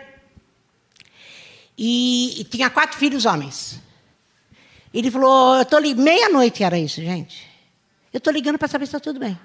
E, 1.78 2.42
e 2.42 2.44
tinha 2.44 2.70
quatro 2.70 2.98
filhos 2.98 3.26
homens. 3.26 3.80
Ele 4.94 5.10
falou: 5.10 5.56
Eu 5.56 5.62
estou 5.62 5.82
meia-noite 5.96 6.64
era 6.64 6.78
isso, 6.78 7.02
gente. 7.02 7.50
Eu 8.14 8.18
estou 8.18 8.32
ligando 8.34 8.58
para 8.58 8.68
saber 8.68 8.86
se 8.86 8.90
está 8.90 9.00
tudo 9.00 9.20
bem. 9.20 9.40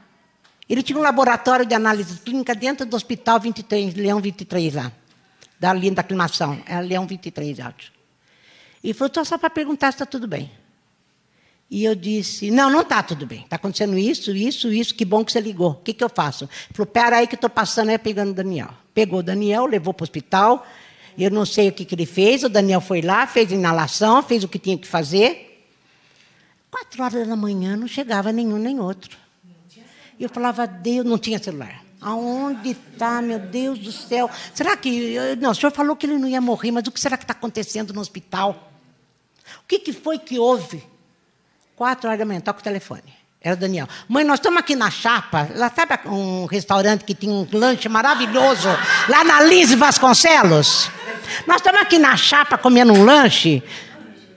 Ele 0.68 0.82
tinha 0.82 0.98
um 0.98 1.02
laboratório 1.02 1.64
de 1.64 1.74
análise 1.74 2.18
clínica 2.18 2.54
dentro 2.54 2.84
do 2.84 2.96
hospital 2.96 3.38
23, 3.38 3.94
Leão 3.94 4.20
23 4.20 4.74
lá. 4.74 4.92
Da 5.58 5.72
linha 5.72 5.94
da 5.94 6.00
aclimação. 6.00 6.60
É 6.66 6.80
Leão 6.80 7.06
23, 7.06 7.60
acho. 7.60 7.92
E 8.82 8.92
falou, 8.92 9.06
estou 9.06 9.24
só 9.24 9.38
para 9.38 9.48
perguntar 9.48 9.92
se 9.92 9.96
está 9.96 10.06
tudo 10.06 10.26
bem. 10.26 10.50
E 11.68 11.84
eu 11.84 11.96
disse, 11.96 12.50
não, 12.50 12.70
não 12.70 12.82
está 12.82 13.02
tudo 13.02 13.26
bem. 13.26 13.40
Está 13.40 13.56
acontecendo 13.56 13.98
isso, 13.98 14.30
isso, 14.30 14.72
isso, 14.72 14.94
que 14.94 15.04
bom 15.04 15.24
que 15.24 15.32
você 15.32 15.40
ligou. 15.40 15.72
O 15.72 15.74
que, 15.76 15.92
que 15.92 16.04
eu 16.04 16.08
faço? 16.08 16.44
Ele 16.44 16.74
falou, 16.74 16.86
pera 16.86 17.16
aí 17.16 17.26
que 17.26 17.34
estou 17.34 17.50
passando 17.50 17.88
aí 17.88 17.98
pegando 17.98 18.30
o 18.30 18.34
Daniel. 18.34 18.70
Pegou 18.94 19.18
o 19.18 19.22
Daniel, 19.22 19.66
levou 19.66 19.92
para 19.92 20.04
o 20.04 20.06
hospital. 20.06 20.64
Eu 21.18 21.30
não 21.30 21.44
sei 21.44 21.68
o 21.68 21.72
que, 21.72 21.84
que 21.84 21.94
ele 21.94 22.06
fez. 22.06 22.44
O 22.44 22.48
Daniel 22.48 22.80
foi 22.80 23.02
lá, 23.02 23.26
fez 23.26 23.50
inalação, 23.50 24.22
fez 24.22 24.44
o 24.44 24.48
que 24.48 24.58
tinha 24.58 24.78
que 24.78 24.86
fazer. 24.86 25.66
Quatro 26.70 27.02
horas 27.02 27.26
da 27.26 27.36
manhã 27.36 27.76
não 27.76 27.88
chegava 27.88 28.30
nenhum 28.32 28.58
nem 28.58 28.78
outro. 28.78 29.16
E 30.18 30.22
eu 30.22 30.28
falava, 30.28 30.66
Deus, 30.66 31.04
não 31.04 31.18
tinha 31.18 31.38
celular. 31.38 31.82
Aonde 32.00 32.70
está, 32.70 33.20
meu 33.20 33.38
Deus 33.38 33.78
do 33.78 33.90
céu? 33.90 34.30
Será 34.54 34.76
que. 34.76 35.16
Não, 35.40 35.50
o 35.50 35.54
senhor 35.54 35.72
falou 35.72 35.96
que 35.96 36.06
ele 36.06 36.18
não 36.18 36.28
ia 36.28 36.40
morrer, 36.40 36.70
mas 36.70 36.86
o 36.86 36.92
que 36.92 37.00
será 37.00 37.16
que 37.16 37.24
está 37.24 37.32
acontecendo 37.32 37.92
no 37.92 38.00
hospital? 38.00 38.72
O 39.62 39.66
que, 39.66 39.78
que 39.78 39.92
foi 39.92 40.18
que 40.18 40.38
houve? 40.38 40.82
Quatro 41.76 42.08
horas 42.08 42.18
da 42.18 42.24
manhã, 42.24 42.40
toca 42.40 42.60
o 42.60 42.62
telefone. 42.62 43.02
Era 43.38 43.54
o 43.54 43.58
Daniel. 43.58 43.86
Mãe, 44.08 44.24
nós 44.24 44.38
estamos 44.38 44.58
aqui 44.58 44.74
na 44.74 44.90
Chapa. 44.90 45.48
Lá 45.54 45.70
sabe 45.70 46.08
um 46.08 46.46
restaurante 46.46 47.04
que 47.04 47.14
tinha 47.14 47.30
um 47.30 47.46
lanche 47.52 47.86
maravilhoso, 47.86 48.66
lá 49.10 49.22
na 49.22 49.42
Lise 49.42 49.76
Vasconcelos? 49.76 50.90
Nós 51.46 51.56
estamos 51.56 51.82
aqui 51.82 51.98
na 51.98 52.16
Chapa 52.16 52.56
comendo 52.56 52.94
um 52.94 53.04
lanche. 53.04 53.62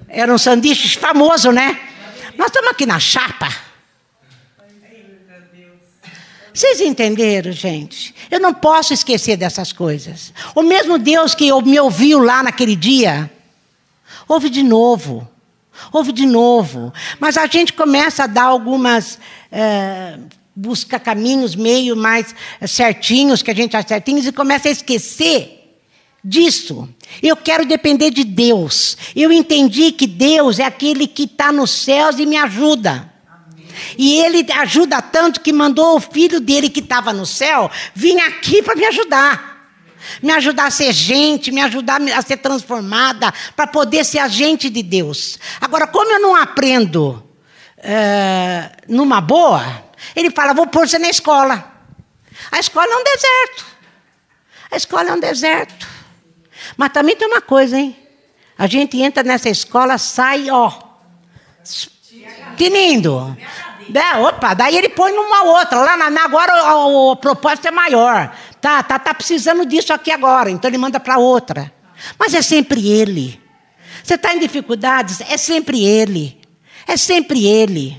Era 0.09 0.33
um 0.33 0.37
sanduíche 0.37 0.99
famoso, 0.99 1.49
né? 1.49 1.79
Nós 2.37 2.47
estamos 2.47 2.71
aqui 2.71 2.85
na 2.85 2.99
Chapa. 2.99 3.49
Vocês 6.53 6.81
entenderam, 6.81 7.53
gente? 7.53 8.13
Eu 8.29 8.41
não 8.41 8.53
posso 8.53 8.93
esquecer 8.93 9.37
dessas 9.37 9.71
coisas. 9.71 10.33
O 10.53 10.61
mesmo 10.61 10.99
Deus 10.99 11.33
que 11.33 11.49
me 11.61 11.79
ouviu 11.79 12.19
lá 12.19 12.43
naquele 12.43 12.75
dia, 12.75 13.31
ouve 14.27 14.49
de 14.49 14.61
novo. 14.61 15.25
Ouve 15.91 16.11
de 16.11 16.25
novo. 16.25 16.93
Mas 17.19 17.37
a 17.37 17.45
gente 17.45 17.73
começa 17.73 18.23
a 18.23 18.27
dar 18.27 18.43
algumas. 18.43 19.19
É, 19.51 20.17
busca 20.55 20.99
caminhos 20.99 21.55
meio 21.55 21.95
mais 21.95 22.35
certinhos, 22.67 23.41
que 23.41 23.49
a 23.49 23.55
gente 23.55 23.77
acha 23.77 23.87
certinhos, 23.87 24.25
e 24.25 24.31
começa 24.31 24.67
a 24.67 24.71
esquecer 24.71 25.59
disso. 26.23 26.89
Eu 27.23 27.35
quero 27.37 27.65
depender 27.65 28.11
de 28.11 28.23
Deus. 28.23 28.97
Eu 29.15 29.31
entendi 29.31 29.91
que 29.91 30.05
Deus 30.05 30.59
é 30.59 30.65
aquele 30.65 31.07
que 31.07 31.23
está 31.23 31.51
nos 31.51 31.71
céus 31.71 32.19
e 32.19 32.25
me 32.25 32.35
ajuda. 32.35 33.09
E 33.97 34.19
ele 34.19 34.45
ajuda 34.51 35.01
tanto 35.01 35.39
que 35.39 35.53
mandou 35.53 35.95
o 35.95 35.99
filho 36.01 36.39
dele 36.39 36.69
que 36.69 36.81
estava 36.81 37.13
no 37.13 37.25
céu 37.25 37.71
vir 37.93 38.19
aqui 38.19 38.61
para 38.61 38.75
me 38.75 38.85
ajudar. 38.85 39.48
Me 40.21 40.31
ajudar 40.31 40.67
a 40.67 40.71
ser 40.71 40.91
gente, 40.93 41.51
me 41.51 41.61
ajudar 41.61 42.01
a 42.01 42.21
ser 42.21 42.37
transformada, 42.37 43.33
para 43.55 43.67
poder 43.67 44.03
ser 44.05 44.19
agente 44.19 44.69
de 44.69 44.83
Deus. 44.83 45.39
Agora, 45.59 45.87
como 45.87 46.11
eu 46.11 46.19
não 46.19 46.35
aprendo 46.35 47.23
é, 47.77 48.71
numa 48.87 49.21
boa, 49.21 49.83
ele 50.15 50.31
fala: 50.31 50.53
vou 50.53 50.67
pôr 50.67 50.87
você 50.87 50.99
na 50.99 51.09
escola. 51.09 51.71
A 52.51 52.59
escola 52.59 52.91
é 52.91 52.95
um 52.95 53.03
deserto. 53.03 53.65
A 54.71 54.77
escola 54.77 55.09
é 55.09 55.13
um 55.13 55.19
deserto. 55.19 55.87
Mas 56.77 56.91
também 56.91 57.15
tem 57.15 57.27
uma 57.27 57.41
coisa, 57.41 57.77
hein? 57.77 57.97
A 58.57 58.67
gente 58.67 59.01
entra 59.01 59.23
nessa 59.23 59.49
escola, 59.49 59.97
sai, 59.97 60.49
ó. 60.49 60.71
Tinindo. 62.57 63.37
É, 63.93 64.17
opa, 64.17 64.53
daí 64.53 64.77
ele 64.77 64.89
põe 64.89 65.11
numa 65.11 65.43
outra. 65.43 65.79
Lá 65.79 65.97
na, 65.97 66.23
agora 66.23 66.75
o, 66.75 67.11
o, 67.11 67.15
propósito 67.15 67.67
é 67.67 67.71
maior. 67.71 68.35
Tá, 68.61 68.83
tá, 68.83 68.99
tá 68.99 69.13
precisando 69.13 69.65
disso 69.65 69.93
aqui 69.93 70.11
agora. 70.11 70.51
Então 70.51 70.69
ele 70.69 70.77
manda 70.77 70.99
para 70.99 71.17
outra. 71.17 71.71
Mas 72.17 72.33
é 72.33 72.41
sempre 72.41 72.89
ele. 72.89 73.39
Você 74.03 74.15
está 74.15 74.33
em 74.33 74.39
dificuldades? 74.39 75.21
É 75.21 75.37
sempre 75.37 75.83
ele. 75.83 76.39
É 76.87 76.97
sempre 76.97 77.45
ele. 77.45 77.97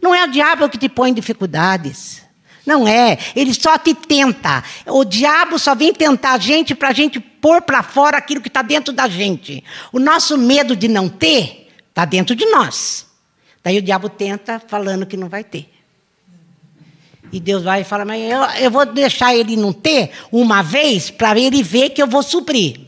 Não 0.00 0.14
é 0.14 0.24
o 0.24 0.30
diabo 0.30 0.68
que 0.68 0.78
te 0.78 0.88
põe 0.88 1.10
em 1.10 1.14
dificuldades. 1.14 2.22
Não 2.64 2.86
é. 2.86 3.18
Ele 3.34 3.52
só 3.52 3.76
te 3.78 3.94
tenta. 3.94 4.64
O 4.86 5.04
diabo 5.04 5.58
só 5.58 5.74
vem 5.74 5.92
tentar 5.92 6.32
a 6.32 6.38
gente 6.38 6.74
para 6.74 6.88
a 6.88 6.92
gente 6.92 7.20
pôr 7.20 7.62
para 7.62 7.82
fora 7.82 8.16
aquilo 8.16 8.40
que 8.40 8.48
está 8.48 8.62
dentro 8.62 8.92
da 8.92 9.08
gente. 9.08 9.62
O 9.92 9.98
nosso 9.98 10.38
medo 10.38 10.74
de 10.76 10.88
não 10.88 11.08
ter 11.08 11.68
está 11.88 12.04
dentro 12.04 12.34
de 12.34 12.46
nós. 12.46 13.06
Daí 13.62 13.78
o 13.78 13.82
diabo 13.82 14.08
tenta 14.08 14.60
falando 14.60 15.06
que 15.06 15.16
não 15.16 15.28
vai 15.28 15.44
ter. 15.44 15.68
E 17.32 17.40
Deus 17.40 17.62
vai 17.62 17.80
e 17.80 17.84
fala, 17.84 18.04
mas 18.04 18.22
eu, 18.30 18.42
eu 18.62 18.70
vou 18.70 18.84
deixar 18.84 19.34
ele 19.34 19.56
não 19.56 19.72
ter 19.72 20.10
uma 20.30 20.62
vez 20.62 21.10
para 21.10 21.38
ele 21.38 21.62
ver 21.62 21.90
que 21.90 22.02
eu 22.02 22.06
vou 22.06 22.22
suprir. 22.22 22.78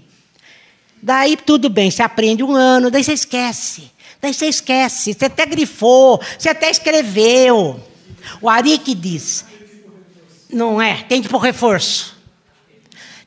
Daí 1.03 1.37
tudo 1.37 1.71
bem, 1.71 1.91
você 1.91 2.03
aprende 2.03 2.43
um 2.43 2.55
ano, 2.55 2.91
daí 2.91 3.03
você 3.03 3.15
esquece. 3.15 3.91
Daí 4.21 4.35
você 4.35 4.47
esquece, 4.47 5.15
você 5.15 5.25
até 5.25 5.47
grifou, 5.47 6.21
você 6.39 6.51
até 6.51 6.71
escreveu. 6.71 7.81
O 8.41 8.49
Ari 8.49 8.79
que 8.79 8.95
diz, 8.95 9.45
não 10.51 10.81
é, 10.81 11.03
tem 11.03 11.23
que 11.23 11.29
pôr 11.29 11.39
reforço. 11.39 12.15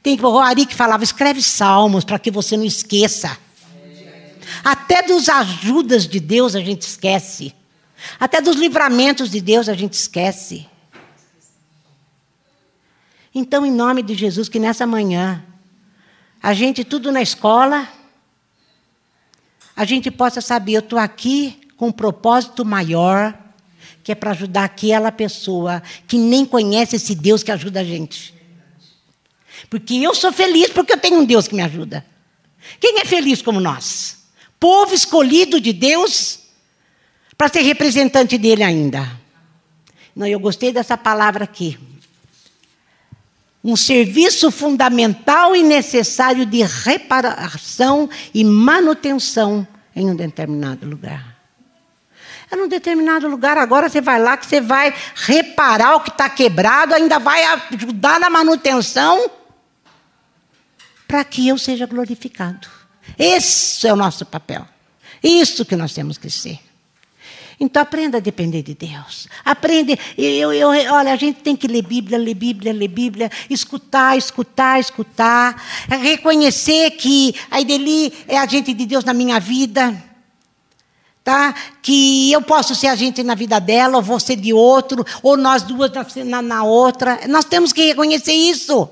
Tem 0.04 0.16
que 0.16 0.22
pôr, 0.22 0.34
o 0.34 0.40
Ari 0.40 0.66
que 0.66 0.76
falava, 0.76 1.04
escreve 1.04 1.42
salmos 1.42 2.04
para 2.04 2.20
que 2.20 2.30
você 2.30 2.56
não 2.56 2.64
esqueça. 2.64 3.38
Até 4.64 5.02
dos 5.02 5.30
ajudas 5.30 6.08
de 6.08 6.20
Deus 6.20 6.56
a 6.56 6.62
gente 6.62 6.84
esquece. 6.84 7.54
Até 8.20 8.40
dos 8.40 8.56
livramentos 8.56 9.30
de 9.30 9.42
Deus 9.42 9.68
a 9.68 9.74
gente 9.74 9.94
esquece. 9.94 10.66
Então, 13.38 13.64
em 13.64 13.72
nome 13.72 14.02
de 14.02 14.16
Jesus, 14.16 14.50
que 14.50 14.58
nessa 14.58 14.88
manhã, 14.88 15.44
a 16.42 16.56
gente, 16.56 16.84
tudo 16.84 17.12
na 17.12 17.22
escola, 17.22 17.88
a 19.76 19.86
gente 19.86 20.10
possa 20.10 20.42
saber, 20.42 20.74
eu 20.74 20.80
estou 20.80 20.98
aqui 20.98 21.56
com 21.78 21.90
um 21.90 21.92
propósito 21.92 22.66
maior, 22.66 23.38
que 24.04 24.12
é 24.12 24.16
para 24.16 24.32
ajudar 24.32 24.64
aquela 24.64 25.12
pessoa 25.12 25.84
que 26.08 26.18
nem 26.18 26.46
conhece 26.46 26.96
esse 26.96 27.14
Deus 27.14 27.44
que 27.44 27.52
ajuda 27.52 27.82
a 27.82 27.84
gente. 27.84 28.34
Porque 29.70 29.94
eu 29.94 30.16
sou 30.16 30.34
feliz 30.34 30.72
porque 30.72 30.94
eu 30.94 30.98
tenho 30.98 31.20
um 31.20 31.26
Deus 31.26 31.48
que 31.48 31.54
me 31.54 31.62
ajuda. 31.62 32.04
Quem 32.80 33.00
é 33.00 33.06
feliz 33.06 33.44
como 33.44 33.60
nós? 33.60 34.18
povo 34.60 34.96
escolhido 34.96 35.62
de 35.62 35.72
Deus 35.72 36.40
para 37.38 37.50
ser 37.50 37.62
representante 37.62 38.36
dele 38.36 38.64
ainda. 38.64 39.08
Não, 40.16 40.26
eu 40.26 40.40
gostei 40.40 40.72
dessa 40.72 40.98
palavra 40.98 41.44
aqui. 41.44 41.78
Um 43.68 43.76
serviço 43.76 44.50
fundamental 44.50 45.54
e 45.54 45.62
necessário 45.62 46.46
de 46.46 46.64
reparação 46.64 48.10
e 48.34 48.42
manutenção 48.46 49.68
em 49.94 50.10
um 50.10 50.16
determinado 50.16 50.88
lugar. 50.88 51.36
É 52.50 52.56
num 52.56 52.70
determinado 52.70 53.28
lugar, 53.28 53.58
agora 53.58 53.90
você 53.90 54.00
vai 54.00 54.22
lá 54.22 54.38
que 54.38 54.46
você 54.46 54.62
vai 54.62 54.94
reparar 55.16 55.96
o 55.96 56.00
que 56.00 56.10
está 56.10 56.30
quebrado, 56.30 56.94
ainda 56.94 57.20
vai 57.20 57.44
ajudar 57.44 58.22
na 58.22 58.30
manutenção, 58.30 59.30
para 61.06 61.26
que 61.26 61.46
eu 61.46 61.58
seja 61.58 61.86
glorificado. 61.86 62.70
Esse 63.20 63.86
é 63.86 63.92
o 63.92 63.98
nosso 63.98 64.26
papel. 64.26 64.66
Isso 65.22 65.66
que 65.66 65.76
nós 65.76 65.94
temos 65.94 66.18
que 66.18 66.30
ser. 66.30 66.67
Então 67.60 67.82
aprenda 67.82 68.18
a 68.18 68.22
depender 68.22 68.62
de 68.62 68.76
Deus. 68.76 69.28
Aprende. 69.44 69.98
Eu, 70.16 70.54
eu, 70.54 70.70
olha, 70.70 71.12
a 71.12 71.16
gente 71.16 71.42
tem 71.42 71.56
que 71.56 71.68
ler 71.68 71.82
Bíblia, 71.82 72.18
ler 72.18 72.36
Bíblia, 72.36 72.72
ler 72.72 72.88
Bíblia, 72.88 73.32
escutar, 73.50 74.16
escutar, 74.16 74.80
escutar, 74.80 75.60
reconhecer 75.90 76.92
que 76.92 77.34
a 77.50 77.60
Ideli 77.60 78.14
é 78.28 78.38
agente 78.38 78.74
de 78.74 78.86
Deus 78.86 79.04
na 79.04 79.14
minha 79.14 79.40
vida. 79.40 80.04
Tá? 81.24 81.54
Que 81.82 82.32
eu 82.32 82.42
posso 82.44 82.76
ser 82.76 82.88
agente 82.88 83.24
na 83.24 83.34
vida 83.34 83.60
dela, 83.60 83.98
ou 83.98 84.04
você 84.04 84.36
de 84.36 84.54
outro, 84.54 85.04
ou 85.24 85.36
nós 85.36 85.64
duas 85.64 85.92
na, 86.26 86.42
na 86.42 86.64
outra. 86.64 87.22
Nós 87.28 87.44
temos 87.44 87.74
que 87.74 87.88
reconhecer 87.88 88.34
isso. 88.34 88.88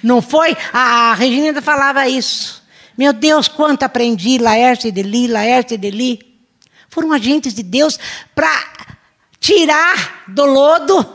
Não 0.00 0.22
foi? 0.22 0.56
A 0.72 1.12
Regina 1.14 1.60
falava 1.60 2.08
isso. 2.08 2.62
Meu 2.96 3.12
Deus, 3.12 3.48
quanto 3.48 3.82
aprendi, 3.82 4.38
Laércio 4.38 4.92
de 4.92 5.02
Li, 5.02 5.26
Laércio 5.26 5.76
de 5.76 5.90
Li. 5.90 6.27
Foram 6.88 7.12
agentes 7.12 7.54
de 7.54 7.62
Deus 7.62 7.98
para 8.34 8.96
tirar 9.38 10.24
do 10.28 10.44
lodo 10.44 11.06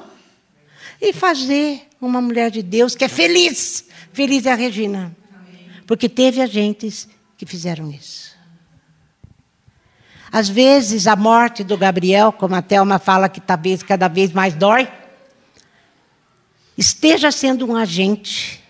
e 1.02 1.12
fazer 1.12 1.88
uma 2.00 2.22
mulher 2.22 2.52
de 2.52 2.62
Deus 2.62 2.96
que 2.96 3.04
é 3.04 3.08
feliz. 3.08 3.86
Feliz 4.14 4.46
é 4.46 4.52
a 4.52 4.56
Regina. 4.56 5.16
Porque 5.86 6.08
teve 6.08 6.42
agentes 6.42 7.08
que 7.38 7.46
fizeram 7.46 7.90
isso. 7.92 8.34
Às 10.32 10.50
vezes, 10.50 11.06
a 11.06 11.16
morte 11.16 11.64
do 11.64 11.78
Gabriel, 11.78 12.32
como 12.32 12.56
a 12.56 12.62
Thelma 12.62 12.98
fala 12.98 13.30
que 13.30 13.40
talvez 13.40 13.84
cada 13.84 14.08
vez 14.08 14.32
mais 14.32 14.56
dói, 14.56 14.88
esteja 16.78 17.32
sendo 17.32 17.68
um 17.68 17.76
agente 17.76 18.64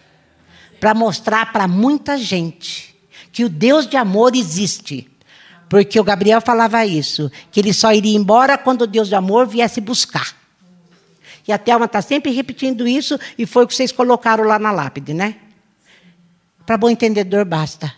para 0.80 0.94
mostrar 0.94 1.54
para 1.54 1.66
muita 1.68 2.18
gente 2.18 2.94
que 3.32 3.46
o 3.46 3.50
Deus 3.50 3.88
de 3.88 3.96
amor 3.96 4.36
existe. 4.36 5.10
Porque 5.74 6.00
o 6.00 6.04
Gabriel 6.04 6.40
falava 6.40 6.86
isso, 6.86 7.32
que 7.52 7.60
ele 7.60 7.74
só 7.74 7.92
iria 7.92 8.16
embora 8.16 8.60
quando 8.60 8.84
o 8.84 8.88
Deus 8.88 9.08
de 9.08 9.16
amor 9.16 9.48
viesse 9.48 9.82
buscar. 9.82 10.36
E 11.48 11.52
a 11.52 11.58
Thelma 11.58 11.86
está 11.86 12.00
sempre 12.00 12.32
repetindo 12.32 12.88
isso, 12.88 13.20
e 13.40 13.48
foi 13.48 13.64
o 13.64 13.68
que 13.68 13.74
vocês 13.74 13.92
colocaram 13.92 14.44
lá 14.44 14.60
na 14.60 14.72
lápide, 14.72 15.16
né? 15.16 15.36
Para 16.64 16.78
bom 16.78 16.92
entendedor, 16.92 17.44
basta. 17.44 17.92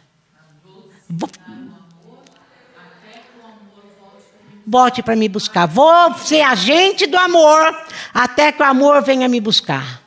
Volte 4.66 5.04
para 5.04 5.18
me 5.18 5.28
buscar. 5.28 5.66
Vou 5.66 6.14
ser 6.14 6.44
agente 6.44 7.06
do 7.06 7.18
amor 7.18 7.78
até 8.14 8.54
que 8.54 8.64
o 8.64 8.66
amor 8.66 9.04
venha 9.04 9.28
me 9.28 9.42
buscar. 9.42 10.02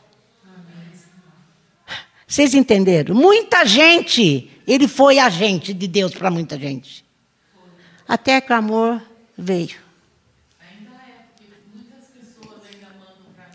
Vocês 2.27 2.55
entenderam? 2.55 3.15
Muita 3.15 3.67
gente, 3.67 4.51
ele 4.67 4.89
foi 4.89 5.19
agente 5.19 5.75
de 5.75 5.87
Deus 5.87 6.15
para 6.15 6.31
muita 6.31 6.59
gente. 6.59 7.07
Até 8.09 8.41
que 8.41 8.51
o 8.51 8.57
amor 8.57 9.03
veio. 9.37 9.77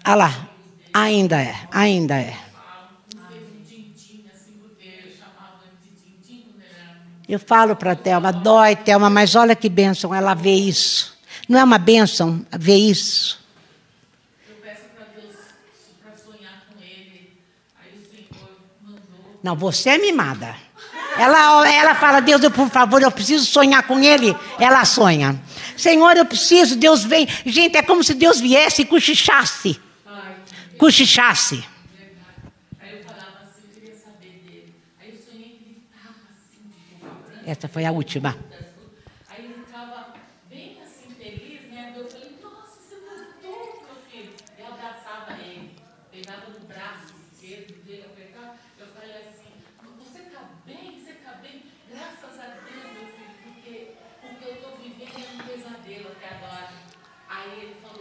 Ah 0.04 0.16
lá, 0.16 0.49
ainda 0.93 1.41
é, 1.41 1.56
ainda 1.72 2.16
é. 2.16 2.38
Eu 7.28 7.39
falo 7.39 7.76
para 7.76 7.93
a 7.93 7.95
Thelma, 7.95 8.32
dói, 8.32 8.76
Thelma, 8.76 9.10
mas 9.10 9.34
olha 9.34 9.56
que 9.56 9.70
bênção 9.70 10.14
ela 10.14 10.36
vê 10.36 10.54
isso. 10.54 11.18
Não 11.47 11.58
é 11.58 11.64
uma 11.64 11.78
bênção 11.78 12.45
ver 12.51 12.76
isso? 12.76 13.43
Eu 14.47 14.56
peço 14.58 14.84
para 14.95 15.06
Deus 15.20 15.36
para 16.04 16.16
sonhar 16.18 16.66
com 16.68 16.80
ele. 16.84 17.39
Aí 17.82 17.97
o 17.97 18.06
Senhor 18.06 18.49
mandou. 18.82 19.39
Não, 19.41 19.56
você 19.56 19.91
é 19.91 19.97
mimada. 19.97 20.56
Ela, 21.18 21.70
ela 21.72 21.95
fala, 21.95 22.20
Deus, 22.20 22.43
eu, 22.43 22.51
por 22.51 22.70
favor, 22.70 23.01
eu 23.01 23.11
preciso 23.11 23.45
sonhar 23.45 23.84
com 23.84 23.99
ele. 23.99 24.36
Ela 24.59 24.84
sonha. 24.86 25.39
Senhor, 25.78 26.16
eu 26.18 26.26
preciso, 26.26 26.76
Deus 26.76 27.03
vem. 27.03 27.28
Gente, 27.45 27.78
é 27.78 27.82
como 27.82 28.03
se 28.03 28.14
Deus 28.14 28.39
viesse 28.39 28.82
e 28.82 28.86
cochichasse. 28.86 29.80
Cochichasse. 30.78 31.64
Essa 37.45 37.68
foi 37.68 37.86
a 37.86 37.91
última. 37.91 38.38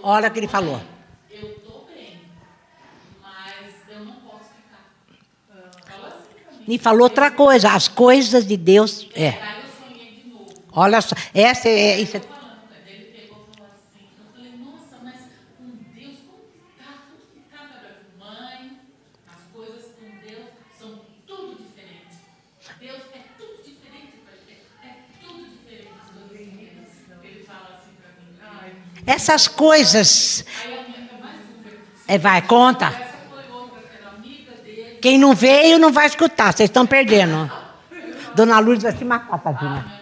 O 0.02 0.30
que 0.30 0.38
ele 0.38 0.48
falou. 0.48 0.80
Eu 1.30 1.48
estou 1.50 1.88
bem, 1.94 2.20
mas 3.22 3.74
eu 3.88 4.04
não 4.04 4.14
posso 4.14 4.50
ficar. 4.56 4.90
Falou 5.86 6.06
assim 6.08 6.64
Me 6.66 6.78
falou 6.78 7.02
outra 7.02 7.30
coisa, 7.30 7.70
as 7.70 7.86
coisas 7.88 8.46
de 8.46 8.56
Deus. 8.56 9.08
É. 9.14 9.38
Olha 10.72 11.00
só, 11.00 11.14
essa 11.32 11.68
é. 11.68 12.00
Isso 12.00 12.16
é 12.16 12.20
Essas 29.22 29.46
coisas. 29.46 30.44
É, 32.08 32.18
vai, 32.18 32.42
conta. 32.42 32.92
Quem 35.00 35.16
não 35.16 35.32
veio 35.32 35.78
não 35.78 35.92
vai 35.92 36.06
escutar, 36.06 36.52
vocês 36.52 36.68
estão 36.68 36.84
perdendo. 36.84 37.48
Dona 38.34 38.58
Lourdes 38.58 38.82
vai 38.82 38.96
se 38.96 39.04
matar, 39.04 39.38
tadinha. 39.38 40.01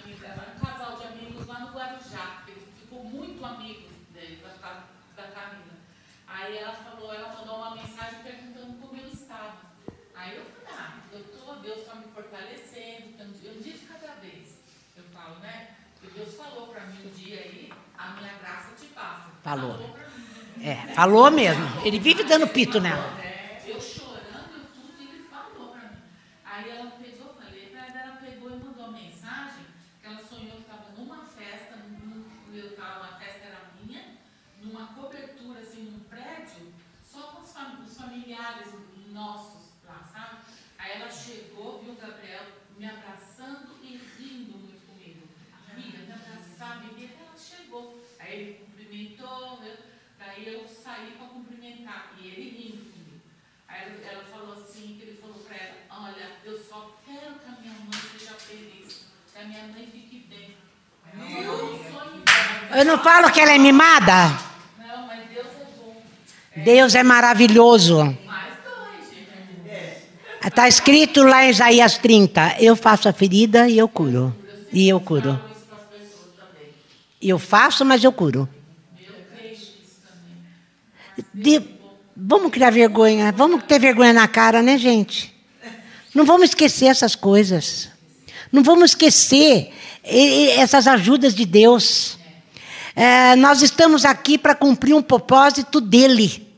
Falou 21.01 21.31
mesmo. 21.31 21.67
Ele 21.83 21.99
vive 21.99 22.25
dando 22.25 22.47
pito 22.47 22.79
nela. 22.79 23.17
Eu 23.67 23.81
chorando 23.81 24.69
tudo, 24.75 25.01
ele 25.01 25.25
falou 25.31 25.69
para 25.73 25.89
mim. 25.89 26.03
Aí 26.45 26.69
ela 26.69 26.91
pegou, 26.91 27.33
falei 27.33 27.67
para 27.71 27.87
ela, 27.87 28.01
ela 28.03 28.17
pegou 28.17 28.51
e 28.51 28.57
mandou 28.57 28.85
uma 28.85 28.93
mensagem 28.93 29.65
que 29.99 30.07
ela 30.07 30.23
sonhou 30.23 30.57
que 30.57 30.61
estava 30.61 30.91
numa 30.99 31.25
festa, 31.25 31.79
eu 32.53 32.67
estava, 32.67 32.99
uma 32.99 33.19
festa 33.19 33.47
era 33.47 33.61
minha, 33.81 34.19
numa 34.63 34.89
cobertura, 34.89 35.61
assim, 35.61 35.85
num 35.85 36.01
prédio, 36.01 36.71
só 37.03 37.23
com 37.29 37.41
os 37.41 37.97
familiares 37.97 38.69
nossos 39.11 39.71
lá, 39.87 40.05
sabe? 40.05 40.43
Aí 40.79 41.01
ela 41.01 41.11
chegou, 41.11 41.83
viu 41.83 41.95
o 41.95 41.97
Gabriel 41.97 42.45
me 42.77 42.87
abraçando 42.87 43.77
e 43.83 43.97
rindo 44.19 44.59
muito 44.59 44.87
comigo. 44.87 45.27
Amiga, 45.71 45.99
me 45.99 46.13
abraçava, 46.13 46.85
e 46.97 47.05
ela 47.05 47.37
chegou. 47.37 48.01
Aí 48.19 48.41
ele 48.41 48.55
cumprimentou, 48.55 49.63
eu, 49.65 49.77
daí 50.19 50.55
eu 50.55 50.69
saí 50.69 51.13
para 51.19 51.29
cumprimentar, 51.29 52.15
e 52.19 52.27
ele 52.29 52.51
rindo 52.51 52.93
comigo. 52.93 53.21
Aí 53.69 53.83
ela, 53.83 54.11
ela 54.11 54.25
falou 54.25 54.53
assim, 54.55 54.97
que 54.97 55.03
ele 55.03 55.21
falou 55.21 55.39
para 55.39 55.57
ela, 55.57 55.77
olha, 55.91 56.37
eu 56.45 56.59
só 56.59 56.99
quero 57.05 57.39
que 57.39 57.49
a 57.49 57.61
minha 57.61 57.75
mãe 57.75 58.01
seja 58.13 58.35
feliz, 58.35 59.07
que 59.33 59.39
a 59.39 59.45
minha 59.45 59.67
mãe 59.69 59.87
fique 59.87 60.27
bem. 60.29 60.57
Eu 62.75 62.85
não 62.85 62.99
falo 62.99 63.31
que 63.31 63.41
ela 63.41 63.53
é 63.53 63.59
mimada. 63.59 64.29
Não, 64.79 65.07
mas 65.07 65.29
Deus 65.33 65.47
é 65.47 65.65
bom. 65.79 66.03
Deus 66.65 66.95
é 66.95 67.03
maravilhoso. 67.03 68.17
Está 70.45 70.67
escrito 70.67 71.23
lá 71.23 71.45
em 71.45 71.51
Isaías 71.51 71.99
30: 71.99 72.57
Eu 72.61 72.75
faço 72.75 73.09
a 73.09 73.13
ferida 73.13 73.69
e 73.69 73.77
eu 73.77 73.89
curo. 73.89 74.35
E 74.73 74.89
eu 74.89 75.01
curo. 75.01 75.39
Eu 77.21 77.39
faço, 77.39 77.85
mas 77.85 78.03
eu 78.03 78.13
curo. 78.13 78.49
De, 81.35 81.61
vamos 82.17 82.51
criar 82.51 82.71
vergonha, 82.71 83.31
vamos 83.31 83.63
ter 83.65 83.79
vergonha 83.79 84.13
na 84.13 84.27
cara, 84.27 84.63
né, 84.63 84.79
gente? 84.79 85.35
Não 86.15 86.25
vamos 86.25 86.51
esquecer 86.51 86.87
essas 86.87 87.15
coisas. 87.15 87.91
Não 88.51 88.63
vamos 88.63 88.93
esquecer 88.93 89.73
essas 90.03 90.87
ajudas 90.87 91.35
de 91.35 91.45
Deus. 91.45 92.19
É, 92.95 93.37
nós 93.37 93.63
estamos 93.63 94.05
aqui 94.05 94.37
para 94.37 94.55
cumprir 94.55 94.95
um 94.95 95.03
propósito 95.03 95.81
dele. 95.81 96.49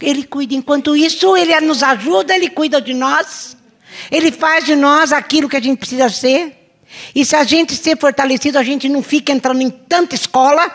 Ele 0.00 0.24
cuida. 0.24 0.54
Enquanto 0.54 0.96
isso, 0.96 1.36
ele 1.36 1.58
nos 1.60 1.82
ajuda, 1.82 2.34
ele 2.34 2.50
cuida 2.50 2.80
de 2.80 2.94
nós. 2.94 3.56
Ele 4.10 4.30
faz 4.30 4.64
de 4.64 4.76
nós 4.76 5.12
aquilo 5.12 5.48
que 5.48 5.56
a 5.56 5.60
gente 5.60 5.78
precisa 5.78 6.08
ser. 6.08 6.54
E 7.14 7.24
se 7.24 7.36
a 7.36 7.44
gente 7.44 7.74
ser 7.74 7.98
fortalecido, 7.98 8.58
a 8.58 8.62
gente 8.62 8.88
não 8.88 9.02
fica 9.02 9.32
entrando 9.32 9.60
em 9.60 9.70
tanta 9.70 10.14
escola 10.14 10.70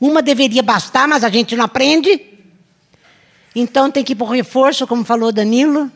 uma 0.00 0.22
deveria 0.22 0.62
bastar, 0.62 1.08
mas 1.08 1.24
a 1.24 1.28
gente 1.28 1.56
não 1.56 1.64
aprende. 1.64 2.20
Então 3.54 3.90
tem 3.90 4.04
que 4.04 4.12
ir 4.12 4.16
para 4.16 4.26
o 4.26 4.30
reforço, 4.30 4.86
como 4.86 5.04
falou 5.04 5.32
Danilo, 5.32 5.90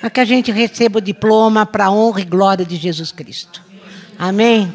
para 0.00 0.08
que 0.08 0.20
a 0.20 0.24
gente 0.24 0.50
receba 0.50 0.98
o 0.98 1.02
diploma 1.02 1.66
para 1.66 1.86
a 1.86 1.90
honra 1.90 2.20
e 2.20 2.24
glória 2.24 2.64
de 2.64 2.76
Jesus 2.76 3.12
Cristo. 3.12 3.62
Amém? 4.18 4.74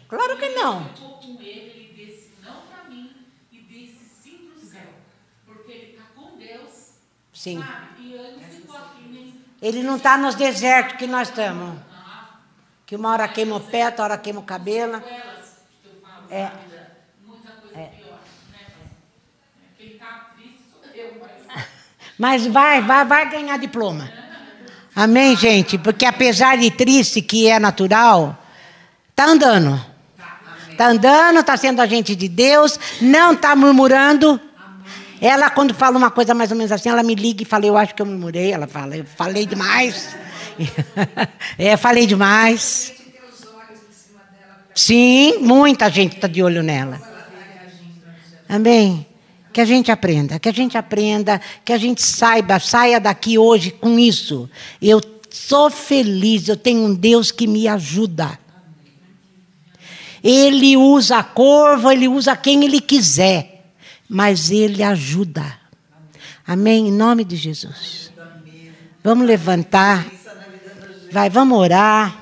Claro 0.11 0.37
que 0.37 0.49
não. 0.49 0.81
Ele 0.81 0.89
ficou 0.89 1.09
com 1.19 1.41
ele, 1.41 1.49
ele 1.49 1.93
disse 1.95 2.31
não 2.43 2.63
para 2.69 2.83
mim 2.89 3.15
e 3.49 3.59
disse 3.61 4.03
sim 4.21 4.49
para 4.49 4.57
o 4.57 4.69
céu. 4.69 4.89
Porque 5.45 5.71
ele 5.71 5.91
está 5.91 6.03
com 6.13 6.37
Deus. 6.37 6.95
Sim. 7.31 7.59
Sabe? 7.59 8.01
E 8.01 8.13
ele 8.13 8.43
ficou 8.43 8.75
aqui 8.75 9.07
nem. 9.09 9.41
Ele 9.61 9.83
não 9.83 9.95
está 9.95 10.17
nos 10.17 10.35
desertos 10.35 10.97
que 10.97 11.07
nós 11.07 11.29
estamos. 11.29 11.79
Que 12.85 12.97
uma 12.97 13.13
hora 13.13 13.25
queima 13.29 13.55
o 13.55 13.61
pé, 13.61 13.85
outra 13.85 14.03
hora 14.03 14.17
queima 14.17 14.41
o 14.41 14.43
cabelo. 14.43 15.01
É. 16.29 16.51
Mas 22.17 22.45
vai, 22.45 22.81
vai, 22.81 23.05
vai 23.05 23.29
ganhar 23.29 23.57
diploma. 23.57 24.11
Amém, 24.93 25.37
gente? 25.37 25.77
Porque 25.77 26.05
apesar 26.05 26.57
de 26.57 26.69
triste, 26.69 27.21
que 27.21 27.47
é 27.47 27.57
natural, 27.57 28.37
tá 29.15 29.23
andando. 29.23 29.90
Tá 30.77 30.87
andando, 30.87 31.43
tá 31.43 31.55
sendo 31.57 31.81
agente 31.81 32.15
de 32.15 32.27
Deus, 32.27 32.79
não 33.01 33.35
tá 33.35 33.55
murmurando. 33.55 34.39
Ela, 35.21 35.51
quando 35.51 35.73
fala 35.73 35.97
uma 35.97 36.09
coisa 36.09 36.33
mais 36.33 36.49
ou 36.49 36.57
menos 36.57 36.71
assim, 36.71 36.89
ela 36.89 37.03
me 37.03 37.13
liga 37.13 37.43
e 37.43 37.45
fala, 37.45 37.65
eu 37.67 37.77
acho 37.77 37.93
que 37.93 38.01
eu 38.01 38.05
murmurei. 38.05 38.51
Ela 38.51 38.65
fala, 38.65 38.97
eu 38.97 39.05
falei 39.05 39.45
demais. 39.45 40.15
é, 41.59 41.77
falei 41.77 42.07
demais. 42.07 42.93
Sim, 44.73 45.37
muita 45.39 45.89
gente 45.89 46.15
está 46.15 46.27
de 46.27 46.41
olho 46.41 46.63
nela. 46.63 46.99
Amém? 48.49 49.05
Que 49.53 49.61
a 49.61 49.65
gente 49.65 49.91
aprenda, 49.91 50.39
que 50.39 50.49
a 50.49 50.53
gente 50.53 50.77
aprenda, 50.77 51.39
que 51.63 51.73
a 51.73 51.77
gente 51.77 52.01
saiba, 52.01 52.59
saia 52.59 52.99
daqui 52.99 53.37
hoje 53.37 53.71
com 53.71 53.99
isso. 53.99 54.49
Eu 54.81 55.01
sou 55.29 55.69
feliz, 55.69 56.47
eu 56.47 56.57
tenho 56.57 56.81
um 56.85 56.95
Deus 56.95 57.31
que 57.31 57.45
me 57.45 57.67
ajuda. 57.67 58.39
Ele 60.23 60.77
usa 60.77 61.17
a 61.17 61.23
corvo, 61.23 61.91
ele 61.91 62.07
usa 62.07 62.35
quem 62.35 62.63
ele 62.63 62.79
quiser, 62.79 63.71
mas 64.07 64.51
ele 64.51 64.83
ajuda. 64.83 65.59
Amém? 66.45 66.89
Em 66.89 66.91
nome 66.91 67.23
de 67.23 67.35
Jesus. 67.35 68.11
Vamos 69.03 69.25
levantar. 69.25 70.05
Vai, 71.11 71.29
vamos 71.29 71.57
orar. 71.57 72.19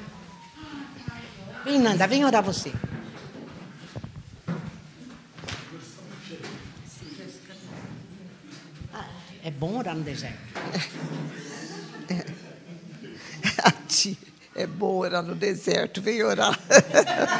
Vem, 1.65 1.79
Nanda, 1.79 2.07
vem 2.07 2.23
orar 2.25 2.41
você. 2.41 2.71
É 9.43 9.51
bom 9.51 9.77
orar 9.77 9.95
no 9.95 10.03
deserto. 10.03 10.37
É 14.01 14.28
bom 14.65 14.97
orar 14.97 15.23
no 15.23 15.35
deserto, 15.35 16.01
vem 16.01 16.23
orar. 16.23 16.57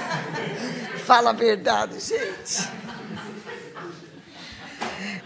Fala 1.05 1.31
a 1.31 1.33
verdade, 1.33 1.99
gente. 1.99 2.69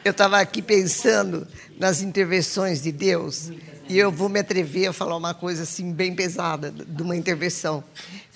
Eu 0.04 0.12
estava 0.12 0.40
aqui 0.40 0.62
pensando 0.62 1.48
nas 1.78 2.02
intervenções 2.02 2.82
de 2.82 2.92
Deus 2.92 3.52
e 3.88 3.98
eu 3.98 4.12
vou 4.12 4.30
me 4.30 4.40
atrever 4.40 4.88
a 4.88 4.94
falar 4.94 5.16
uma 5.16 5.34
coisa 5.34 5.64
assim 5.64 5.92
bem 5.92 6.16
pesada 6.16 6.72
de 6.72 7.02
uma 7.02 7.16
intervenção, 7.16 7.84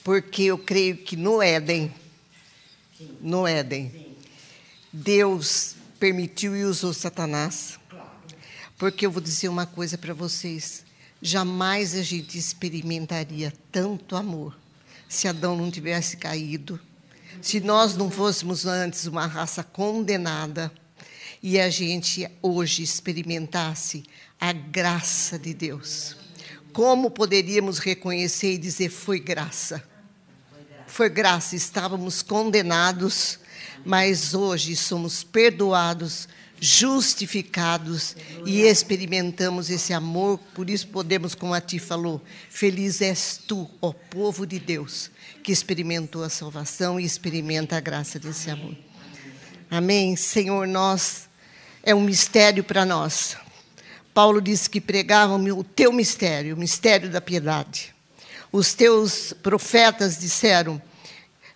porque 0.04 0.44
eu 0.44 0.58
creio 0.58 0.98
que 0.98 1.16
no 1.16 1.42
Éden, 1.42 1.94
no 3.22 3.48
Éden, 3.48 4.16
Deus 4.92 5.76
permitiu 6.00 6.56
e 6.56 6.64
usou 6.64 6.94
Satanás, 6.94 7.80
porque 8.78 9.06
eu 9.06 9.12
vou 9.12 9.22
dizer 9.22 9.50
uma 9.50 9.66
coisa 9.66 9.98
para 9.98 10.14
vocês: 10.14 10.84
jamais 11.22 11.96
a 11.96 12.02
gente 12.02 12.38
experimentaria 12.38 13.54
tanto 13.72 14.16
amor 14.16 14.58
se 15.08 15.28
Adão 15.28 15.56
não 15.56 15.72
tivesse 15.72 16.18
caído, 16.18 16.80
se 17.42 17.60
nós 17.60 17.96
não 17.96 18.12
fôssemos 18.12 18.66
antes 18.66 19.06
uma 19.06 19.26
raça 19.26 19.64
condenada 19.64 20.72
e 21.42 21.60
a 21.60 21.70
gente 21.70 22.30
hoje 22.42 22.84
experimentasse 22.84 24.04
a 24.40 24.52
graça 24.52 25.38
de 25.38 25.54
Deus. 25.54 26.16
Como 26.74 27.10
poderíamos 27.10 27.80
reconhecer 27.80 28.54
e 28.54 28.58
dizer 28.58 28.90
foi 28.90 29.20
graça? 29.20 29.84
Foi 30.86 31.10
graça, 31.10 31.56
estávamos 31.56 32.22
condenados, 32.22 33.40
mas 33.86 34.34
hoje 34.34 34.76
somos 34.76 35.24
perdoados, 35.24 36.28
justificados 36.60 38.16
e 38.46 38.62
experimentamos 38.62 39.70
esse 39.70 39.94
amor, 39.94 40.40
por 40.54 40.70
isso 40.70 40.88
podemos, 40.88 41.36
como 41.36 41.54
a 41.54 41.62
ti 41.62 41.80
falou, 41.80 42.22
feliz 42.50 43.02
és 43.02 43.40
tu, 43.48 43.70
ó 43.82 43.92
povo 43.92 44.46
de 44.46 44.60
Deus, 44.60 45.12
que 45.44 45.52
experimentou 45.52 46.24
a 46.24 46.30
salvação 46.30 47.00
e 47.00 47.06
experimenta 47.06 47.78
a 47.78 47.80
graça 47.80 48.20
desse 48.20 48.50
amor. 48.50 48.76
Amém. 49.70 50.16
Senhor, 50.16 50.68
nós 50.68 51.28
é 51.84 51.94
um 51.94 52.02
mistério 52.02 52.64
para 52.64 52.86
nós. 52.86 53.38
Paulo 54.14 54.42
disse 54.42 54.70
que 54.70 54.82
pregavam 54.82 55.44
o 55.58 55.64
teu 55.64 55.94
mistério, 55.94 56.56
o 56.56 56.60
mistério 56.60 57.10
da 57.10 57.22
piedade. 57.22 57.94
Os 58.52 58.74
teus 58.74 59.34
profetas 59.44 60.18
disseram, 60.18 60.82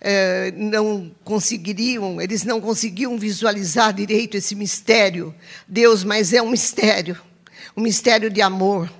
eh, 0.02 0.52
não 0.58 1.12
conseguiriam, 1.24 2.20
eles 2.20 2.44
não 2.44 2.60
conseguiam 2.60 3.20
visualizar 3.20 3.94
direito 3.94 4.36
esse 4.36 4.56
mistério. 4.56 5.34
Deus, 5.68 6.04
mas 6.04 6.34
é 6.34 6.42
um 6.42 6.50
mistério, 6.50 7.22
um 7.78 7.82
mistério 7.82 8.30
de 8.32 8.42
amor, 8.42 8.92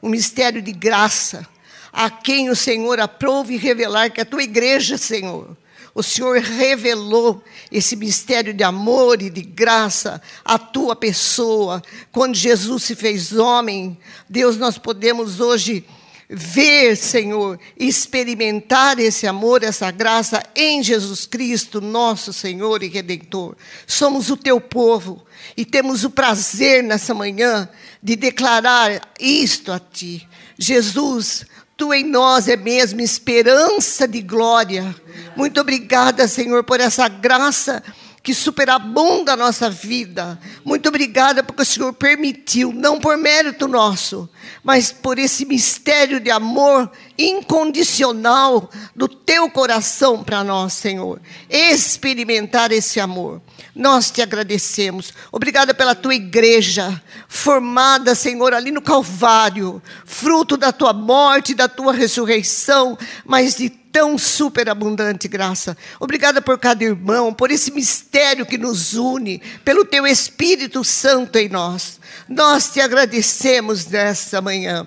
um 0.00 0.08
mistério 0.08 0.62
de 0.62 0.70
graça, 0.70 1.44
a 1.92 2.08
quem 2.08 2.50
o 2.50 2.56
Senhor 2.56 3.00
aprove 3.00 3.56
revelar 3.56 4.10
que 4.10 4.20
a 4.20 4.24
tua 4.24 4.44
igreja, 4.44 4.96
Senhor, 4.96 5.56
o 5.92 6.02
Senhor 6.02 6.38
revelou 6.38 7.42
esse 7.70 7.96
mistério 7.96 8.54
de 8.54 8.62
amor 8.62 9.22
e 9.22 9.30
de 9.30 9.42
graça 9.42 10.20
à 10.44 10.58
tua 10.58 10.94
pessoa. 10.94 11.82
Quando 12.10 12.34
Jesus 12.34 12.84
se 12.84 12.94
fez 12.94 13.32
homem, 13.32 13.96
Deus, 14.28 14.56
nós 14.56 14.76
podemos 14.78 15.40
hoje 15.40 15.84
ver, 16.28 16.96
Senhor, 16.96 17.58
experimentar 17.78 18.98
esse 18.98 19.26
amor, 19.26 19.62
essa 19.62 19.90
graça 19.90 20.42
em 20.54 20.82
Jesus 20.82 21.26
Cristo, 21.26 21.80
nosso 21.80 22.32
Senhor 22.32 22.82
e 22.82 22.88
Redentor. 22.88 23.56
Somos 23.86 24.30
o 24.30 24.36
teu 24.36 24.60
povo 24.60 25.24
e 25.56 25.64
temos 25.64 26.04
o 26.04 26.10
prazer 26.10 26.82
nessa 26.82 27.14
manhã 27.14 27.68
de 28.02 28.16
declarar 28.16 29.12
isto 29.18 29.72
a 29.72 29.78
ti. 29.78 30.26
Jesus, 30.58 31.46
Tu 31.76 31.92
em 31.92 32.04
nós 32.04 32.46
é 32.46 32.56
mesmo 32.56 33.00
esperança 33.00 34.06
de 34.06 34.22
glória. 34.22 34.94
Muito 35.36 35.60
obrigada, 35.60 36.28
Senhor, 36.28 36.62
por 36.62 36.78
essa 36.78 37.08
graça 37.08 37.82
que 38.24 38.32
superabunda 38.32 39.34
a 39.34 39.36
nossa 39.36 39.68
vida. 39.68 40.40
Muito 40.64 40.88
obrigada 40.88 41.42
porque 41.42 41.60
o 41.60 41.64
Senhor 41.64 41.92
permitiu, 41.92 42.72
não 42.72 42.98
por 42.98 43.18
mérito 43.18 43.68
nosso, 43.68 44.26
mas 44.62 44.90
por 44.90 45.18
esse 45.18 45.44
mistério 45.44 46.18
de 46.18 46.30
amor 46.30 46.90
incondicional 47.18 48.70
do 48.94 49.08
teu 49.08 49.50
coração 49.50 50.22
para 50.22 50.42
nós, 50.42 50.72
Senhor. 50.72 51.20
Experimentar 51.48 52.72
esse 52.72 53.00
amor. 53.00 53.40
Nós 53.74 54.10
te 54.10 54.22
agradecemos. 54.22 55.12
Obrigada 55.32 55.74
pela 55.74 55.94
tua 55.94 56.14
igreja, 56.14 57.00
formada, 57.28 58.14
Senhor, 58.14 58.54
ali 58.54 58.70
no 58.70 58.82
Calvário, 58.82 59.82
fruto 60.04 60.56
da 60.56 60.72
tua 60.72 60.92
morte, 60.92 61.54
da 61.54 61.68
tua 61.68 61.92
ressurreição, 61.92 62.96
mas 63.24 63.56
de 63.56 63.68
tão 63.68 64.18
superabundante 64.18 65.28
graça. 65.28 65.76
Obrigada 66.00 66.42
por 66.42 66.58
cada 66.58 66.82
irmão, 66.82 67.32
por 67.32 67.52
esse 67.52 67.70
mistério 67.70 68.44
que 68.44 68.58
nos 68.58 68.94
une, 68.94 69.40
pelo 69.64 69.84
teu 69.84 70.04
Espírito 70.04 70.82
Santo 70.82 71.36
em 71.36 71.48
nós. 71.48 72.00
Nós 72.28 72.70
te 72.70 72.80
agradecemos 72.80 73.86
nessa 73.86 74.40
manhã. 74.40 74.86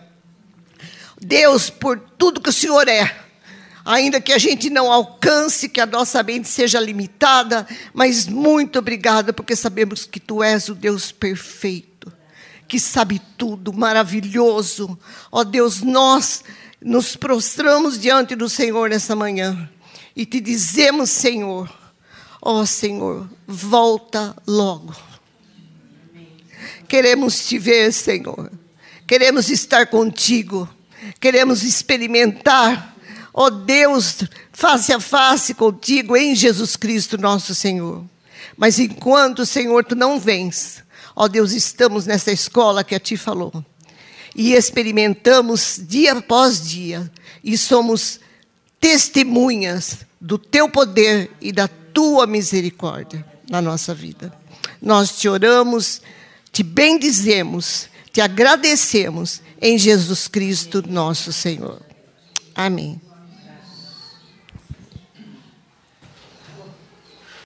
Deus, 1.19 1.69
por 1.69 1.99
tudo 2.17 2.41
que 2.41 2.49
o 2.49 2.53
Senhor 2.53 2.87
é 2.87 3.27
ainda 3.87 4.19
que 4.19 4.33
a 4.33 4.37
gente 4.37 4.69
não 4.69 4.91
alcance, 4.91 5.69
que 5.69 5.79
a 5.79 5.85
nossa 5.85 6.21
mente 6.21 6.49
seja 6.49 6.77
limitada, 6.77 7.65
mas 7.93 8.27
muito 8.27 8.79
obrigada, 8.79 9.31
porque 9.31 9.55
sabemos 9.55 10.05
que 10.05 10.19
tu 10.19 10.43
és 10.43 10.67
o 10.67 10.75
Deus 10.75 11.09
perfeito, 11.09 12.11
que 12.67 12.81
sabe 12.81 13.21
tudo, 13.37 13.71
maravilhoso. 13.71 14.99
Ó 15.31 15.45
Deus, 15.45 15.81
nós 15.81 16.43
nos 16.81 17.15
prostramos 17.15 17.97
diante 17.97 18.35
do 18.35 18.49
Senhor 18.49 18.89
nessa 18.89 19.15
manhã 19.15 19.69
e 20.13 20.25
te 20.25 20.41
dizemos, 20.41 21.09
Senhor, 21.09 21.73
ó 22.41 22.65
Senhor, 22.65 23.29
volta 23.47 24.35
logo. 24.45 24.93
Queremos 26.89 27.47
te 27.47 27.57
ver, 27.57 27.93
Senhor. 27.93 28.51
Queremos 29.07 29.49
estar 29.49 29.87
contigo. 29.87 30.67
Queremos 31.19 31.63
experimentar 31.63 32.97
ó 33.37 33.45
oh 33.45 33.49
Deus, 33.51 34.23
face 34.51 34.91
a 34.91 34.99
face 34.99 35.53
contigo 35.53 36.17
em 36.17 36.33
Jesus 36.33 36.75
Cristo, 36.75 37.19
nosso 37.19 37.53
Senhor. 37.53 38.03
Mas 38.57 38.79
enquanto, 38.79 39.45
Senhor, 39.45 39.85
tu 39.85 39.95
não 39.95 40.19
vens, 40.19 40.83
ó 41.15 41.25
oh 41.25 41.29
Deus, 41.29 41.51
estamos 41.51 42.07
nessa 42.07 42.31
escola 42.31 42.83
que 42.83 42.95
a 42.95 42.99
ti 42.99 43.15
falou. 43.15 43.63
E 44.35 44.53
experimentamos 44.53 45.79
dia 45.87 46.13
após 46.13 46.67
dia 46.67 47.11
e 47.43 47.55
somos 47.55 48.19
testemunhas 48.79 49.99
do 50.19 50.39
teu 50.39 50.67
poder 50.67 51.29
e 51.39 51.51
da 51.51 51.67
tua 51.67 52.25
misericórdia 52.25 53.23
na 53.47 53.61
nossa 53.61 53.93
vida. 53.93 54.33
Nós 54.81 55.15
te 55.15 55.29
oramos, 55.29 56.01
te 56.51 56.63
bendizemos, 56.63 57.87
te 58.11 58.19
agradecemos 58.19 59.43
em 59.61 59.77
Jesus 59.77 60.27
Cristo, 60.27 60.83
nosso 60.87 61.31
Senhor. 61.33 61.81
Amém. 62.55 63.01